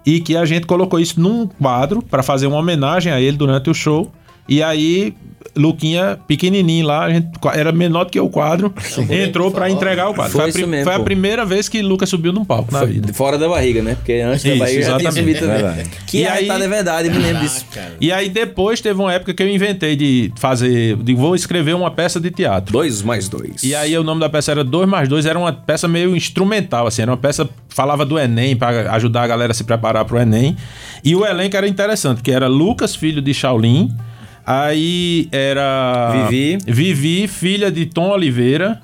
e 0.05 0.21
que 0.21 0.37
a 0.37 0.45
gente 0.45 0.67
colocou 0.67 0.99
isso 0.99 1.21
num 1.21 1.47
quadro 1.47 2.03
pra 2.03 2.23
fazer 2.23 2.47
uma 2.47 2.59
homenagem 2.59 3.13
a 3.13 3.21
ele 3.21 3.37
durante 3.37 3.71
o 3.71 3.75
show. 3.75 4.11
E 4.49 4.63
aí, 4.63 5.15
Luquinha, 5.55 6.19
pequenininho 6.27 6.87
lá, 6.87 7.05
a 7.05 7.11
gente, 7.11 7.29
era 7.55 7.71
menor 7.73 8.05
do 8.05 8.11
que 8.11 8.19
o 8.19 8.29
quadro, 8.29 8.73
entrou 9.11 9.51
pra 9.51 9.69
entregar 9.71 10.09
o 10.09 10.15
quadro. 10.15 10.33
Foi 10.33 10.51
Foi, 10.51 10.63
a, 10.63 10.67
mesmo, 10.67 10.85
foi 10.85 10.95
a 10.95 11.01
primeira 11.01 11.45
vez 11.45 11.69
que 11.69 11.83
Lucas 11.83 12.09
subiu 12.09 12.33
num 12.33 12.45
palco 12.45 12.73
na 12.73 12.81
Foi 12.81 12.89
vida. 12.89 13.13
fora 13.13 13.37
da 13.39 13.49
barriga, 13.49 13.83
né? 13.83 13.95
Porque 13.95 14.15
antes 14.15 14.43
da 14.45 14.51
Isso, 14.51 14.59
barriga 14.59 14.83
já 14.83 14.97
tinha 14.99 15.11
exatamente. 15.11 15.39
subido 15.39 15.53
também. 15.63 15.87
Que 16.07 16.19
E 16.21 16.27
aí, 16.27 16.39
aí- 16.39 16.47
tá 16.47 16.59
de 16.59 16.69
verdade, 16.69 17.09
eu 17.09 17.15
me 17.15 17.21
lembro 17.21 17.43
disso. 17.43 17.67
E 18.01 18.11
aí 18.11 18.29
depois 18.31 18.81
teve 18.81 18.99
uma 19.01 19.13
época 19.13 19.35
que 19.35 19.43
eu 19.43 19.49
inventei 19.49 19.95
de 19.95 20.33
fazer, 20.37 20.97
de 20.97 21.15
vou 21.15 21.35
escrever 21.35 21.75
uma 21.75 21.91
peça 21.91 22.19
de 22.19 22.31
teatro. 22.31 22.73
Dois 22.73 23.03
mais 23.03 23.29
dois. 23.29 23.63
E 23.63 23.75
aí 23.75 23.97
o 23.99 24.03
nome 24.03 24.21
da 24.21 24.29
peça 24.31 24.51
era 24.53 24.65
2 24.65 24.89
mais 24.89 25.07
2, 25.09 25.27
era 25.27 25.39
uma 25.39 25.53
peça 25.53 25.87
meio 25.87 26.17
instrumental, 26.17 26.87
assim, 26.87 27.03
era 27.03 27.11
uma 27.11 27.17
peça 27.19 27.49
falava 27.69 28.05
do 28.05 28.19
Enem 28.19 28.57
para 28.57 28.91
ajudar 28.95 29.23
a 29.23 29.27
galera 29.27 29.53
a 29.53 29.55
se 29.55 29.65
preparar 29.65 30.05
pro 30.05 30.19
Enem. 30.19 30.57
E 31.05 31.15
o 31.15 31.25
elenco 31.27 31.57
era 31.57 31.69
interessante, 31.69 32.17
porque 32.19 32.31
era 32.33 32.47
Lucas, 32.49 32.95
filho 32.95 33.21
de 33.23 33.33
Shaolin, 33.35 33.91
aí 34.47 35.29
era 35.33 36.27
Vivi. 36.29 36.59
Vivi, 36.67 37.29
filha 37.29 37.71
de 37.71 37.87
Tom 37.87 38.11
Oliveira. 38.11 38.81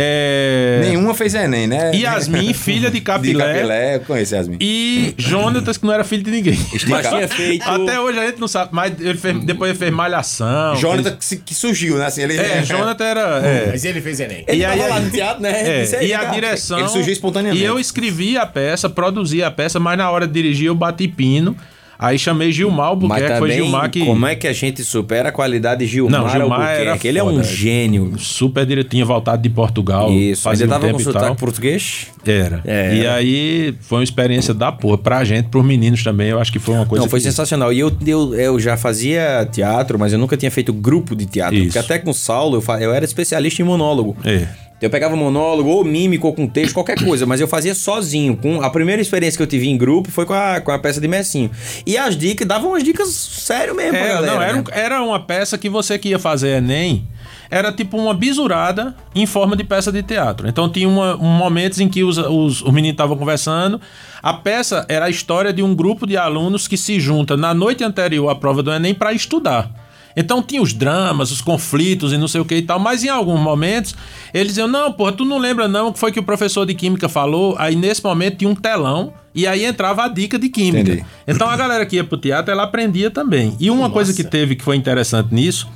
é, 0.00 0.80
Nenhuma 0.84 1.12
fez 1.14 1.34
Enem, 1.34 1.66
né? 1.66 1.90
Yasmin, 1.94 2.52
filha 2.54 2.88
de 2.88 2.98
De 2.98 3.00
Capilé. 3.00 3.44
Capilé, 3.54 3.96
eu 3.96 4.00
conheço 4.00 4.34
Yasmin. 4.34 4.56
E 4.60 5.12
Jonatas, 5.18 5.76
que 5.76 5.84
não 5.86 5.92
era 5.92 6.04
filho 6.04 6.22
de 6.22 6.30
ninguém. 6.30 6.58
Mas 6.88 7.08
tinha 7.08 7.26
feito. 7.26 7.68
Até 7.68 7.98
hoje 7.98 8.18
a 8.18 8.26
gente 8.26 8.38
não 8.40 8.46
sabe, 8.46 8.70
mas 8.72 8.92
ele 9.00 9.18
fez- 9.18 9.42
depois 9.44 9.70
ele 9.70 9.78
fez 9.78 9.92
Malhação. 9.92 10.76
Jonathan 10.76 11.16
que, 11.16 11.24
se- 11.24 11.36
que 11.38 11.54
surgiu, 11.54 11.96
né? 11.98 12.06
Assim, 12.06 12.22
ele, 12.22 12.34
fez- 12.34 12.50
É, 12.50 12.62
Jonathan 12.62 13.04
era. 13.04 13.20
é. 13.44 13.66
Mas 13.70 13.84
ele 13.84 14.00
fez 14.00 14.20
Enem. 14.20 14.44
Ele 14.46 14.58
E 14.60 14.64
aí- 14.64 14.78
lá 14.88 15.00
no 15.00 15.10
teatro, 15.10 15.42
né? 15.42 15.80
É, 15.80 15.82
Isso 15.82 15.96
aí, 15.96 16.08
e 16.08 16.14
a 16.14 16.20
cara. 16.20 16.30
direção. 16.32 16.78
Ele 16.78 16.88
surgiu 16.88 17.12
espontaneamente. 17.12 17.60
E 17.62 17.66
eu 17.66 17.78
escrevi 17.80 18.36
a 18.36 18.46
peça, 18.46 18.88
produzi 18.88 19.42
a 19.42 19.50
peça, 19.50 19.80
mas 19.80 19.98
na 19.98 20.08
hora 20.10 20.26
de 20.26 20.32
dirigir 20.32 20.66
eu 20.66 20.74
bati 20.76 21.08
pino. 21.08 21.56
Aí 21.98 22.16
chamei 22.16 22.52
Gilmar 22.52 22.78
Mas 22.78 22.88
Albuquerque, 22.90 23.38
foi 23.38 23.48
também, 23.50 23.56
Gilmar 23.64 23.90
que. 23.90 24.04
como 24.04 24.24
é 24.26 24.34
que 24.36 24.46
a 24.46 24.52
gente 24.52 24.84
supera 24.84 25.30
a 25.30 25.32
qualidade 25.32 25.80
de 25.84 25.90
Gilmar, 25.90 26.20
Não, 26.22 26.28
Gilmar 26.28 26.60
Albuquerque? 26.60 27.08
Ele 27.08 27.18
é 27.18 27.24
um 27.24 27.42
gênio. 27.42 28.12
Super 28.18 28.64
direitinho, 28.64 29.04
voltado 29.04 29.42
de 29.42 29.50
Portugal. 29.50 30.12
Isso, 30.12 30.42
fazia 30.42 30.66
ainda 30.66 30.76
um 30.76 30.80
tava 30.80 30.92
com 30.92 30.98
tempo 30.98 31.10
e 31.10 31.12
sotaque 31.12 31.36
português? 31.36 32.06
Era. 32.24 32.60
É, 32.64 32.94
E 32.94 33.06
aí 33.06 33.74
foi 33.80 33.98
uma 33.98 34.04
experiência 34.04 34.54
da 34.54 34.70
porra. 34.70 34.96
Pra 34.98 35.24
gente, 35.24 35.48
pros 35.48 35.64
meninos 35.64 36.04
também, 36.04 36.28
eu 36.28 36.38
acho 36.38 36.52
que 36.52 36.58
foi 36.60 36.74
uma 36.74 36.86
coisa. 36.86 37.02
Não, 37.04 37.10
foi 37.10 37.18
que- 37.18 37.24
sensacional. 37.26 37.72
E 37.72 37.80
eu, 37.80 37.90
eu, 38.06 38.34
eu 38.34 38.60
já 38.60 38.76
fazia 38.76 39.44
teatro, 39.50 39.98
mas 39.98 40.12
eu 40.12 40.18
nunca 40.20 40.36
tinha 40.36 40.50
feito 40.50 40.72
grupo 40.72 41.16
de 41.16 41.26
teatro. 41.26 41.56
Isso. 41.56 41.64
Porque 41.66 41.78
até 41.78 41.98
com 41.98 42.10
o 42.10 42.14
Saulo 42.14 42.56
eu, 42.58 42.60
fa- 42.60 42.80
eu 42.80 42.92
era 42.94 43.04
especialista 43.04 43.60
em 43.60 43.64
monólogo. 43.64 44.16
É. 44.24 44.46
Eu 44.80 44.88
pegava 44.88 45.16
monólogo, 45.16 45.68
ou 45.70 45.84
mímico, 45.84 46.28
ou 46.28 46.32
com 46.32 46.46
texto, 46.46 46.72
qualquer 46.72 47.02
coisa, 47.02 47.26
mas 47.26 47.40
eu 47.40 47.48
fazia 47.48 47.74
sozinho. 47.74 48.36
Com 48.36 48.62
a 48.62 48.70
primeira 48.70 49.02
experiência 49.02 49.36
que 49.36 49.42
eu 49.42 49.46
tive 49.46 49.68
em 49.68 49.76
grupo 49.76 50.10
foi 50.10 50.24
com 50.24 50.32
a, 50.34 50.60
com 50.60 50.70
a 50.70 50.78
peça 50.78 51.00
de 51.00 51.08
Messinho. 51.08 51.50
E 51.84 51.96
as 51.98 52.16
dicas, 52.16 52.46
davam 52.46 52.70
umas 52.70 52.84
dicas 52.84 53.08
sério 53.08 53.74
mesmo 53.74 53.92
pra 53.98 54.06
É, 54.06 54.08
galera. 54.08 54.34
não, 54.34 54.42
era, 54.42 54.52
né? 54.58 54.64
era 54.70 55.02
uma 55.02 55.18
peça 55.18 55.58
que 55.58 55.68
você 55.68 55.98
que 55.98 56.10
ia 56.10 56.18
fazer 56.18 56.58
Enem, 56.58 57.04
era 57.50 57.72
tipo 57.72 57.96
uma 57.96 58.14
bisurada 58.14 58.94
em 59.14 59.26
forma 59.26 59.56
de 59.56 59.64
peça 59.64 59.90
de 59.90 60.02
teatro. 60.02 60.46
Então 60.48 60.68
tinha 60.68 60.88
uma, 60.88 61.16
um 61.16 61.26
momentos 61.36 61.80
em 61.80 61.88
que 61.88 62.04
os, 62.04 62.16
os, 62.16 62.62
os 62.62 62.72
meninos 62.72 62.92
estavam 62.92 63.16
conversando. 63.16 63.80
A 64.22 64.32
peça 64.34 64.86
era 64.88 65.06
a 65.06 65.10
história 65.10 65.52
de 65.52 65.62
um 65.62 65.74
grupo 65.74 66.06
de 66.06 66.16
alunos 66.16 66.68
que 66.68 66.76
se 66.76 67.00
junta 67.00 67.36
na 67.36 67.52
noite 67.52 67.82
anterior 67.82 68.28
à 68.28 68.34
prova 68.36 68.62
do 68.62 68.70
Enem 68.72 68.94
para 68.94 69.12
estudar. 69.12 69.87
Então 70.16 70.42
tinha 70.42 70.60
os 70.60 70.72
dramas, 70.72 71.30
os 71.30 71.40
conflitos 71.40 72.12
e 72.12 72.18
não 72.18 72.28
sei 72.28 72.40
o 72.40 72.44
que 72.44 72.56
e 72.56 72.62
tal, 72.62 72.78
mas 72.78 73.04
em 73.04 73.08
alguns 73.08 73.40
momentos 73.40 73.94
eles 74.32 74.48
diziam: 74.48 74.68
Não, 74.68 74.92
porra, 74.92 75.12
tu 75.12 75.24
não 75.24 75.38
lembra 75.38 75.68
não 75.68 75.88
o 75.88 75.92
que 75.92 75.98
foi 75.98 76.10
que 76.10 76.18
o 76.18 76.22
professor 76.22 76.66
de 76.66 76.74
química 76.74 77.08
falou? 77.08 77.54
Aí 77.58 77.76
nesse 77.76 78.02
momento 78.02 78.38
tinha 78.38 78.50
um 78.50 78.54
telão 78.54 79.12
e 79.34 79.46
aí 79.46 79.64
entrava 79.64 80.04
a 80.04 80.08
dica 80.08 80.38
de 80.38 80.48
química. 80.48 80.92
Entendi. 80.92 81.06
Então 81.26 81.48
a 81.48 81.56
galera 81.56 81.86
que 81.86 81.96
ia 81.96 82.04
pro 82.04 82.18
teatro, 82.18 82.50
ela 82.50 82.64
aprendia 82.64 83.10
também. 83.10 83.56
E 83.60 83.70
uma 83.70 83.90
coisa 83.90 84.12
que 84.12 84.24
teve 84.24 84.56
que 84.56 84.64
foi 84.64 84.76
interessante 84.76 85.32
nisso 85.32 85.68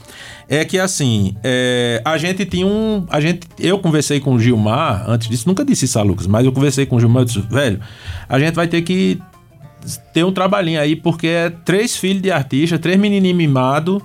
é 0.48 0.64
que 0.64 0.78
assim, 0.78 1.36
é, 1.42 2.02
a 2.04 2.18
gente 2.18 2.44
tinha 2.44 2.66
um. 2.66 3.06
A 3.08 3.20
gente, 3.20 3.46
eu 3.58 3.78
conversei 3.78 4.20
com 4.20 4.34
o 4.34 4.40
Gilmar, 4.40 5.08
antes 5.08 5.28
disso, 5.28 5.48
nunca 5.48 5.64
disse 5.64 5.84
isso 5.84 5.98
a 5.98 6.02
Lucas, 6.02 6.26
mas 6.26 6.44
eu 6.44 6.52
conversei 6.52 6.86
com 6.86 6.96
o 6.96 7.00
Gilmar 7.00 7.22
e 7.22 7.26
disse, 7.26 7.40
velho, 7.40 7.80
a 8.28 8.38
gente 8.38 8.54
vai 8.54 8.66
ter 8.66 8.82
que 8.82 9.20
ter 10.12 10.24
um 10.24 10.32
trabalhinho 10.32 10.80
aí, 10.80 10.94
porque 10.94 11.26
é 11.26 11.50
três 11.64 11.96
filhos 11.96 12.22
de 12.22 12.30
artista, 12.30 12.78
três 12.78 12.98
menininhos 12.98 13.36
mimados, 13.36 14.02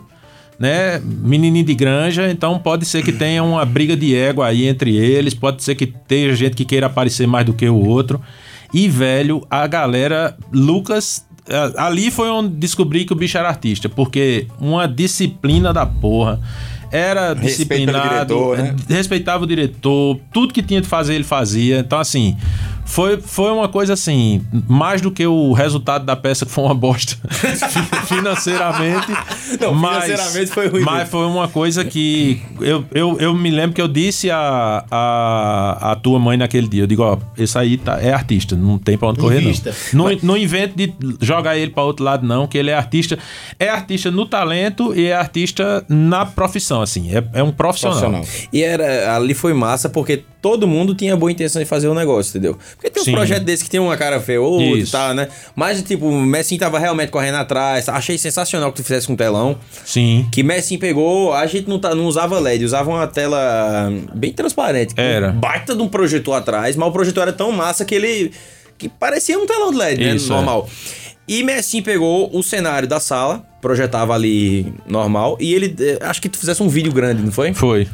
né? 0.59 0.99
Menininho 1.03 1.65
de 1.65 1.75
granja, 1.75 2.29
então 2.29 2.57
pode 2.59 2.85
ser 2.85 3.03
que 3.03 3.11
tenha 3.11 3.43
uma 3.43 3.63
briga 3.65 3.95
de 3.95 4.15
ego 4.15 4.41
aí 4.41 4.67
entre 4.67 4.95
eles, 4.95 5.33
pode 5.33 5.63
ser 5.63 5.75
que 5.75 5.85
tenha 5.85 6.35
gente 6.35 6.55
que 6.55 6.65
queira 6.65 6.87
aparecer 6.87 7.27
mais 7.27 7.45
do 7.45 7.53
que 7.53 7.67
o 7.67 7.75
outro. 7.75 8.21
E, 8.73 8.87
velho, 8.87 9.45
a 9.49 9.65
galera. 9.67 10.35
Lucas. 10.51 11.25
Ali 11.77 12.11
foi 12.11 12.29
onde 12.29 12.49
descobri 12.49 13.05
que 13.05 13.13
o 13.13 13.15
bicho 13.15 13.37
era 13.37 13.47
artista, 13.47 13.87
porque 13.87 14.47
uma 14.59 14.85
disciplina 14.85 15.71
da 15.71 15.85
porra. 15.85 16.41
Era 16.91 17.33
disciplinado, 17.33 18.09
diretor, 18.09 18.57
né? 18.57 18.75
respeitava 18.89 19.43
o 19.43 19.47
diretor, 19.47 20.19
tudo 20.31 20.53
que 20.53 20.61
tinha 20.61 20.81
de 20.81 20.87
fazer 20.87 21.15
ele 21.15 21.23
fazia. 21.23 21.79
Então, 21.79 21.99
assim, 21.99 22.35
foi, 22.87 23.19
foi 23.19 23.51
uma 23.51 23.67
coisa 23.67 23.93
assim, 23.93 24.41
mais 24.67 25.01
do 25.01 25.11
que 25.11 25.27
o 25.27 25.51
resultado 25.51 26.05
da 26.05 26.15
peça, 26.15 26.45
que 26.45 26.51
foi 26.51 26.63
uma 26.63 26.73
bosta 26.73 27.17
financeiramente. 28.07 29.07
Não, 29.59 29.73
mas, 29.73 30.05
financeiramente 30.05 30.51
foi 30.51 30.67
ruim 30.67 30.81
Mas 30.83 31.09
foi 31.09 31.25
uma 31.25 31.47
coisa 31.47 31.83
que 31.83 32.41
eu, 32.61 32.85
eu, 32.93 33.17
eu 33.19 33.33
me 33.33 33.51
lembro 33.51 33.75
que 33.75 33.81
eu 33.81 33.87
disse 33.87 34.31
a, 34.31 34.85
a, 34.89 35.91
a 35.91 35.95
tua 35.95 36.17
mãe 36.17 36.37
naquele 36.37 36.67
dia. 36.67 36.83
Eu 36.83 36.87
digo, 36.87 37.03
ó, 37.03 37.17
esse 37.37 37.57
aí 37.57 37.77
tá, 37.77 38.01
é 38.01 38.13
artista, 38.13 38.55
não 38.55 38.79
tem 38.79 38.97
pra 38.97 39.09
onde 39.09 39.19
correr, 39.19 39.41
Invista. 39.41 39.75
não. 39.93 40.07
Não, 40.07 40.17
não 40.23 40.37
invente 40.37 40.73
de 40.75 40.93
jogar 41.21 41.57
ele 41.57 41.71
pra 41.71 41.83
outro 41.83 42.05
lado, 42.05 42.25
não, 42.25 42.47
que 42.47 42.57
ele 42.57 42.71
é 42.71 42.73
artista. 42.73 43.19
É 43.59 43.67
artista 43.67 44.09
no 44.09 44.25
talento 44.25 44.95
e 44.95 45.07
é 45.07 45.13
artista 45.13 45.85
na 45.89 46.25
profissão, 46.25 46.76
assim. 46.81 47.15
É, 47.15 47.39
é 47.39 47.43
um 47.43 47.51
profissional. 47.51 48.11
Profissional. 48.11 48.49
E 48.51 48.63
era, 48.63 49.15
ali 49.15 49.33
foi 49.33 49.53
massa 49.53 49.89
porque 49.89 50.23
todo 50.41 50.67
mundo 50.67 50.95
tinha 50.95 51.15
boa 51.15 51.31
intenção 51.31 51.61
de 51.61 51.67
fazer 51.67 51.87
o 51.87 51.93
negócio, 51.93 52.29
entendeu? 52.29 52.57
Porque 52.75 52.89
tem 52.89 53.01
uns 53.01 53.05
Sim. 53.05 53.11
projetos 53.11 53.45
desses 53.45 53.63
que 53.63 53.69
tem 53.69 53.79
uma 53.79 53.97
cara 53.97 54.19
feia 54.19 54.41
ou 54.41 54.61
outra 54.61 54.79
e 54.79 54.87
tal, 54.87 55.13
né? 55.13 55.27
Mas, 55.55 55.81
tipo, 55.81 56.07
o 56.07 56.21
Messi 56.21 56.57
tava 56.57 56.79
realmente 56.79 57.09
correndo 57.09 57.35
atrás. 57.35 57.89
Achei 57.89 58.17
sensacional 58.17 58.71
que 58.71 58.77
tu 58.77 58.83
fizesse 58.83 59.07
com 59.07 59.15
telão. 59.15 59.57
Sim. 59.85 60.27
Que 60.31 60.43
Messi 60.43 60.77
pegou, 60.77 61.33
a 61.33 61.45
gente 61.47 61.67
não, 61.67 61.79
tá, 61.79 61.93
não 61.93 62.05
usava 62.05 62.39
LED, 62.39 62.63
usava 62.63 62.89
uma 62.89 63.07
tela 63.07 63.91
bem 64.13 64.31
transparente. 64.31 64.93
Era. 64.95 65.29
Um 65.31 65.39
baita 65.39 65.75
de 65.75 65.81
um 65.81 65.87
projetor 65.87 66.35
atrás, 66.35 66.75
mas 66.75 66.87
o 66.87 66.91
projetor 66.91 67.23
era 67.23 67.33
tão 67.33 67.51
massa 67.51 67.83
que 67.83 67.95
ele. 67.95 68.31
que 68.77 68.87
parecia 68.87 69.37
um 69.37 69.45
telão 69.45 69.71
de 69.71 69.77
LED, 69.77 70.15
Isso, 70.15 70.33
né? 70.33 70.39
é. 70.39 71.06
E 71.27 71.43
Messi 71.43 71.81
pegou 71.81 72.29
o 72.33 72.41
cenário 72.41 72.87
da 72.87 72.99
sala, 72.99 73.45
projetava 73.61 74.13
ali 74.13 74.73
normal, 74.87 75.37
e 75.41 75.53
ele. 75.53 75.75
eh, 75.79 75.99
Acho 76.01 76.21
que 76.21 76.29
tu 76.29 76.37
fizesse 76.37 76.63
um 76.63 76.69
vídeo 76.69 76.91
grande, 76.93 77.21
não 77.21 77.31
foi? 77.31 77.53
Foi. 77.53 77.87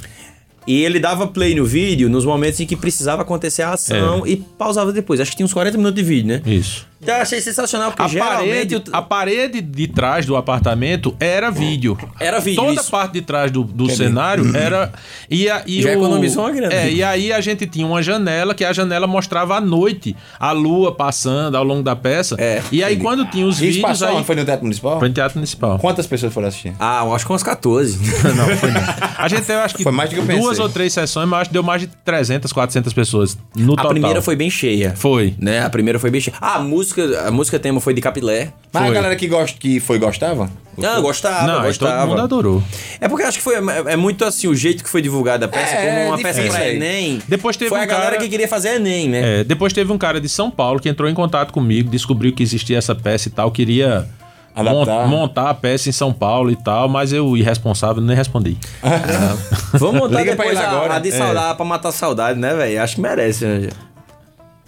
E 0.65 0.81
ele 0.83 0.97
dava 0.99 1.27
play 1.27 1.53
no 1.55 1.65
vídeo 1.65 2.09
nos 2.09 2.23
momentos 2.25 2.59
em 2.59 2.65
que 2.65 2.75
precisava 2.77 3.21
acontecer 3.23 3.63
a 3.63 3.71
ação 3.73 4.25
e 4.25 4.37
pausava 4.37 4.93
depois. 4.93 5.19
Acho 5.19 5.31
que 5.31 5.37
tinha 5.37 5.45
uns 5.45 5.53
40 5.53 5.77
minutos 5.77 5.95
de 6.01 6.07
vídeo, 6.07 6.27
né? 6.27 6.41
Isso. 6.45 6.87
Então 7.03 7.15
eu 7.15 7.21
achei 7.21 7.41
sensacional, 7.41 7.91
porque 7.91 8.01
A 8.03 8.07
geralmente. 8.07 8.45
parede, 8.47 8.75
o- 8.75 8.83
a 8.95 9.01
parede 9.01 9.61
de 9.61 9.87
trás 9.87 10.25
do 10.25 10.35
apartamento 10.35 11.15
era 11.19 11.51
vídeo. 11.51 11.97
Era 12.19 12.39
vídeo, 12.39 12.61
Toda 12.63 12.73
isso. 12.73 12.87
a 12.87 12.91
parte 12.99 13.13
de 13.13 13.21
trás 13.21 13.51
do, 13.51 13.63
do 13.63 13.89
cenário 13.89 14.55
era. 14.55 14.91
E, 15.29 15.49
a, 15.49 15.63
e 15.67 15.81
Já 15.81 15.89
o- 15.89 15.93
economizou 15.93 16.43
uma 16.43 16.51
grana. 16.51 16.73
É, 16.73 16.89
e 16.91 17.03
aí 17.03 17.31
a 17.33 17.41
gente 17.41 17.67
tinha 17.67 17.85
uma 17.85 18.01
janela, 18.01 18.53
que 18.55 18.63
a 18.63 18.71
janela 18.73 19.05
mostrava 19.05 19.55
à 19.57 19.61
noite 19.61 20.15
a 20.39 20.51
lua 20.51 20.93
passando 20.95 21.55
ao 21.55 21.63
longo 21.63 21.83
da 21.83 21.95
peça. 21.95 22.35
É, 22.39 22.61
e 22.71 22.83
aí 22.83 22.97
quando 22.97 23.25
tinha 23.29 23.45
os 23.45 23.55
Isso 23.55 23.63
vídeos. 23.65 23.81
passou 23.81 24.07
Aí? 24.07 24.23
Foi 24.23 24.35
no 24.35 24.45
Teatro 24.45 24.63
Municipal? 24.63 24.99
Foi 24.99 25.07
no 25.09 25.13
Teatro 25.13 25.37
Municipal. 25.37 25.77
Quantas 25.79 26.07
pessoas 26.07 26.33
foram 26.33 26.47
assistir? 26.47 26.73
Ah, 26.79 27.01
eu 27.05 27.13
acho 27.13 27.25
que 27.25 27.31
umas 27.31 27.43
14. 27.43 27.97
Não, 28.35 28.57
foi 28.57 28.71
não. 28.71 28.81
A 29.17 29.27
gente 29.27 29.41
teve, 29.43 29.59
acho 29.59 29.75
que, 29.75 29.83
Foi 29.83 29.91
mais 29.91 30.09
do 30.09 30.15
que 30.15 30.31
eu 30.31 30.39
duas 30.39 30.59
ou 30.59 30.69
três 30.69 30.93
sessões, 30.93 31.27
mas 31.27 31.41
acho 31.41 31.49
que 31.49 31.53
deu 31.53 31.63
mais 31.63 31.81
de 31.81 31.87
300, 31.87 32.51
400 32.53 32.93
pessoas 32.93 33.37
no 33.55 33.73
A 33.73 33.75
total. 33.77 33.91
primeira 33.91 34.21
foi 34.21 34.35
bem 34.35 34.49
cheia. 34.49 34.93
Foi. 34.95 35.33
Né? 35.37 35.63
A 35.63 35.69
primeira 35.69 35.99
foi 35.99 36.09
bem 36.09 36.21
cheia. 36.21 36.35
Ah, 36.39 36.55
a 36.55 36.59
música, 36.59 36.92
a 37.01 37.31
música 37.31 37.57
tema 37.59 37.79
foi 37.79 37.93
de 37.93 38.01
Capilé. 38.01 38.53
Mas 38.71 38.83
Foi. 38.83 38.91
a 38.91 38.93
galera 38.93 39.15
que, 39.15 39.27
gost, 39.27 39.57
que 39.57 39.79
foi 39.79 39.97
gostava? 39.99 40.49
Não, 40.77 41.01
gostava, 41.01 41.45
Não, 41.47 41.61
gostava. 41.63 41.99
todo 42.01 42.09
mundo 42.09 42.21
adorou. 42.21 42.63
É 42.99 43.07
porque 43.07 43.23
eu 43.23 43.27
acho 43.27 43.37
que 43.37 43.43
foi 43.43 43.55
é, 43.55 43.93
é 43.93 43.95
muito 43.95 44.25
assim 44.25 44.47
o 44.47 44.55
jeito 44.55 44.83
que 44.83 44.89
foi 44.89 45.01
divulgada 45.01 45.45
a 45.45 45.47
peça, 45.47 45.75
É, 45.75 45.85
como 45.95 46.07
uma 46.09 46.19
é 46.19 46.23
peça 46.23 46.39
difícil 46.41 46.51
pra 46.59 46.67
aí. 46.67 46.75
Enem. 46.75 47.21
Depois 47.27 47.55
teve 47.57 47.69
foi 47.69 47.79
um 47.79 47.81
a 47.83 47.85
galera 47.85 48.11
cara- 48.11 48.21
que 48.23 48.29
queria 48.29 48.47
fazer 48.47 48.75
Enem, 48.75 49.07
né? 49.09 49.41
É, 49.41 49.43
depois 49.43 49.71
teve 49.73 49.91
um 49.91 49.97
cara 49.97 50.19
de 50.19 50.27
São 50.29 50.49
Paulo 50.49 50.79
que 50.79 50.89
entrou 50.89 51.09
em 51.09 51.13
contato 51.13 51.51
comigo, 51.53 51.89
descobriu 51.89 52.33
que 52.33 52.41
existia 52.41 52.77
essa 52.77 52.95
peça 52.95 53.27
e 53.27 53.31
tal, 53.31 53.51
queria 53.51 54.07
Adaptar. 54.55 55.07
mon- 55.07 55.07
montar 55.07 55.49
a 55.49 55.53
peça 55.53 55.89
em 55.89 55.91
São 55.91 56.11
Paulo 56.11 56.49
e 56.51 56.55
tal, 56.55 56.89
mas 56.89 57.13
eu, 57.13 57.37
irresponsável, 57.37 58.01
nem 58.01 58.15
respondi. 58.15 58.57
Vamos 59.73 59.95
montar 60.01 60.19
Liga 60.21 60.35
pra 60.35 60.45
depois 60.45 60.57
ele 60.57 60.65
a, 60.67 60.69
agora. 60.71 60.95
a 60.95 60.99
de 60.99 61.11
saudade 61.11 61.55
pra 61.55 61.65
matar 61.65 61.89
a 61.89 61.91
saudade, 61.91 62.39
né, 62.39 62.53
velho? 62.55 62.81
Acho 62.81 62.95
que 62.95 63.01
merece. 63.01 63.45
né? 63.45 63.69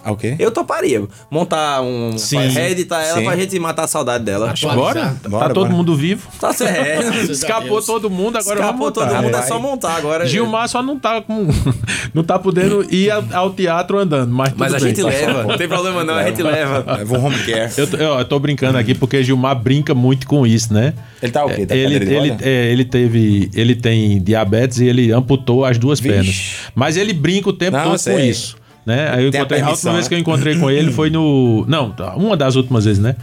Ah, 0.06 0.12
o 0.12 0.16
quê? 0.16 0.36
Eu 0.38 0.50
toparia. 0.52 1.02
Montar 1.30 1.82
um. 1.82 2.16
Sim. 2.16 2.38
Reeditar 2.48 3.04
ela 3.04 3.18
Sim. 3.18 3.24
pra 3.24 3.36
gente 3.36 3.58
matar 3.58 3.84
a 3.84 3.88
saudade 3.88 4.24
dela. 4.24 4.54
Bora? 4.62 5.16
Tá 5.22 5.28
Bora, 5.28 5.52
todo 5.52 5.64
bora. 5.64 5.76
mundo 5.76 5.96
vivo. 5.96 6.28
Tá 6.40 6.52
certo. 6.52 7.12
Escapou 7.32 7.70
Deus. 7.70 7.86
todo 7.86 8.08
mundo, 8.08 8.38
agora 8.38 8.60
Escapou 8.60 8.78
vamos 8.78 8.94
todo 8.94 9.04
montar. 9.06 9.16
mundo, 9.22 9.28
é 9.28 9.32
Rapaz. 9.32 9.48
só 9.48 9.58
montar 9.58 9.96
agora. 9.96 10.26
Gilmar 10.26 10.68
só 10.68 10.82
não 10.82 10.98
tá 10.98 11.20
com. 11.20 11.48
não 12.14 12.22
tá 12.22 12.38
podendo 12.38 12.86
ir 12.94 13.10
ao 13.10 13.50
teatro 13.52 13.98
andando, 13.98 14.32
mas 14.32 14.50
tudo 14.50 14.58
Mas 14.60 14.74
a 14.74 14.78
bem. 14.78 14.88
gente 14.88 15.02
leva. 15.02 15.42
Não 15.44 15.56
tem 15.58 15.68
problema 15.68 16.04
não, 16.04 16.14
a 16.14 16.24
gente 16.28 16.42
leva. 16.42 16.84
Leva 16.98 17.18
um 17.18 17.24
home 17.26 17.38
care. 17.44 17.72
Eu, 17.76 17.86
tô- 17.90 17.96
eu, 17.96 18.18
eu 18.20 18.24
tô 18.24 18.38
brincando 18.38 18.78
aqui 18.78 18.94
porque 18.94 19.22
Gilmar 19.24 19.56
brinca 19.60 19.94
muito 19.94 20.26
com 20.26 20.46
isso, 20.46 20.72
né? 20.72 20.94
Ele 21.20 21.32
tá 21.32 21.44
o 21.44 21.48
quê? 21.48 21.66
Tá 21.66 21.74
com 21.74 21.80
ele, 21.80 21.94
ele, 21.96 22.36
é, 22.42 22.70
ele 22.72 22.84
teve. 22.84 23.50
Ele 23.54 23.74
tem 23.74 24.22
diabetes 24.22 24.78
e 24.78 24.86
ele 24.86 25.10
amputou 25.12 25.64
as 25.64 25.78
duas 25.78 25.98
Vixe. 25.98 26.14
pernas. 26.14 26.42
Mas 26.74 26.96
ele 26.96 27.12
brinca 27.12 27.48
o 27.48 27.52
tempo 27.52 27.76
Não, 27.76 27.84
todo 27.96 28.04
com 28.04 28.18
isso. 28.20 28.56
Né? 28.86 29.10
Aí 29.10 29.24
eu 29.24 29.32
Tem 29.32 29.40
a 29.40 29.42
encontrei, 29.42 29.60
a, 29.60 29.64
permissão, 29.64 29.70
última 29.72 29.92
vez 29.94 30.04
né? 30.04 30.08
que 30.08 30.14
eu 30.14 30.18
encontrei 30.20 30.56
com 30.56 30.70
ele 30.70 30.92
foi 30.92 31.10
no. 31.10 31.64
Não, 31.66 31.92
uma 32.16 32.36
das 32.36 32.54
últimas 32.54 32.84
vezes, 32.84 33.02
né? 33.02 33.16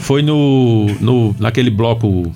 Foi 0.00 0.20
no. 0.22 0.86
no 1.00 1.36
naquele 1.38 1.70
bloco 1.70 2.34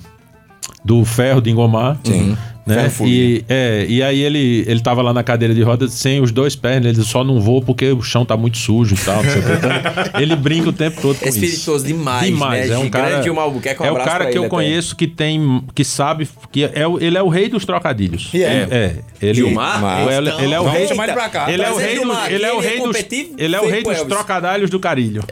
do 0.83 1.03
ferro 1.03 1.41
de 1.41 1.49
engomar. 1.49 1.97
Sim. 2.05 2.37
Né? 2.75 2.91
E, 3.05 3.43
é, 3.49 3.85
e 3.89 4.03
aí 4.03 4.19
ele, 4.21 4.63
ele 4.67 4.79
tava 4.81 5.01
lá 5.01 5.13
na 5.13 5.23
cadeira 5.23 5.53
de 5.53 5.61
rodas 5.61 5.93
sem 5.93 6.21
os 6.21 6.31
dois 6.31 6.55
pés, 6.55 6.81
né? 6.81 6.89
ele 6.89 7.03
só 7.03 7.23
não 7.23 7.39
voa 7.39 7.61
porque 7.61 7.91
o 7.91 8.01
chão 8.01 8.23
tá 8.25 8.37
muito 8.37 8.57
sujo 8.57 8.95
e 8.95 8.97
tal. 8.97 9.21
Então, 9.23 10.21
ele 10.21 10.35
brinca 10.35 10.69
o 10.69 10.73
tempo 10.73 11.01
todo 11.01 11.17
com 11.17 11.25
É 11.25 11.29
isso. 11.29 11.43
espirituoso 11.43 11.85
demais, 11.85 12.25
Demais, 12.25 12.69
né? 12.69 12.75
é 12.75 12.77
um 12.77 12.89
cara, 12.89 13.17
Albuquerque, 13.39 13.81
um 13.81 13.85
é 13.85 13.91
o 13.91 13.95
cara 13.95 14.25
que 14.25 14.31
ele 14.31 14.37
eu 14.39 14.43
até. 14.43 14.49
conheço 14.49 14.95
que 14.95 15.07
tem, 15.07 15.63
que 15.73 15.83
sabe, 15.83 16.27
que 16.51 16.63
é, 16.65 16.73
ele 16.99 17.17
é 17.17 17.21
o 17.23 17.27
rei 17.29 17.49
dos 17.49 17.65
trocadilhos. 17.65 18.29
E 18.33 18.43
é? 18.43 18.67
é 18.69 18.95
ele, 19.21 19.33
Gilmar? 19.35 19.81
Ele, 20.07 20.29
é- 20.29 20.43
ele 20.43 20.53
é 20.53 20.59
o 20.59 20.67
rei, 20.69 20.83
ele 20.83 21.63
é 21.63 21.71
o 21.71 21.75
rei, 21.77 21.95
dos, 21.99 22.17
ele 22.29 22.45
é 22.45 22.53
o 22.53 22.59
é 22.61 22.67
rei 22.67 22.79
dos, 22.79 22.95
ele 23.37 23.55
é 23.55 23.61
o 23.61 23.67
rei 23.69 23.83
dos 23.83 23.93
Elvis. 23.97 24.13
trocadalhos 24.13 24.69
do 24.69 24.79
carilho. 24.79 25.23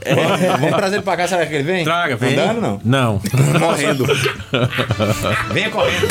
Vamos 0.60 0.76
trazer 0.76 0.96
ele 0.98 1.04
pra 1.04 1.18
cá, 1.18 1.28
será 1.28 1.46
que 1.46 1.54
ele 1.54 1.64
vem? 1.64 1.84
Traga, 1.84 2.16
vem. 2.16 2.34
Andando, 2.34 2.62
não? 2.62 2.82
Não. 2.84 3.22
Correndo. 3.60 4.06
Venha 5.54 5.70
correndo. 5.70 6.08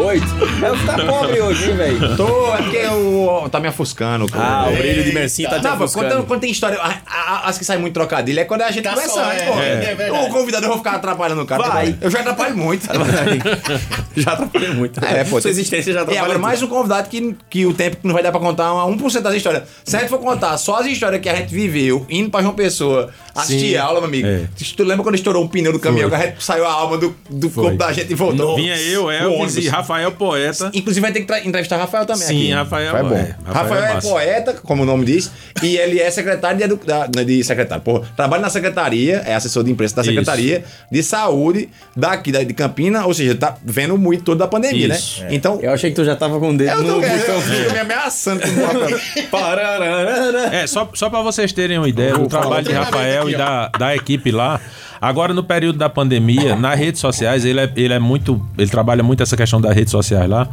Oito. 0.00 0.24
É, 0.64 0.68
você 0.70 0.86
tá 0.86 1.04
pobre 1.06 1.40
hoje, 1.40 1.70
hein, 1.70 1.76
velho? 1.76 2.16
Tô, 2.16 2.54
é 2.54 2.56
porque 2.62 2.86
o, 2.86 3.48
tá 3.50 3.60
me 3.60 3.68
ofuscando. 3.68 4.26
Ah, 4.32 4.66
o 4.72 4.76
brilho 4.76 5.04
de 5.04 5.12
Mercinho 5.12 5.48
tá 5.50 5.58
te 5.58 5.64
Não, 5.64 5.74
ofuscando. 5.74 6.08
quando, 6.08 6.26
quando 6.26 6.40
tem 6.40 6.50
história, 6.50 6.78
a- 6.80 6.98
a- 7.06 7.48
as 7.48 7.58
que 7.58 7.64
saem 7.64 7.80
muito 7.80 7.94
trocadilho 7.94 8.40
é 8.40 8.44
quando 8.44 8.62
a 8.62 8.70
gente 8.70 8.82
Tá 8.84 8.90
conversa, 8.90 9.14
só, 9.14 9.26
né, 9.26 9.36
é, 9.38 9.46
pô? 9.94 10.02
é, 10.02 10.08
é 10.08 10.12
o 10.12 10.28
convidado 10.30 10.64
eu 10.64 10.68
vou 10.70 10.78
ficar 10.78 10.92
atrapalhando 10.92 11.42
o 11.42 11.46
cara. 11.46 11.62
Vai. 11.68 11.96
Eu 12.00 12.10
já 12.10 12.20
atrapalho 12.20 12.56
muito. 12.56 12.86
já 14.16 14.32
atrapalhei 14.32 14.70
muito. 14.70 15.04
É, 15.04 15.24
pô. 15.24 15.40
Sua 15.40 15.50
existência 15.50 15.92
já 15.92 16.00
E 16.00 16.02
atrapalhou 16.02 16.24
agora 16.24 16.38
mais 16.38 16.62
um 16.62 16.66
convidado 16.68 17.08
que, 17.08 17.36
que 17.50 17.66
o 17.66 17.74
tempo 17.74 17.96
que 17.96 18.06
não 18.06 18.14
vai 18.14 18.22
dar 18.22 18.30
pra 18.30 18.40
contar 18.40 18.72
uma 18.72 18.86
1% 18.86 19.20
das 19.20 19.34
histórias. 19.34 19.64
Se 19.84 19.96
a 19.96 20.00
gente 20.00 20.08
for 20.08 20.18
contar 20.18 20.56
só 20.58 20.76
as 20.80 20.86
histórias 20.86 21.20
que 21.20 21.28
a 21.28 21.34
gente 21.34 21.52
viveu, 21.52 22.06
indo 22.08 22.30
pra 22.30 22.40
João 22.42 22.54
Pessoa, 22.54 23.10
assistir 23.34 23.70
Sim. 23.70 23.76
aula, 23.76 24.00
meu 24.00 24.08
amigo. 24.08 24.26
É. 24.26 24.46
Tu 24.76 24.84
lembra 24.84 25.02
quando 25.02 25.14
estourou 25.14 25.44
um 25.44 25.48
pneu 25.48 25.72
do 25.72 25.78
caminhão, 25.78 26.08
que 26.08 26.14
a 26.14 26.26
gente 26.26 26.44
saiu 26.44 26.66
a 26.66 26.72
alma 26.72 26.98
do, 26.98 27.14
do 27.30 27.50
corpo 27.50 27.76
da 27.76 27.92
gente 27.92 28.12
e 28.12 28.14
voltou? 28.14 28.56
Vinha 28.56 28.76
eu, 28.76 29.04
O 29.04 29.10
Elvis 29.10 29.56
e 29.56 29.68
Rafael 29.68 30.12
Poeta. 30.12 30.70
Inclusive 30.74 31.00
vai 31.00 31.12
ter 31.12 31.22
que 31.22 31.48
entrevistar 31.48 31.76
Rafael 31.76 32.06
também 32.06 32.26
Sim, 32.26 32.34
aqui. 32.34 32.52
Rafael 32.52 32.96
é 32.96 33.02
bom. 33.02 33.14
é. 33.14 33.36
Rafael, 33.44 33.54
Rafael 33.54 33.84
é 33.84 33.92
é, 33.96 34.00
poeta, 34.00 34.52
como 34.62 34.82
o 34.82 34.86
nome 34.86 35.04
diz, 35.04 35.30
e 35.62 35.76
ele 35.76 36.00
é 36.00 36.10
secretário 36.10 36.58
de, 36.58 36.64
edu... 36.64 36.80
da, 36.84 37.08
não 37.14 37.22
é 37.22 37.24
de 37.24 37.42
secretário, 37.44 37.82
porra, 37.82 38.06
trabalha 38.16 38.42
na 38.42 38.50
secretaria, 38.50 39.22
é 39.24 39.34
assessor 39.34 39.64
de 39.64 39.70
imprensa 39.70 39.96
da 39.96 40.02
Isso. 40.02 40.10
Secretaria 40.10 40.64
de 40.90 41.02
Saúde 41.02 41.68
daqui 41.96 42.32
da, 42.32 42.42
de 42.42 42.54
Campina, 42.54 43.06
ou 43.06 43.14
seja, 43.14 43.34
tá 43.34 43.56
vendo 43.64 43.96
muito 43.96 44.24
todo 44.24 44.38
da 44.38 44.46
pandemia, 44.46 44.88
Isso. 44.88 45.22
né? 45.22 45.28
Então, 45.30 45.58
Eu 45.62 45.72
achei 45.72 45.90
que 45.90 45.96
tu 45.96 46.04
já 46.04 46.16
tava 46.16 46.38
com 46.38 46.50
o 46.50 46.56
dedo 46.56 46.82
eu 46.82 46.82
no 46.82 46.94
botão. 47.00 47.54
eu, 47.54 47.72
me 47.72 47.78
ameaçando 47.78 48.40
com 48.40 48.48
o. 48.48 49.22
É, 50.52 50.66
só, 50.66 50.88
só 50.94 51.08
para 51.08 51.22
vocês 51.22 51.52
terem 51.52 51.78
uma 51.78 51.88
ideia 51.88 52.14
do 52.16 52.26
trabalho 52.26 52.62
de 52.62 52.70
treinamento 52.70 53.21
Rafael 53.22 53.28
aqui, 53.28 53.32
e 53.32 53.34
ó. 53.34 53.38
da, 53.38 53.68
da 53.68 53.96
equipe 53.96 54.30
lá. 54.30 54.60
Agora, 55.02 55.34
no 55.34 55.42
período 55.42 55.78
da 55.80 55.88
pandemia, 55.88 56.54
nas 56.54 56.78
redes 56.78 57.00
sociais, 57.00 57.44
ele 57.44 57.58
é, 57.58 57.72
ele 57.74 57.92
é 57.92 57.98
muito. 57.98 58.40
Ele 58.56 58.70
trabalha 58.70 59.02
muito 59.02 59.20
essa 59.20 59.36
questão 59.36 59.60
das 59.60 59.74
redes 59.74 59.90
sociais 59.90 60.30
lá. 60.30 60.46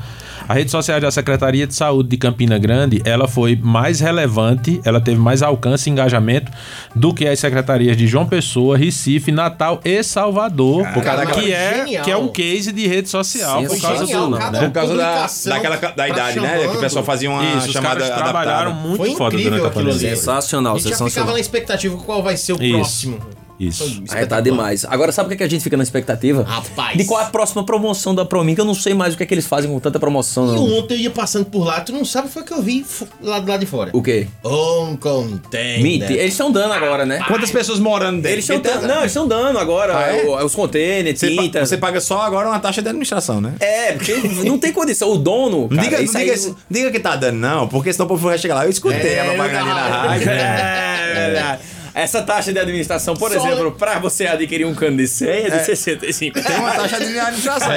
A 0.47 0.56
rede 0.56 0.72
social 0.72 1.00
da 1.00 1.12
Secretaria 1.12 1.68
de 1.68 1.76
Saúde 1.76 2.10
de 2.10 2.18
Campina 2.18 2.58
Grande, 2.58 3.00
ela 3.06 3.28
foi 3.28 3.56
mais 3.56 4.00
relevante, 4.00 4.82
ela 4.84 5.00
teve 5.00 5.20
mais 5.20 5.43
alcance 5.43 5.88
e 5.88 5.93
engajamento 5.93 6.52
do 6.95 7.14
que 7.14 7.28
as 7.28 7.39
secretarias 7.39 7.95
de 7.95 8.08
João 8.08 8.26
Pessoa, 8.26 8.76
Recife, 8.76 9.32
Natal 9.32 9.80
e 9.86 10.02
Salvador, 10.02 10.84
causa 11.04 11.26
que, 11.28 11.54
é, 11.54 11.76
Genial. 11.86 12.04
que 12.04 12.10
é 12.10 12.18
um 12.18 12.28
case 12.30 12.72
de 12.72 12.88
rede 12.88 13.08
social 13.08 13.62
por 13.64 13.80
causa 13.80 14.06
Genial, 14.08 14.30
do. 14.32 14.39
né? 14.39 14.60
Por 14.62 14.72
causa 14.72 14.95
da, 14.97 15.28
daquela, 15.45 15.76
da 15.78 16.10
idade, 16.10 16.39
né? 16.39 16.68
Que 16.70 16.78
o 16.78 16.80
pessoal 16.80 17.06
fazia 17.06 17.30
uma 17.30 17.43
Isso, 17.43 17.68
os 17.68 17.72
chamada 17.74 18.00
caras 18.00 18.18
trabalharam 18.18 18.72
adaptada. 18.72 18.88
muito 18.88 18.97
Foi 18.97 19.16
foda 19.16 19.36
incrível 19.36 19.60
durante 19.60 19.68
a 19.68 19.74
pandemia. 19.84 20.16
Sensacional, 20.16 20.74
A 20.74 20.78
gente 20.80 20.86
já 20.89 20.95
ficava 20.95 21.10
sensacional. 21.12 21.34
na 21.36 21.39
expectativa 21.39 21.97
qual 21.97 22.24
vai 22.24 22.36
ser 22.36 22.54
o 22.54 22.64
Isso. 22.64 22.74
próximo. 22.76 23.20
Isso. 23.60 24.01
Aí 24.12 24.26
tá 24.26 24.39
demais. 24.39 24.86
Agora, 24.86 25.12
sabe 25.12 25.26
o 25.26 25.30
que, 25.30 25.34
é 25.34 25.38
que 25.38 25.43
a 25.43 25.47
gente 25.49 25.62
fica 25.64 25.76
na 25.76 25.84
expectativa? 25.84 26.43
Rapaz. 26.43 26.97
De 26.97 27.03
qual 27.05 27.20
é 27.22 27.26
a 27.26 27.30
próxima 27.30 27.64
promoção 27.66 28.16
da 28.16 28.24
Promin, 28.24 28.55
que 28.55 28.62
eu 28.62 28.66
não 28.66 28.74
sei 28.74 28.93
mais 28.93 29.14
o 29.14 29.18
que 29.18 29.24
é 29.24 29.26
que 29.26 29.34
eles 29.34 29.45
fazem 29.45 29.70
com 29.70 29.80
tanta 29.80 29.99
promoção, 29.99 30.53
E 30.53 30.55
não. 30.55 30.80
ontem 30.80 30.93
eu 30.95 30.99
ia 31.01 31.12
passando 31.12 31.45
por 31.45 31.66
lá, 31.66 31.82
tu 31.82 31.91
não 31.91 32.05
sabe 32.05 32.30
foi 32.30 32.43
que 32.43 32.53
eu 32.53 32.62
vi 32.62 32.86
lá 33.22 33.39
do 33.39 33.49
lado 33.49 33.60
de 33.60 33.66
fora. 33.66 33.89
O 33.93 34.01
quê? 34.01 34.28
Um 34.45 34.95
container. 34.95 36.10
Eles 36.12 36.32
estão 36.34 36.51
dando 36.51 36.74
agora, 36.74 37.05
né? 37.05 37.20
Quantas 37.28 37.51
pessoas 37.51 37.80
morando 37.80 38.18
dentro? 38.22 38.32
Eles 38.32 38.49
estão 38.49 38.62
dando. 38.62 38.88
Não, 38.88 38.99
eles 38.99 39.07
estão 39.12 39.28
dando 39.28 39.60
agora 39.60 39.97
Ah, 39.97 40.16
é? 40.16 40.24
o- 40.26 40.45
os 40.45 40.55
containers, 40.55 41.20
Você, 41.20 41.32
pa- 41.36 41.41
tinta. 41.41 41.66
você 41.66 41.78
paga 41.78 41.99
só 41.99 42.22
agora 42.22 42.47
uma 42.47 42.60
taxa 42.60 42.82
de 42.82 42.88
administração, 42.88 43.41
né? 43.41 43.55
É, 43.60 43.91
porque 43.93 44.14
não 44.45 44.57
tem 44.57 44.72
condição. 44.72 45.12
O 45.12 45.18
dono. 45.18 45.68
Cara, 45.70 45.82
diga, 45.82 46.01
isso 46.01 46.14
não 46.14 46.22
aí- 46.22 46.32
diga, 46.34 46.55
diga 46.70 46.91
que 46.91 46.99
tá 46.99 47.16
dando, 47.16 47.36
não, 47.38 47.68
porque 47.68 47.91
senão 47.91 48.05
o 48.05 48.10
povo 48.10 48.28
vai 48.30 48.38
chegar 48.38 48.55
lá. 48.55 48.66
Eu 48.66 48.70
escutei 48.70 49.14
É, 49.16 49.22
a 49.22 49.26
propaganda 49.26 49.66
na 49.66 49.88
rádio. 49.88 50.30
É 50.30 51.14
verdade. 51.14 51.62
Essa 52.02 52.22
taxa 52.22 52.54
de 52.54 52.60
administração, 52.60 53.14
por 53.16 53.32
Só- 53.32 53.45
exemplo, 53.45 53.72
pra 53.74 54.00
você 54.00 54.26
adquirir 54.26 54.66
um 54.66 54.74
cano 54.74 54.97
de 54.97 55.08
100 55.08 55.28
é 55.30 55.50
de 55.50 55.66
65. 55.66 56.41
Tem 56.41 56.56
uma 56.58 56.72
taxa 56.72 56.97
de 57.00 57.20
administração. 57.20 57.70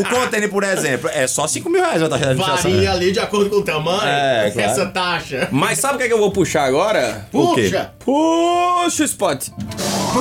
O 0.00 0.04
container, 0.08 0.48
por 0.48 0.62
exemplo, 0.62 1.10
é 1.12 1.26
só 1.26 1.46
5 1.46 1.68
mil 1.68 1.80
reais 1.82 2.02
a 2.02 2.08
taxa 2.08 2.24
de 2.24 2.30
administração. 2.30 2.70
Varia 2.70 2.92
ali 2.92 3.10
de 3.12 3.18
acordo 3.20 3.50
com 3.50 3.56
o 3.56 3.62
tamanho. 3.62 4.02
É, 4.04 4.50
claro. 4.52 4.70
Essa 4.70 4.86
taxa. 4.86 5.48
Mas 5.50 5.78
sabe 5.78 5.94
o 5.94 5.98
que, 5.98 6.04
é 6.04 6.06
que 6.08 6.12
eu 6.14 6.18
vou 6.18 6.30
puxar 6.30 6.64
agora? 6.64 7.26
O 7.32 7.54
quê? 7.54 7.62
Puxa. 7.64 7.90
Puxa 8.04 9.04
spot. 9.04 9.48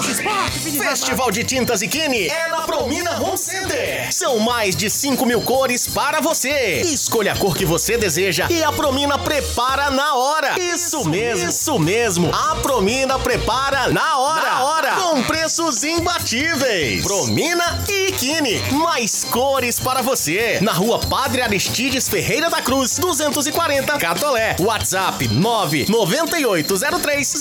Festival 0.01 1.29
de 1.29 1.43
Tintas 1.43 1.83
e 1.83 1.87
Kine 1.87 2.27
é 2.27 2.47
na 2.47 2.61
Promina 2.61 3.21
Home 3.21 3.37
Center. 3.37 4.11
São 4.11 4.39
mais 4.39 4.75
de 4.75 4.89
5 4.89 5.23
mil 5.23 5.39
cores 5.41 5.85
para 5.85 6.19
você. 6.19 6.81
Escolha 6.81 7.33
a 7.33 7.37
cor 7.37 7.55
que 7.55 7.63
você 7.63 7.95
deseja 7.95 8.47
e 8.49 8.63
a 8.63 8.71
Promina 8.71 9.19
prepara 9.19 9.91
na 9.91 10.15
hora. 10.15 10.59
Isso 10.59 11.07
mesmo, 11.07 11.47
isso 11.47 11.77
mesmo. 11.77 12.31
A 12.33 12.55
Promina 12.55 13.19
prepara 13.19 13.89
na 13.89 14.17
hora. 14.17 14.41
Na 14.41 14.63
hora. 14.63 14.95
Com 14.95 15.21
preços 15.23 15.83
imbatíveis. 15.83 17.03
Promina 17.03 17.83
e 17.87 18.11
Kine. 18.13 18.63
Mais 18.71 19.23
cores 19.23 19.79
para 19.79 20.01
você. 20.01 20.57
Na 20.59 20.73
rua 20.73 20.97
Padre 20.97 21.43
Aristides 21.43 22.09
Ferreira 22.09 22.49
da 22.49 22.63
Cruz, 22.63 22.97
240 22.97 23.95
Catolé. 23.99 24.55
WhatsApp 24.59 25.27
99803 25.27 27.31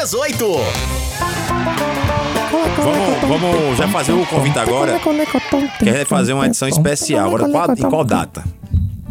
0018. 0.00 1.73
Vamos, 2.84 3.40
vamos 3.40 3.78
já 3.78 3.88
fazer 3.88 4.12
o 4.12 4.26
convite 4.26 4.58
agora. 4.58 5.00
Quer 5.78 6.04
fazer 6.06 6.32
uma 6.32 6.46
edição 6.46 6.68
especial. 6.68 7.26
Agora, 7.28 7.48
qual, 7.48 7.70
em 7.72 7.90
qual 7.90 8.04
data? 8.04 8.44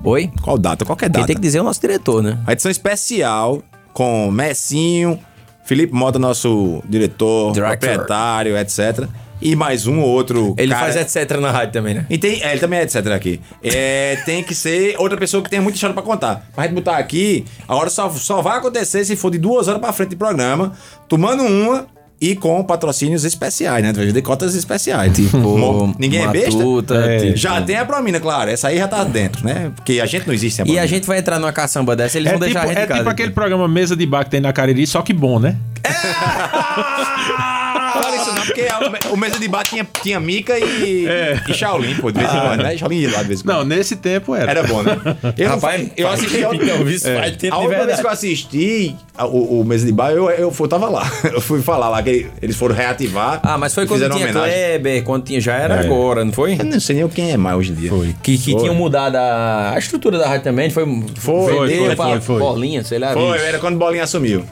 Oi? 0.04 0.30
Qual 0.42 0.58
data? 0.58 0.86
Qualquer 0.86 1.06
Quem 1.06 1.14
data. 1.14 1.28
tem 1.28 1.36
que 1.36 1.42
dizer 1.42 1.58
é 1.60 1.62
o 1.62 1.64
nosso 1.64 1.82
diretor, 1.82 2.22
né? 2.22 2.38
A 2.46 2.54
edição 2.54 2.70
especial 2.70 3.64
com 3.94 4.30
Messinho, 4.32 5.20
Felipe 5.64 5.94
Mota, 5.94 6.20
nosso 6.20 6.84
diretor, 6.88 7.54
Director. 7.54 7.90
proprietário, 7.90 8.58
etc. 8.58 9.08
E 9.42 9.56
mais 9.56 9.88
um 9.88 10.00
ou 10.00 10.08
outro. 10.08 10.54
Ele 10.58 10.72
cara. 10.72 10.94
faz 10.94 11.16
etc 11.16 11.40
na 11.40 11.52
rádio 11.52 11.74
também, 11.74 11.96
né? 11.96 12.06
E 12.10 12.18
tem, 12.18 12.42
é, 12.44 12.52
ele 12.52 12.60
também 12.60 12.80
é 12.80 12.84
etc 12.84 13.08
aqui. 13.08 13.42
É, 13.64 14.18
tem 14.26 14.44
que 14.44 14.54
ser 14.54 14.96
outra 15.00 15.18
pessoa 15.18 15.42
que 15.42 15.50
tenha 15.50 15.62
muita 15.62 15.76
história 15.76 15.94
pra 15.94 16.04
contar. 16.04 16.48
Pra 16.54 16.66
gente 16.66 16.76
botar 16.76 16.98
aqui, 16.98 17.44
agora 17.68 17.90
só, 17.90 18.10
só 18.10 18.42
vai 18.42 18.58
acontecer 18.58 19.04
se 19.04 19.16
for 19.16 19.32
de 19.32 19.38
duas 19.38 19.68
horas 19.68 19.82
pra 19.82 19.92
frente 19.92 20.12
de 20.12 20.16
programa, 20.16 20.74
tomando 21.10 21.44
uma 21.44 21.88
e 22.32 22.36
com 22.38 22.64
patrocínios 22.64 23.26
especiais, 23.26 23.84
né? 23.84 23.92
De 23.92 24.22
cotas 24.22 24.56
especiais. 24.56 25.12
Tipo, 25.14 25.38
mo- 25.58 25.94
ninguém 26.00 26.24
é 26.24 26.28
besta. 26.30 26.56
Matuta, 26.58 26.96
É. 26.96 27.18
tipo- 27.20 27.36
Já 27.38 27.62
tem 27.62 27.76
a 27.78 27.86
Promina, 27.86 28.20
claro. 28.20 28.50
Essa 28.50 28.70
aí 28.70 28.78
já 28.78 28.88
tá 28.88 29.04
dentro, 29.04 29.46
né? 29.46 29.72
Porque 29.76 30.00
a 30.00 30.06
gente 30.06 30.26
não 30.26 30.34
existe 30.34 30.64
sem 30.64 30.74
E 30.74 30.80
a 30.80 30.86
gente 30.86 31.06
vai 31.06 31.18
entrar 31.20 31.38
numa 31.38 31.52
caçamba 31.52 31.96
dessa, 31.96 32.18
eles 32.18 32.28
É 32.32 32.32
vão 32.32 32.40
tipo, 32.40 32.54
deixar 32.54 32.64
a 32.64 32.68
gente 32.74 32.92
é 32.92 32.98
tipo 32.98 33.10
aquele 33.10 33.32
programa 33.32 33.68
Mesa 33.68 33.96
de 33.96 34.06
Bar 34.06 34.24
que 34.24 34.30
tem 34.32 34.40
na 34.40 34.54
Cariri, 34.54 34.88
só 34.88 35.02
que 35.02 35.12
bom, 35.14 35.38
né? 35.40 35.58
Fala 38.04 38.16
isso 38.18 38.34
não, 38.36 38.46
porque 38.46 38.62
a- 38.62 39.10
o 39.12 39.18
mesa 39.18 39.40
de 39.40 39.48
bar 39.48 39.64
tinha, 39.64 39.88
tinha 40.02 40.20
Mica 40.20 40.58
e, 40.60 41.08
e 41.50 41.54
Shaolin, 41.54 41.96
pô, 41.96 42.12
de 42.12 42.20
vez 42.20 42.34
em 42.34 42.40
quando, 42.40 42.64
né? 42.64 42.78
Shaolin 42.78 42.98
ia 42.98 43.12
lá 43.12 43.22
de 43.22 43.28
vez 43.28 43.40
em 43.40 43.44
quando. 43.44 43.58
Não, 43.58 43.64
nesse 43.66 43.96
tempo 43.96 44.36
era. 44.36 44.52
Era 44.52 44.64
bom, 44.64 44.84
né? 44.84 44.98
Eu, 45.38 45.50
Rapaz, 45.50 45.88
eu 45.98 46.08
assisti. 46.10 46.44
a- 46.46 46.54
então, 46.54 46.68
É. 47.12 47.18
A 47.20 47.30
de 47.30 47.48
última 47.52 47.86
vez 47.86 48.00
que 48.00 48.06
eu 48.06 48.10
assisti 48.10 48.96
a- 49.18 49.26
o, 49.26 49.62
o 49.62 49.66
Mesa 49.66 49.86
de 49.86 49.92
Bar, 49.92 50.12
eu, 50.12 50.30
eu, 50.30 50.54
eu 50.58 50.68
tava 50.68 50.90
lá. 50.90 51.04
Eu 51.34 51.42
fui 51.42 51.62
falar 51.62 51.90
lá 51.90 52.02
que 52.04 52.28
eles 52.42 52.56
foram 52.56 52.76
reativar. 52.76 53.40
Ah, 53.44 53.58
mas 53.58 53.74
foi 53.74 53.86
quando 53.88 54.08
tinha. 54.10 54.28
Kleber, 54.32 55.04
quando 55.04 55.24
tinha. 55.26 55.42
Já 55.42 55.56
era 55.56 55.76
É. 55.76 55.80
agora, 55.80 56.24
não 56.24 56.32
foi? 56.32 56.56
Eu 56.60 56.66
não 56.66 56.80
sei 56.80 56.98
nem 56.98 57.08
quem 57.08 57.32
é 57.32 57.38
mais 57.38 57.58
hoje 57.58 57.72
em 57.72 57.76
dia. 57.76 57.90
Foi. 57.90 58.16
Que, 58.22 58.38
que 58.38 58.56
tinham 58.56 58.76
mudado 58.76 59.16
a, 59.16 59.72
a 59.76 59.80
estrutura 59.80 60.18
da 60.18 60.28
rádio 60.28 60.44
também. 60.44 60.70
Foi, 60.70 60.86
Foi, 61.18 61.54
foi, 61.54 61.96
pra 61.96 62.06
foi, 62.08 62.22
foi. 62.22 62.40
bolinha, 62.40 62.84
sei 62.84 63.00
lá. 63.00 63.14
Foi, 63.14 63.38
era 63.40 63.58
quando 63.60 63.78
Bolinha 63.78 64.04
assumiu. 64.04 64.44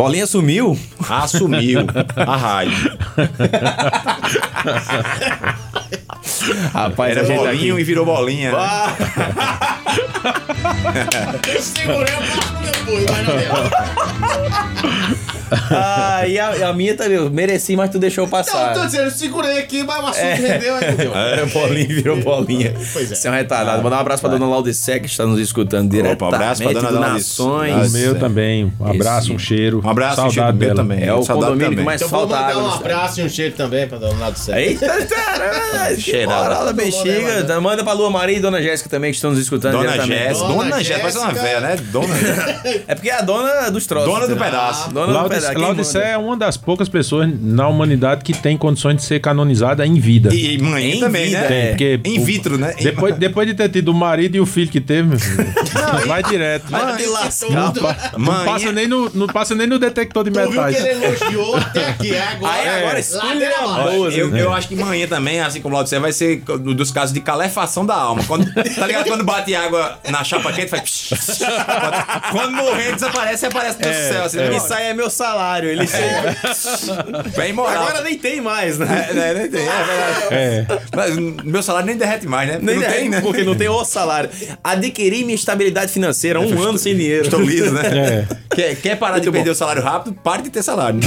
Bolinha 0.00 0.26
sumiu? 0.26 0.78
Assumiu 1.10 1.80
a 2.16 2.34
rádio. 2.40 2.90
Rapaz, 6.72 7.16
Era 7.18 7.36
bolinho 7.36 7.78
e 7.78 7.84
virou 7.84 8.06
bolinha. 8.06 8.50
né? 8.52 8.58
Eu 11.54 11.62
segurei 11.62 12.14
a 12.14 12.18
parte 12.18 12.52
depois, 12.78 13.04
mas 13.10 13.26
não 13.26 13.36
deu. 13.36 13.50
Ah, 15.72 16.28
e 16.28 16.38
a, 16.38 16.68
a 16.68 16.72
minha 16.72 16.94
também, 16.96 17.16
eu 17.16 17.28
mereci, 17.28 17.74
mas 17.74 17.90
tu 17.90 17.98
deixou 17.98 18.22
Não, 18.22 18.28
eu 18.28 18.30
passar. 18.30 18.72
tô 18.72 18.84
dizendo, 18.86 19.04
eu 19.06 19.10
segurei 19.10 19.58
aqui, 19.58 19.82
mas 19.82 19.98
o 20.00 20.06
assunto 20.06 20.42
rendeu 20.46 20.74
aí, 20.76 20.94
meu 20.96 21.12
Era 21.16 21.46
bolinha, 21.46 21.88
virou 21.88 22.16
bolinha. 22.22 22.72
Pois 22.92 23.10
é. 23.10 23.14
Você 23.16 23.26
é 23.26 23.30
um 23.32 23.34
retardado. 23.34 23.82
Mandar 23.82 23.96
um 23.96 24.00
abraço 24.00 24.20
pra 24.22 24.30
dona 24.30 24.46
Laudicé, 24.46 25.00
que 25.00 25.06
está 25.06 25.26
nos 25.26 25.40
escutando 25.40 25.90
diretamente 25.90 26.22
um 26.22 26.28
abraço 26.36 26.62
pra 26.62 26.72
dona. 26.72 27.00
Nações. 27.00 27.90
O 27.90 27.92
meu 27.92 28.16
também. 28.18 28.72
Um 28.78 28.86
abraço, 28.86 29.26
Esse- 29.26 29.32
um 29.32 29.38
cheiro. 29.40 29.80
Um 29.84 29.88
abraço, 29.90 30.16
Saudade 30.16 30.30
um 30.30 30.34
cheiro 30.42 30.56
meu 30.56 30.68
dela. 30.68 30.74
também. 30.76 31.02
É 31.02 31.12
o 31.14 31.22
Saudade 31.24 31.46
condomínio 31.52 31.68
que 31.70 31.74
também. 31.74 31.84
mais 31.84 32.00
Então 32.00 32.08
vou 32.08 32.28
falta 32.28 32.36
mandar 32.44 32.50
água. 32.58 32.62
um 32.62 32.74
abraço 32.74 33.20
e 33.20 33.24
um 33.24 33.28
cheiro 33.28 33.54
também 33.56 33.88
pra 33.88 33.98
dona 33.98 34.34
certo. 34.36 34.56
Eita! 34.58 35.94
Que 35.96 36.00
Cheirada. 36.00 36.42
moral 36.44 36.64
da 36.66 36.72
bexiga. 36.72 37.60
Manda 37.60 37.82
pra 37.82 37.92
Lua 37.92 38.10
Maria 38.10 38.36
e 38.36 38.40
Dona 38.40 38.62
Jéssica 38.62 38.88
também, 38.88 39.10
que 39.10 39.16
estão 39.16 39.30
nos 39.30 39.40
escutando 39.40 39.72
Dona 39.72 39.84
diretamente. 39.90 40.09
Jéssica. 40.18 40.46
Dona 40.48 40.62
Dona 40.64 40.76
Jéssica, 40.84 40.98
parece 41.00 41.18
uma 41.18 41.32
véia, 41.32 41.60
né? 41.60 41.76
Dona. 41.90 42.14
É 42.88 42.94
porque 42.94 43.10
é 43.10 43.14
a 43.18 43.22
dona 43.22 43.70
dos 43.70 43.86
troços. 43.86 44.08
Dona 44.08 44.26
do 44.26 44.32
entendeu? 44.32 44.44
pedaço. 44.50 44.90
Dona 44.90 45.06
do 45.06 45.12
Laudice- 45.12 45.34
pedaço. 45.40 45.54
quem 45.54 45.62
Laudicé 45.62 45.98
manda? 45.98 46.10
é 46.10 46.18
uma 46.18 46.36
das 46.36 46.56
poucas 46.56 46.88
pessoas 46.88 47.28
na 47.40 47.68
humanidade 47.68 48.22
que 48.24 48.32
tem 48.32 48.56
condições 48.56 48.96
de 48.96 49.02
ser 49.02 49.20
canonizada 49.20 49.86
em 49.86 49.94
vida. 49.94 50.34
E 50.34 50.58
mãe 50.58 50.92
Em 50.92 51.00
também, 51.00 51.26
vida, 51.26 51.40
né? 51.40 51.48
Tem, 51.48 51.68
porque 51.68 52.00
In 52.04 52.24
vitro, 52.24 52.58
né? 52.58 52.74
Depois, 52.80 53.14
depois 53.16 53.46
de 53.46 53.54
ter 53.54 53.68
tido 53.68 53.88
o 53.90 53.94
marido 53.94 54.36
e 54.36 54.40
o 54.40 54.46
filho 54.46 54.70
que 54.70 54.80
teve, 54.80 55.08
meu 55.08 55.18
filho, 55.18 55.46
vai 56.06 56.22
direto. 56.22 56.66
Vai 56.70 56.96
te 56.96 57.06
lascar. 57.06 57.50
Não 57.50 57.72
Mãe, 58.18 58.44
passa, 58.44 58.72
nem 58.72 58.86
no, 58.86 59.10
não 59.14 59.26
passa 59.26 59.54
nem 59.54 59.66
no 59.66 59.78
detector 59.78 60.24
de 60.24 60.30
Tu 60.30 60.38
viu 60.40 60.48
que 60.50 60.56
metais. 60.56 60.84
ele 60.84 61.04
elogiou 61.04 61.56
até 61.56 61.88
aqui, 61.88 62.16
agora. 62.16 62.52
Aí 62.54 62.68
agora 62.68 62.96
é, 62.96 63.00
escolha 63.00 63.50
boa. 63.60 64.10
Eu, 64.10 64.36
eu 64.36 64.52
acho 64.52 64.68
que 64.68 64.76
manhã 64.76 65.06
também, 65.06 65.40
assim 65.40 65.60
como 65.60 65.74
o 65.74 65.76
Laudicé, 65.76 65.98
vai 65.98 66.12
ser 66.12 66.38
dos 66.40 66.90
casos 66.90 67.12
de 67.12 67.20
calefação 67.20 67.84
da 67.86 67.94
alma. 67.94 68.22
Quando, 68.24 68.46
tá 68.52 68.86
ligado? 68.86 69.06
Quando 69.08 69.24
bate 69.24 69.54
água 69.54 69.98
na 70.08 70.24
chapa 70.24 70.52
quente, 70.52 70.68
faz. 70.68 71.08
quando, 71.10 72.30
quando 72.32 72.52
morrer, 72.52 72.94
desaparece 72.94 73.46
aparece 73.46 73.78
no 73.78 73.84
céu. 73.84 74.24
Assim, 74.24 74.36
né? 74.38 74.56
Isso 74.56 74.72
aí 74.72 74.86
é 74.86 74.94
meu 74.94 75.10
salário. 75.10 75.68
Ele 75.68 75.86
chega. 75.86 76.36
Bem 77.36 77.52
moral. 77.52 77.84
Agora 77.84 78.02
nem 78.02 78.18
tem 78.18 78.40
mais, 78.40 78.78
né? 78.78 79.08
É, 79.10 79.14
né, 79.14 79.34
nem 79.34 79.50
tem, 79.50 79.60
é 79.60 79.84
verdade. 79.84 80.26
É. 80.30 80.66
Mas 80.94 81.44
meu 81.44 81.62
salário 81.62 81.86
nem 81.86 81.96
derrete 81.96 82.26
mais, 82.26 82.48
né? 82.48 82.58
Nem 82.60 82.76
não 82.76 82.82
tem, 82.82 82.92
tem, 82.92 83.08
né? 83.08 83.20
Porque 83.20 83.42
não 83.42 83.54
tem 83.54 83.68
o 83.68 83.84
salário. 83.84 84.30
Adquiri 84.62 85.24
minha 85.24 85.34
estabilidade 85.34 85.92
financeira, 85.92 86.40
um 86.40 86.62
ano 86.62 86.78
sem 86.78 86.96
dinheiro. 86.96 87.24
Estou 87.24 87.40
liso, 87.40 87.72
né? 87.72 87.80
É. 88.30 88.54
Quer, 88.54 88.76
quer 88.76 88.96
parar 88.96 89.18
de 89.18 89.30
perder 89.30 89.50
o 89.50 89.54
salário 89.54 89.82
rápido? 89.82 90.14
Pare 90.22 90.42
de 90.42 90.50
ter 90.50 90.62
salário. 90.62 90.98
né? 90.98 91.06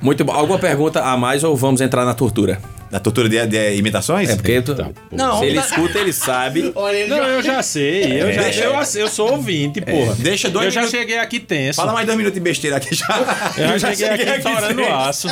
Muito 0.00 0.24
bom. 0.24 0.32
Alguma 0.32 0.58
pergunta 0.58 1.02
a 1.02 1.16
mais 1.16 1.42
ou 1.44 1.56
vamos 1.56 1.80
entrar 1.80 2.04
na 2.04 2.14
tortura? 2.14 2.58
Na 2.90 3.00
tortura 3.00 3.28
de, 3.28 3.44
de 3.46 3.74
imitações? 3.76 4.30
É 4.30 4.36
porque 4.36 4.62
tu, 4.62 4.76
Não, 5.10 5.38
se 5.40 5.46
ele 5.46 5.58
escuta, 5.58 5.98
ele 5.98 6.12
sabe. 6.12 6.70
Olha, 6.76 6.96
ele 6.96 7.10
Não, 7.10 7.16
já- 7.18 7.28
eu 7.28 7.42
já 7.42 7.62
sei. 7.62 8.22
Eu, 8.22 8.32
já, 8.32 8.42
Deixa- 8.42 8.64
eu, 8.64 8.74
eu 9.02 9.08
sou 9.08 9.32
ouvinte, 9.32 9.80
porra. 9.80 10.14
Deixa 10.18 10.48
dois 10.48 10.66
Eu 10.66 10.70
já 10.70 10.80
minutos- 10.82 11.00
cheguei 11.00 11.18
aqui 11.18 11.40
tenso. 11.40 11.76
Fala 11.76 11.92
mais 11.92 12.06
dois 12.06 12.16
minutos 12.16 12.34
de 12.34 12.40
besteira 12.40 12.76
aqui 12.76 12.94
já. 12.94 13.06
eu 13.58 13.78
já 13.78 13.88
cheguei 13.94 14.08
aqui 14.10 14.38
estourando 14.38 14.82
tenso. 14.82 14.94
aço. 14.94 15.28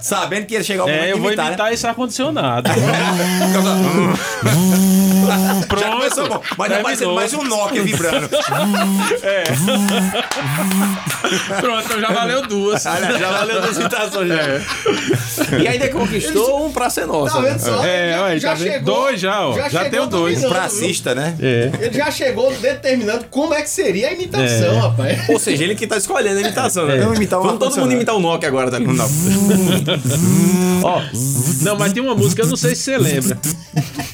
Sabendo 0.00 0.46
que 0.46 0.54
ia 0.54 0.62
chegar 0.62 0.84
o 0.84 0.86
momento 0.86 1.04
É, 1.04 1.10
eu 1.10 1.14
de 1.16 1.20
vou 1.20 1.30
imitar, 1.30 1.44
né? 1.46 1.50
imitar 1.52 1.72
esse 1.72 1.86
ar-condicionado. 1.86 2.70
Já 5.80 5.90
começou 5.90 6.28
bom. 6.28 6.42
Mas 6.56 6.68
Terminou. 6.68 6.82
parecendo 6.82 7.14
mais 7.14 7.34
um 7.34 7.42
Nokia 7.44 7.82
vibrando. 7.82 8.28
Pronto, 11.60 11.84
então 11.84 12.00
já 12.00 12.10
valeu 12.12 12.46
duas. 12.46 12.84
Olha, 12.86 13.18
já 13.18 13.30
valeu 13.30 13.60
duas 13.62 13.76
imitações 13.78 14.28
já. 14.28 15.58
E 15.58 15.68
ainda 15.68 15.88
conquistou 15.88 16.66
um 16.66 16.72
pra 16.72 16.90
ser 16.92 17.06
nossa. 17.06 17.34
Tá 17.34 17.40
vendo 17.40 17.58
só? 17.58 17.84
É, 17.84 18.12
Já- 18.12 18.22
olha, 18.22 18.38
já 18.38 18.48
tá 18.50 18.54
vendo? 18.54 18.72
chegou- 18.72 18.94
Dois 18.94 19.20
já, 19.20 19.48
ó. 19.48 19.54
Já 19.56 19.70
chegou 19.70 19.90
tenho 19.90 20.06
dois. 20.06 20.44
Pracista, 20.44 21.14
né? 21.14 21.36
É. 21.40 21.70
Ele 21.80 21.96
já 21.98 22.10
chegou 22.10 22.52
determinando 22.54 23.24
como 23.30 23.52
é 23.54 23.62
que 23.62 23.70
seria 23.70 24.08
a 24.08 24.12
imitação, 24.12 24.74
É. 24.74 24.78
rapaz. 24.78 25.28
Ou 25.28 25.38
seja, 25.38 25.64
ele 25.64 25.74
que 25.74 25.86
tá 25.86 25.96
escolhendo 25.96 26.38
a 26.38 26.42
imitação, 26.42 26.86
né? 26.86 26.98
Vamos 26.98 27.16
imitar 27.16 27.40
Vamos 27.40 27.58
todo 27.58 27.76
mundo 27.80 27.92
imitar 27.92 28.14
o 28.14 28.20
Nokia 28.20 28.48
agora, 28.48 28.70
tá 28.70 28.78
ligado? 28.78 29.10
Ó, 30.82 31.00
não, 31.62 31.76
mas 31.76 31.92
tem 31.92 32.02
uma 32.02 32.14
música, 32.14 32.42
eu 32.42 32.46
não 32.48 32.56
sei 32.56 32.74
se 32.74 32.82
você 32.82 32.98
lembra. 32.98 33.38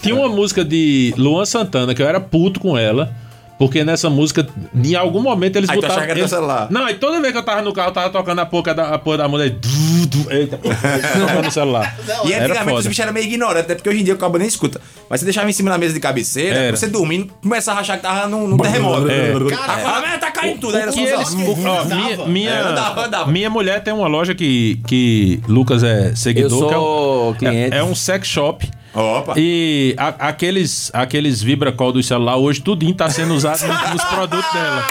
Tinha 0.02 0.14
uma 0.14 0.28
música 0.28 0.64
de 0.64 1.14
Luan 1.16 1.44
Santana 1.44 1.94
que 1.94 2.02
eu 2.02 2.06
era 2.08 2.20
puto 2.20 2.60
com 2.60 2.76
ela. 2.76 3.10
Porque 3.59 3.82
nessa 3.82 4.09
música, 4.09 4.46
em 4.72 4.94
algum 4.94 5.20
momento 5.20 5.56
eles 5.56 5.68
Aí 5.68 5.80
tu 5.80 5.86
achava 5.86 6.02
que 6.04 6.11
era 6.12 6.20
eles- 6.20 6.30
teu 6.30 6.38
celular. 6.38 6.68
Não, 6.70 6.88
e 6.88 6.94
toda 6.94 7.20
vez 7.20 7.32
que 7.32 7.38
eu 7.38 7.42
tava 7.42 7.61
no 7.61 7.72
carro, 7.72 7.88
eu 7.88 7.92
tava 7.92 8.09
tocando 8.11 8.38
a 8.38 8.46
porra 8.46 8.72
da, 8.72 8.88
a 8.94 8.98
porra 8.98 9.18
da 9.18 9.28
mulher. 9.28 9.50
Du, 9.50 10.06
du, 10.06 10.32
eita, 10.32 10.56
tocando 10.59 11.42
no 11.44 11.50
celular. 11.50 11.96
E 12.24 12.32
Era 12.32 12.44
antigamente 12.44 12.64
foda. 12.70 12.78
os 12.80 12.86
bichos 12.86 13.00
eram 13.00 13.12
meio 13.12 13.26
ignorantes, 13.26 13.64
até 13.64 13.74
porque 13.74 13.88
hoje 13.88 14.00
em 14.00 14.04
dia 14.04 14.14
o 14.14 14.16
cabo 14.18 14.38
nem 14.38 14.46
escuta. 14.46 14.80
Mas 15.11 15.20
você 15.20 15.24
deixava 15.24 15.48
em 15.50 15.52
cima 15.52 15.70
da 15.70 15.78
mesa 15.78 15.92
de 15.94 16.00
cabeceira, 16.00 16.56
Era. 16.56 16.76
você 16.76 16.86
dormindo, 16.86 17.32
começava 17.42 17.78
a 17.78 17.80
achar 17.80 17.96
que 17.96 18.02
tava 18.02 18.28
num, 18.28 18.46
num 18.46 18.56
terremoto. 18.56 19.09
É. 19.11 19.32
Fala, 19.56 20.00
"Mas 20.02 20.20
tá 20.20 20.30
caindo 20.30 20.61
tudo. 20.61 20.76
Aí 20.76 20.82
era 20.82 20.92
só 20.92 21.00
eles, 21.00 21.32
o- 21.34 21.66
ó, 21.66 21.84
minha, 21.84 22.26
minha, 22.26 22.50
É, 22.50 22.61
andava, 22.61 23.06
andava. 23.06 23.30
minha 23.30 23.50
mulher 23.50 23.82
tem 23.82 23.92
uma 23.92 24.06
loja 24.09 24.34
que, 24.34 24.80
que 24.86 25.40
Lucas 25.48 25.82
é 25.82 26.14
seguidor. 26.14 26.50
Eu 26.62 26.68
que 26.68 26.74
é 26.74 26.76
sou 26.76 27.30
um, 27.30 27.34
cliente. 27.34 27.74
É, 27.74 27.78
é 27.78 27.84
um 27.84 27.94
sex 27.94 28.28
shop. 28.28 28.68
Opa. 28.95 29.34
E 29.36 29.95
a- 29.99 30.28
aqueles, 30.28 30.91
aqueles 30.95 31.43
vibracol 31.43 31.93
do 31.93 32.03
celular 32.03 32.36
hoje, 32.36 32.61
tudinho 32.61 32.95
tá 32.95 33.09
sendo 33.11 33.34
usado 33.34 33.61
no- 33.66 33.91
nos 33.95 34.05
produtos 34.05 34.53
dela. 34.53 34.84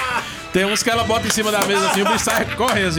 Tem 0.54 0.66
uns 0.66 0.82
que 0.82 0.90
ela 0.90 1.04
bota 1.04 1.28
em 1.28 1.30
cima 1.30 1.52
da 1.52 1.64
mesa 1.66 1.88
assim, 1.90 2.02
o 2.02 2.06
bicho 2.06 2.20
sai 2.20 2.46
correndo 2.56 2.98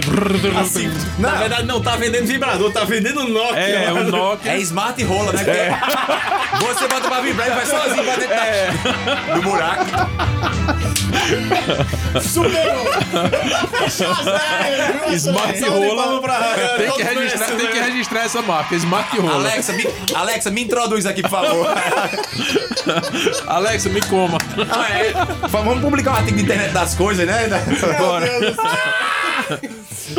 assim. 0.61 0.91
Na 1.19 1.35
verdade, 1.37 1.67
não 1.67 1.81
tá 1.81 1.97
vendendo 1.97 2.27
vibrador, 2.27 2.71
tá 2.71 2.85
vendendo 2.85 3.27
Nokia. 3.27 3.59
É, 3.59 3.93
o. 3.93 4.05
Nokia. 4.13 4.53
É 4.53 4.59
smart 4.59 5.03
rola, 5.03 5.33
né? 5.33 5.45
Porque 5.45 6.67
Você 6.67 6.87
bota 6.89 7.09
pra 7.09 7.21
vibrar 7.21 7.49
e 7.49 7.51
vai 7.51 7.67
sozinho 7.67 8.05
pra 8.05 8.17
dentro 8.17 8.37
da- 8.37 9.35
do 9.35 9.43
buraco. 9.43 9.85
Smart 15.14 15.61
Rola. 15.61 16.21
Tem 16.77 16.93
que, 16.93 17.03
registrar, 17.03 17.47
tem 17.47 17.66
que 17.66 17.79
registrar 17.79 18.25
essa 18.25 18.43
marca, 18.43 18.75
Smart 18.77 19.19
Rola. 19.19 19.35
Alexa 19.35 19.73
me, 19.73 19.89
Alexa, 20.14 20.51
me 20.51 20.62
introduz 20.62 21.07
aqui, 21.07 21.23
por 21.23 21.31
favor. 21.31 21.66
Alexa, 23.47 23.89
me 23.89 24.03
coma. 24.03 24.39
Ah, 24.71 24.91
é. 24.91 25.14
Vamos 25.49 25.81
publicar 25.81 26.12
um 26.12 26.16
artigo 26.16 26.37
de 26.37 26.45
internet 26.45 26.73
das 26.73 26.95
coisas, 26.95 27.27
né? 27.27 27.49
Bora. 27.99 28.29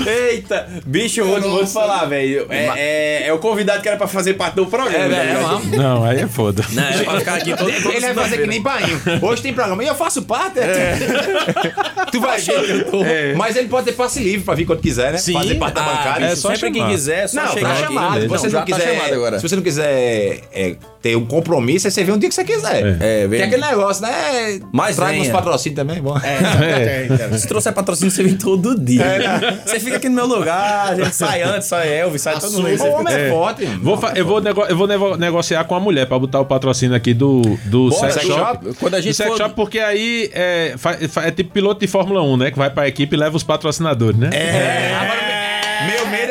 Eita, 0.05 0.67
bicho, 0.85 1.21
eu 1.21 1.41
vou, 1.41 1.65
te 1.65 1.71
falar, 1.71 2.05
velho. 2.05 2.45
É, 2.49 2.65
é, 2.77 3.27
é 3.27 3.33
o 3.33 3.39
convidado 3.39 3.81
que 3.81 3.87
era 3.87 3.97
pra 3.97 4.07
fazer 4.07 4.35
parte 4.35 4.55
do 4.55 4.67
programa. 4.67 4.97
É, 4.97 5.19
é, 5.19 5.25
ligado? 5.25 5.41
vamos. 5.41 5.71
Não, 5.71 6.03
aí 6.03 6.19
é 6.19 6.27
foda. 6.27 6.63
Não, 6.71 6.83
é 6.83 7.03
pra 7.03 7.19
ficar 7.19 7.33
aqui 7.35 7.55
todo 7.55 7.69
Ele 7.69 7.99
vai 7.99 8.13
fazer 8.13 8.37
que 8.37 8.47
nem 8.47 8.61
painho. 8.61 9.01
Hoje 9.21 9.41
tem 9.41 9.53
programa 9.53 9.83
e 9.83 9.87
eu 9.87 9.95
faço 9.95 10.21
parte. 10.23 10.59
Tu 12.11 12.19
vai 12.19 12.39
ver 12.39 12.65
que 12.65 12.71
eu 12.71 12.85
tô. 12.91 13.03
Mas 13.37 13.55
ele 13.55 13.67
pode 13.67 13.85
ter 13.85 13.91
passe 13.93 14.19
livre 14.19 14.43
pra 14.43 14.55
vir 14.55 14.65
quando 14.65 14.81
quiser, 14.81 15.11
né? 15.11 15.17
Sim. 15.17 15.33
Fazer 15.33 15.55
parte 15.55 15.75
da 15.75 15.81
Ah, 15.81 15.85
bancada. 15.85 16.25
é 16.25 16.35
só 16.35 16.49
sempre 16.55 16.73
chamar. 16.73 16.87
que 16.87 16.93
quiser, 16.95 17.23
é 17.23 17.27
só 17.27 17.41
Não, 17.43 17.53
chegar 17.53 17.69
tá 17.69 17.75
chamado. 17.75 18.13
beleza. 18.13 18.27
Você 18.29 18.35
Não, 18.35 18.43
não, 18.43 18.49
já 18.51 18.59
tá 18.59 18.65
quiser, 18.65 19.13
agora. 19.13 19.39
Se 19.39 19.47
você 19.49 19.55
não 19.55 19.63
quiser 19.63 20.39
é, 20.51 20.75
ter 21.01 21.15
um 21.15 21.25
compromisso, 21.25 21.87
aí 21.87 21.91
você 21.91 22.03
vê 22.03 22.11
um 22.11 22.17
dia 22.17 22.27
que 22.29 22.35
você 22.35 22.43
quiser. 22.43 22.97
É, 23.01 23.27
vem. 23.27 23.39
Tem 23.39 23.47
aquele 23.47 23.61
negócio, 23.65 24.01
né? 24.03 24.59
Mas 24.73 24.95
Traga 24.97 25.13
uns 25.13 25.21
venha. 25.21 25.31
patrocínios 25.33 25.75
também, 25.77 26.01
bom. 26.01 26.15
Se 27.37 27.47
trouxer 27.47 27.73
patrocínio, 27.73 28.11
você 28.11 28.23
vem 28.23 28.35
todo 28.35 28.77
dia. 28.79 29.05
Você 29.65 29.79
fica 29.79 29.97
aqui 29.97 30.09
no 30.09 30.15
meu 30.15 30.25
lugar, 30.25 30.91
a 30.91 30.95
gente 30.95 31.15
sai 31.15 31.41
antes, 31.41 31.67
sai 31.67 31.91
Elvis, 31.99 32.21
sai 32.21 32.39
todo 32.39 32.51
mundo. 32.61 32.67
O 32.83 32.91
homem 32.93 33.07
fica- 33.13 33.19
é 33.25 33.29
forte. 33.29 33.65
Vou 33.81 33.97
fa- 33.97 34.13
eu 34.15 34.25
vou, 34.25 34.41
nego- 34.41 34.65
eu 34.65 34.75
vou 34.75 34.87
nego- 34.87 35.15
negociar 35.17 35.63
com 35.63 35.75
a 35.75 35.79
mulher 35.79 36.05
pra 36.05 36.19
botar 36.19 36.39
o 36.41 36.45
patrocínio 36.45 36.95
aqui 36.95 37.13
do, 37.13 37.41
do 37.65 37.89
Bora, 37.89 38.11
sex 38.11 38.13
sex 38.15 38.25
shop. 38.27 38.65
shop. 38.65 38.77
Quando 38.79 38.95
a 38.95 39.01
gente 39.01 39.13
do 39.13 39.15
sex 39.15 39.29
for- 39.29 39.37
shop, 39.37 39.55
porque 39.55 39.79
aí 39.79 40.29
é, 40.33 40.73
fa- 40.77 40.97
fa- 41.09 41.23
é 41.25 41.31
tipo 41.31 41.51
piloto 41.51 41.79
de 41.79 41.87
Fórmula 41.87 42.21
1, 42.23 42.37
né? 42.37 42.51
Que 42.51 42.57
vai 42.57 42.69
pra 42.69 42.87
equipe 42.87 43.15
e 43.15 43.19
leva 43.19 43.35
os 43.37 43.43
patrocinadores, 43.43 44.19
né? 44.19 44.29
É, 44.33 44.95
agora, 44.95 45.19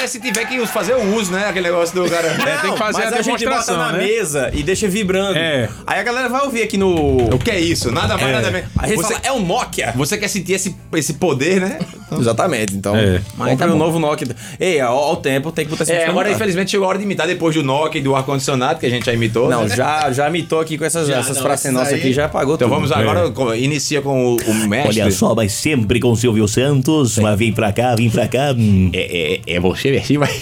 é 0.09 0.11
se 0.11 0.21
tiver 0.21 0.47
que 0.47 0.67
fazer 0.67 0.95
o 0.95 1.15
uso, 1.15 1.31
né? 1.31 1.47
Aquele 1.47 1.69
negócio 1.69 1.95
do 1.95 2.11
cara. 2.11 2.29
É, 2.29 2.59
tem 2.59 2.73
que 2.73 2.79
fazer 2.79 3.05
Mas 3.05 3.13
a 3.13 3.17
a 3.19 3.23
gente 3.23 3.45
bota 3.45 3.77
na 3.77 3.93
né? 3.93 3.99
mesa 3.99 4.51
e 4.55 4.63
deixa 4.63 4.89
vibrando. 4.89 5.37
É. 5.39 5.69
Aí 5.87 6.01
a 6.01 6.03
galera 6.03 6.29
vai 6.29 6.43
ouvir 6.43 6.63
aqui 6.63 6.77
no. 6.77 7.35
O 7.35 7.39
que 7.39 7.51
é 7.51 7.61
isso? 7.61 7.93
Nada 7.93 8.17
mais, 8.17 8.33
nada 8.33 8.51
menos. 8.51 8.71
Você, 8.97 9.15
fala, 9.15 9.21
é 9.23 9.33
um 9.33 9.45
Nokia. 9.45 9.93
você 9.95 10.17
quer 10.17 10.29
sentir 10.29 10.55
esse, 10.55 10.75
esse 10.95 11.15
poder, 11.15 11.61
né? 11.61 11.79
Exatamente, 12.19 12.75
então. 12.75 12.97
É. 12.97 13.21
Compre 13.37 13.57
tá 13.57 13.67
um 13.67 13.77
novo 13.77 13.99
Nokia. 13.99 14.29
Ei, 14.59 14.81
ao, 14.81 14.97
ao 14.97 15.17
tempo 15.17 15.51
tem 15.53 15.65
que 15.65 15.71
botar 15.71 15.85
esse 15.85 15.93
É, 15.93 16.07
agora 16.07 16.31
infelizmente 16.31 16.71
chegou 16.71 16.87
a 16.87 16.91
hora 16.91 16.99
de 16.99 17.05
imitar 17.05 17.27
depois 17.27 17.55
do 17.55 17.63
Nokia 17.63 18.01
e 18.01 18.05
do 18.05 18.15
ar-condicionado, 18.15 18.79
que 18.81 18.87
a 18.87 18.91
gente 18.91 19.05
já 19.07 19.13
imitou. 19.13 19.49
Não, 19.49 19.65
né? 19.65 19.75
já, 19.77 20.11
já 20.13 20.31
mitou 20.31 20.61
aqui 20.61 20.79
com 20.79 20.85
essas, 20.85 21.07
Já, 21.09 21.19
essas 21.19 21.39
frases 21.39 21.73
nossas 21.73 21.95
aqui, 21.95 22.13
já 22.13 22.27
apagou 22.27 22.55
Então 22.55 22.69
tudo. 22.69 22.75
vamos 22.77 22.93
agora, 22.93 23.31
co- 23.31 23.55
inicia 23.55 24.01
com 24.03 24.35
o, 24.35 24.37
o 24.37 24.55
mestre. 24.69 25.01
Olha 25.03 25.11
só, 25.11 25.35
mas 25.35 25.53
sempre 25.53 26.01
com 26.01 26.11
o 26.13 26.17
Silvio 26.17 26.47
Santos. 26.49 27.19
Mas 27.19 27.39
vem 27.39 27.53
pra 27.53 27.73
cá, 27.73 27.95
vem 27.95 28.09
pra 28.11 28.27
cá. 28.29 28.55
Hum. 28.57 28.91
É, 28.93 29.41
é, 29.47 29.55
é 29.57 29.61
você, 29.61 29.91
Vertinho. 29.91 30.21
vai- 30.21 30.35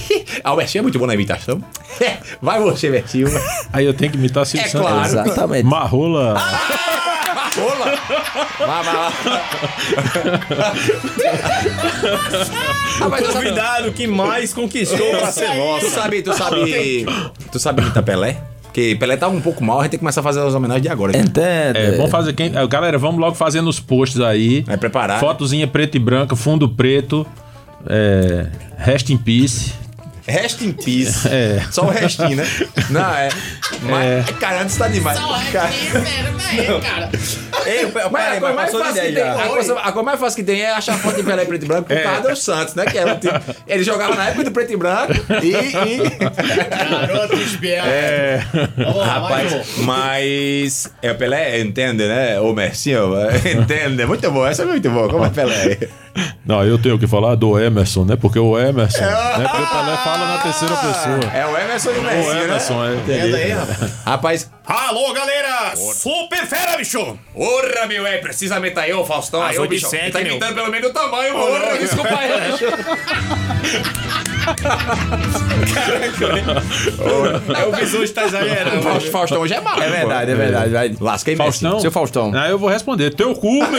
Ah, 0.45 0.53
o 0.53 0.57
Vertinho 0.57 0.81
é 0.81 0.83
muito 0.83 0.99
bom 0.99 1.07
na 1.07 1.15
imitação. 1.15 1.61
Vai 2.43 2.61
você, 2.61 2.91
Vertinho. 2.91 3.29
Aí 3.73 3.85
eu 3.87 3.95
tenho 3.95 4.11
que 4.13 4.19
imitar 4.19 4.45
Silvio 4.45 4.67
É 4.67 4.71
Santos. 4.71 4.87
claro. 4.89 5.07
Exatamente. 5.07 5.65
Marrola. 5.65 6.35
Rola! 6.39 7.06
Vai, 8.59 8.85
vai 8.85 8.95
lá. 8.95 9.13
Ah, 13.01 13.09
mas 13.09 13.21
tu 13.27 13.33
sabe- 13.33 13.45
Convidado 13.47 13.93
que 13.93 14.07
mais 14.07 14.53
conquistou 14.55 15.11
pra 15.19 15.31
ser 15.33 15.47
Tu 15.51 15.57
nosso. 15.57 15.91
sabe, 15.91 16.23
tu 16.23 16.33
sabe. 16.35 17.07
Tu 17.53 17.59
sabe 17.59 17.83
imitar 17.83 18.03
Pelé? 18.03 18.37
Porque 18.65 18.97
Pelé 18.99 19.17
tá 19.17 19.29
um 19.29 19.41
pouco 19.41 19.65
mal, 19.65 19.81
a 19.81 19.83
gente 19.83 19.93
tem 19.93 19.99
que 19.99 20.03
começar 20.03 20.21
a 20.21 20.25
fazer 20.25 20.41
as 20.41 20.55
homenagens 20.55 20.83
de 20.83 20.89
agora. 20.89 21.17
Entende? 21.17 21.41
É, 21.79 21.93
vamos 21.97 22.11
fazer 22.11 22.33
quem. 22.35 22.53
é, 22.55 22.67
Galera, 22.67 22.99
vamos 22.99 23.19
logo 23.21 23.35
fazendo 23.35 23.69
os 23.69 23.81
posts 23.81 24.21
aí. 24.21 24.63
Vai 24.63 24.77
preparar. 24.77 25.19
Fotozinha 25.21 25.67
preta 25.67 25.97
e 25.97 26.01
branca, 26.01 26.37
fundo 26.37 26.69
preto. 26.69 27.27
É, 27.89 28.47
rest 28.77 29.09
in 29.11 29.17
peace. 29.17 29.73
Rest 30.27 30.61
in 30.63 30.73
peace. 30.73 31.27
É. 31.29 31.63
Só 31.71 31.83
o 31.83 31.91
restinho, 31.91 32.37
né? 32.37 32.45
Não, 32.91 33.15
é. 33.15 33.29
Mas, 33.83 34.31
cara, 34.39 34.63
antes 34.63 34.77
tá 34.77 34.89
demais. 34.89 35.19
Cara, 35.53 35.71
Ei, 37.67 37.91
mas 38.11 38.37
a 38.37 38.41
coisa 38.41 38.41
mas 38.41 38.55
mais 38.55 38.73
fácil 38.73 38.87
que 38.95 39.01
10 39.01 39.15
tem, 39.15 39.23
a 39.23 39.49
coisa, 39.49 39.75
a 39.81 39.93
coisa 39.93 40.03
mais 40.03 40.21
fácil 40.21 40.37
que 40.37 40.43
tem 40.45 40.61
é 40.63 40.71
achar 40.73 40.97
foto 40.99 41.17
de 41.17 41.23
Pelé 41.23 41.43
em 41.43 41.47
preto 41.47 41.65
e 41.65 41.69
branco 41.69 41.89
por 41.89 42.03
causa 42.03 42.29
do 42.31 42.37
Santos, 42.37 42.75
né? 42.75 42.85
Que 42.87 42.99
era 42.99 43.15
o 43.15 43.19
time- 43.19 43.41
ele 43.67 43.83
jogava 43.83 44.15
na 44.15 44.29
época 44.29 44.45
do 44.45 44.51
preto 44.53 44.73
e 44.73 44.77
branco 44.77 45.13
e. 45.43 45.53
e- 45.53 46.87
Garoto 46.91 47.37
esperto. 47.37 47.87
É. 47.89 48.41
Mais 48.77 49.07
Rapaz, 49.07 49.53
mas 49.79 50.91
é 51.03 51.11
o 51.11 51.15
Pelé, 51.17 51.61
entende, 51.61 52.07
né? 52.07 52.39
O 52.41 52.53
Mercinho, 52.53 53.13
entende. 53.45 54.05
Muito 54.07 54.31
bom, 54.31 54.47
essa 54.47 54.63
é 54.63 54.67
muito 54.67 54.89
boa. 54.91 55.09
Como 55.09 55.25
é 55.25 55.31
Pelé? 55.31 55.79
Não, 56.45 56.65
eu 56.65 56.79
tenho 56.79 56.99
que 56.99 57.07
falar 57.07 57.35
do 57.35 57.59
Emerson, 57.59 58.05
né? 58.05 58.17
Porque 58.17 58.39
o 58.39 58.59
Emerson. 58.59 59.01
né? 59.01 59.47
Porque 59.49 59.63
o 59.63 59.67
Pelé 59.67 59.97
fala 60.05 60.27
na 60.29 60.39
terceira 60.39 60.75
pessoa. 60.77 61.33
É 61.35 61.47
o 61.47 61.57
Emerson 61.59 61.91
e 61.91 61.95
o 61.95 62.01
O 62.01 62.05
Mercinho, 62.05 62.43
Emerson, 62.45 62.83
né? 62.85 63.03
é. 63.09 63.23
Aí, 63.23 63.53
rapaz. 63.53 64.01
Rapaz, 64.05 64.51
Alô, 64.67 65.13
galera! 65.13 65.77
Super 65.77 66.45
fera, 66.47 66.77
bicho! 66.77 66.99
Porra, 67.33 67.87
meu, 67.87 68.05
é 68.07 68.19
precisamente 68.19 68.79
aí, 68.79 68.93
ô 68.93 69.05
Faustão. 69.05 69.41
Aí, 69.43 69.57
ô, 69.59 69.67
bicho, 69.69 69.89
sete, 69.89 70.13
tá 70.13 70.19
meu. 70.21 70.33
imitando 70.33 70.55
pelo 70.55 70.71
menos 70.71 70.91
o 70.91 70.93
tamanho, 70.93 71.35
porra. 71.35 71.79
Desculpa 71.79 72.19
aí, 72.19 72.51
bicho. 72.53 72.65
É 77.59 77.65
o 77.67 77.73
Bisu 77.77 78.03
está 78.03 78.25
exagerando. 78.25 78.83
Faust- 78.83 79.11
Faustão 79.11 79.41
hoje 79.41 79.55
é 79.55 79.61
mal. 79.61 79.81
É 79.81 79.89
verdade, 79.89 80.31
é 80.31 80.35
verdade. 80.35 80.71
Vai. 80.71 80.95
Lasquei 81.01 81.37
Faustão? 81.37 81.71
Messi. 81.73 81.83
Seu 81.83 81.93
Faustão. 81.93 82.33
Aí 82.35 82.51
eu 82.51 82.59
vou 82.59 82.69
responder. 82.69 83.15
Teu 83.15 83.35
cu, 83.35 83.53
meu. 83.53 83.67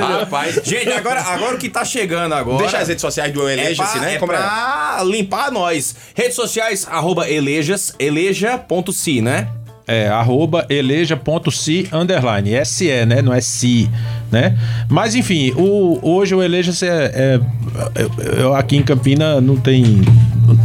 Rapaz, 0.00 0.60
Gente, 0.64 0.92
agora, 0.92 1.20
agora 1.20 1.56
o 1.56 1.58
que 1.58 1.68
tá 1.68 1.84
chegando 1.84 2.32
agora. 2.34 2.58
deixa 2.58 2.78
as 2.78 2.88
redes 2.88 3.00
sociais 3.00 3.32
do 3.32 3.46
É 3.48 3.52
Eleja-se, 3.54 3.92
pra, 3.92 4.00
né? 4.02 4.14
é 4.14 4.18
Como 4.18 4.32
é? 4.32 4.36
pra 4.36 5.02
limpar 5.04 5.50
nós. 5.50 5.94
Redes 6.14 6.34
sociais, 6.36 6.86
arroba 6.90 7.28
elejas, 7.28 7.94
eleja.si, 7.98 9.20
né? 9.20 9.48
É, 9.92 10.06
arroba 10.08 10.64
eleja.si 10.70 11.88
underline. 11.92 12.64
SE, 12.64 13.04
né? 13.06 13.20
Não 13.20 13.32
é 13.32 13.40
si, 13.40 13.90
né? 14.30 14.56
Mas 14.88 15.16
enfim, 15.16 15.52
o, 15.56 15.98
hoje 16.00 16.32
o 16.32 16.40
Eleja-se 16.40 16.86
é, 16.86 17.10
é- 17.12 17.40
eu 18.40 18.54
aqui 18.54 18.76
em 18.76 18.82
Campina 18.84 19.40
não 19.40 19.56
tem. 19.56 20.00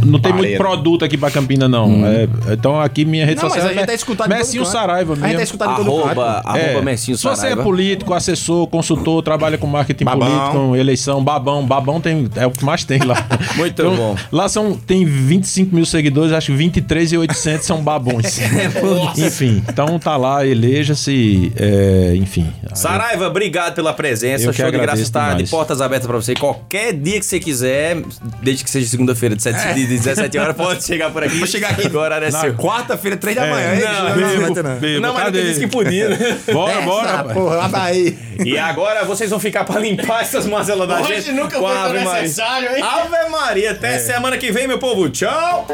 Não 0.04 0.18
tem 0.18 0.32
muito 0.32 0.56
produto 0.56 1.04
aqui 1.04 1.16
pra 1.16 1.30
Campina, 1.30 1.68
não. 1.68 2.04
É, 2.06 2.28
então 2.52 2.80
aqui 2.80 3.04
minha 3.04 3.24
rede 3.26 3.36
Não, 3.36 3.44
mas 3.44 3.52
social 3.54 3.70
a 3.70 3.74
gente 3.74 3.82
é 3.82 3.86
tá 3.86 3.94
escutando 3.94 4.26
em 4.26 4.30
todo 4.30 4.38
Messinho 4.38 4.62
canto. 4.64 4.72
Saraiva 4.72 5.12
A 5.12 5.16
gente 5.16 5.22
tá 5.22 5.28
mesmo. 5.28 5.42
escutando 5.42 5.72
em 5.72 5.84
todo 5.84 6.02
Arroba, 6.04 6.42
arroba 6.44 6.82
Messinho 6.82 7.16
Se 7.16 7.24
você 7.24 7.48
é 7.48 7.56
político, 7.56 8.12
assessor, 8.14 8.66
consultor, 8.66 9.22
trabalha 9.22 9.58
com 9.58 9.66
marketing 9.66 10.04
Babão. 10.04 10.28
político, 10.28 10.76
eleição, 10.76 11.22
babão, 11.22 11.64
babão 11.66 12.00
tem, 12.00 12.28
é 12.36 12.46
o 12.46 12.50
que 12.50 12.64
mais 12.64 12.84
tem 12.84 13.00
lá. 13.00 13.26
Muito 13.56 13.80
Então, 13.82 13.96
bom. 13.96 14.16
Lá 14.32 14.48
são, 14.48 14.74
tem 14.74 15.04
25 15.04 15.74
mil 15.74 15.86
seguidores, 15.86 16.32
acho 16.32 16.46
que 16.52 16.56
23,800 16.58 17.66
são 17.66 17.82
babões. 17.82 18.38
enfim, 19.18 19.62
então 19.68 19.98
tá 19.98 20.16
lá, 20.16 20.46
eleja-se, 20.46 21.52
é, 21.56 22.14
enfim. 22.16 22.46
Saraiva, 22.74 23.26
obrigado 23.26 23.74
pela 23.74 23.92
presença. 23.92 24.44
Eu 24.44 24.50
que 24.52 24.56
Show 24.60 24.70
de 24.70 24.78
graça 24.78 25.02
está 25.02 25.34
de 25.34 25.44
portas 25.46 25.80
abertas 25.80 26.06
pra 26.06 26.16
você. 26.16 26.34
Qualquer 26.34 26.92
dia 26.92 27.18
que 27.18 27.26
você 27.26 27.38
quiser, 27.38 28.02
desde 28.42 28.64
que 28.64 28.70
seja 28.70 28.88
segunda-feira, 28.88 29.36
de, 29.36 29.42
7, 29.42 29.74
de 29.76 29.86
17 29.98 30.38
horas, 30.38 30.56
pode 30.56 30.82
chegar 30.84 31.10
por 31.10 31.22
aqui. 31.22 31.36
Vou 31.38 31.46
chegar 31.46 31.70
aqui. 31.70 31.94
Horário 31.96 32.26
é 32.28 32.30
Na 32.30 32.40
seu. 32.40 32.54
quarta-feira, 32.54 33.16
três 33.16 33.36
da 33.36 33.46
É, 33.46 33.50
manhã. 33.50 33.74
hein? 33.74 33.80
não, 33.80 33.92
Não, 33.92 34.00
não, 34.02 34.16
não, 34.16 34.16
Bebo, 34.16 34.54
não, 34.54 34.62
não. 34.72 34.76
bebo, 34.80 35.00
Não, 35.00 35.14
mas 35.14 35.24
cadê? 35.24 35.42
disse 35.42 35.60
que 35.60 35.66
podia, 35.66 36.08
né? 36.10 36.38
Bora, 36.52 36.80
bora, 36.82 37.10
Essa 37.10 37.24
porra, 37.24 37.56
lá 37.56 37.68
daí. 37.68 38.18
E 38.44 38.58
agora 38.58 39.04
vocês 39.04 39.30
vão 39.30 39.38
ficar 39.40 39.64
pra 39.64 39.78
limpar 39.80 40.22
essas 40.22 40.46
mazelas 40.46 40.86
da 40.88 41.00
Hoje 41.00 41.20
gente. 41.20 41.32
nunca 41.32 41.58
com 41.58 41.66
foi 41.66 41.76
tão 41.76 41.92
necessário, 42.14 42.76
hein? 42.76 42.82
Ave 42.82 43.28
Maria, 43.30 43.70
até 43.72 43.98
semana 43.98 44.36
que 44.38 44.50
vem, 44.52 44.66
meu 44.68 44.78
povo. 44.78 45.08
Tchau! 45.08 45.66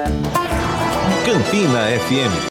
Campina 1.25 1.81
FM 2.09 2.33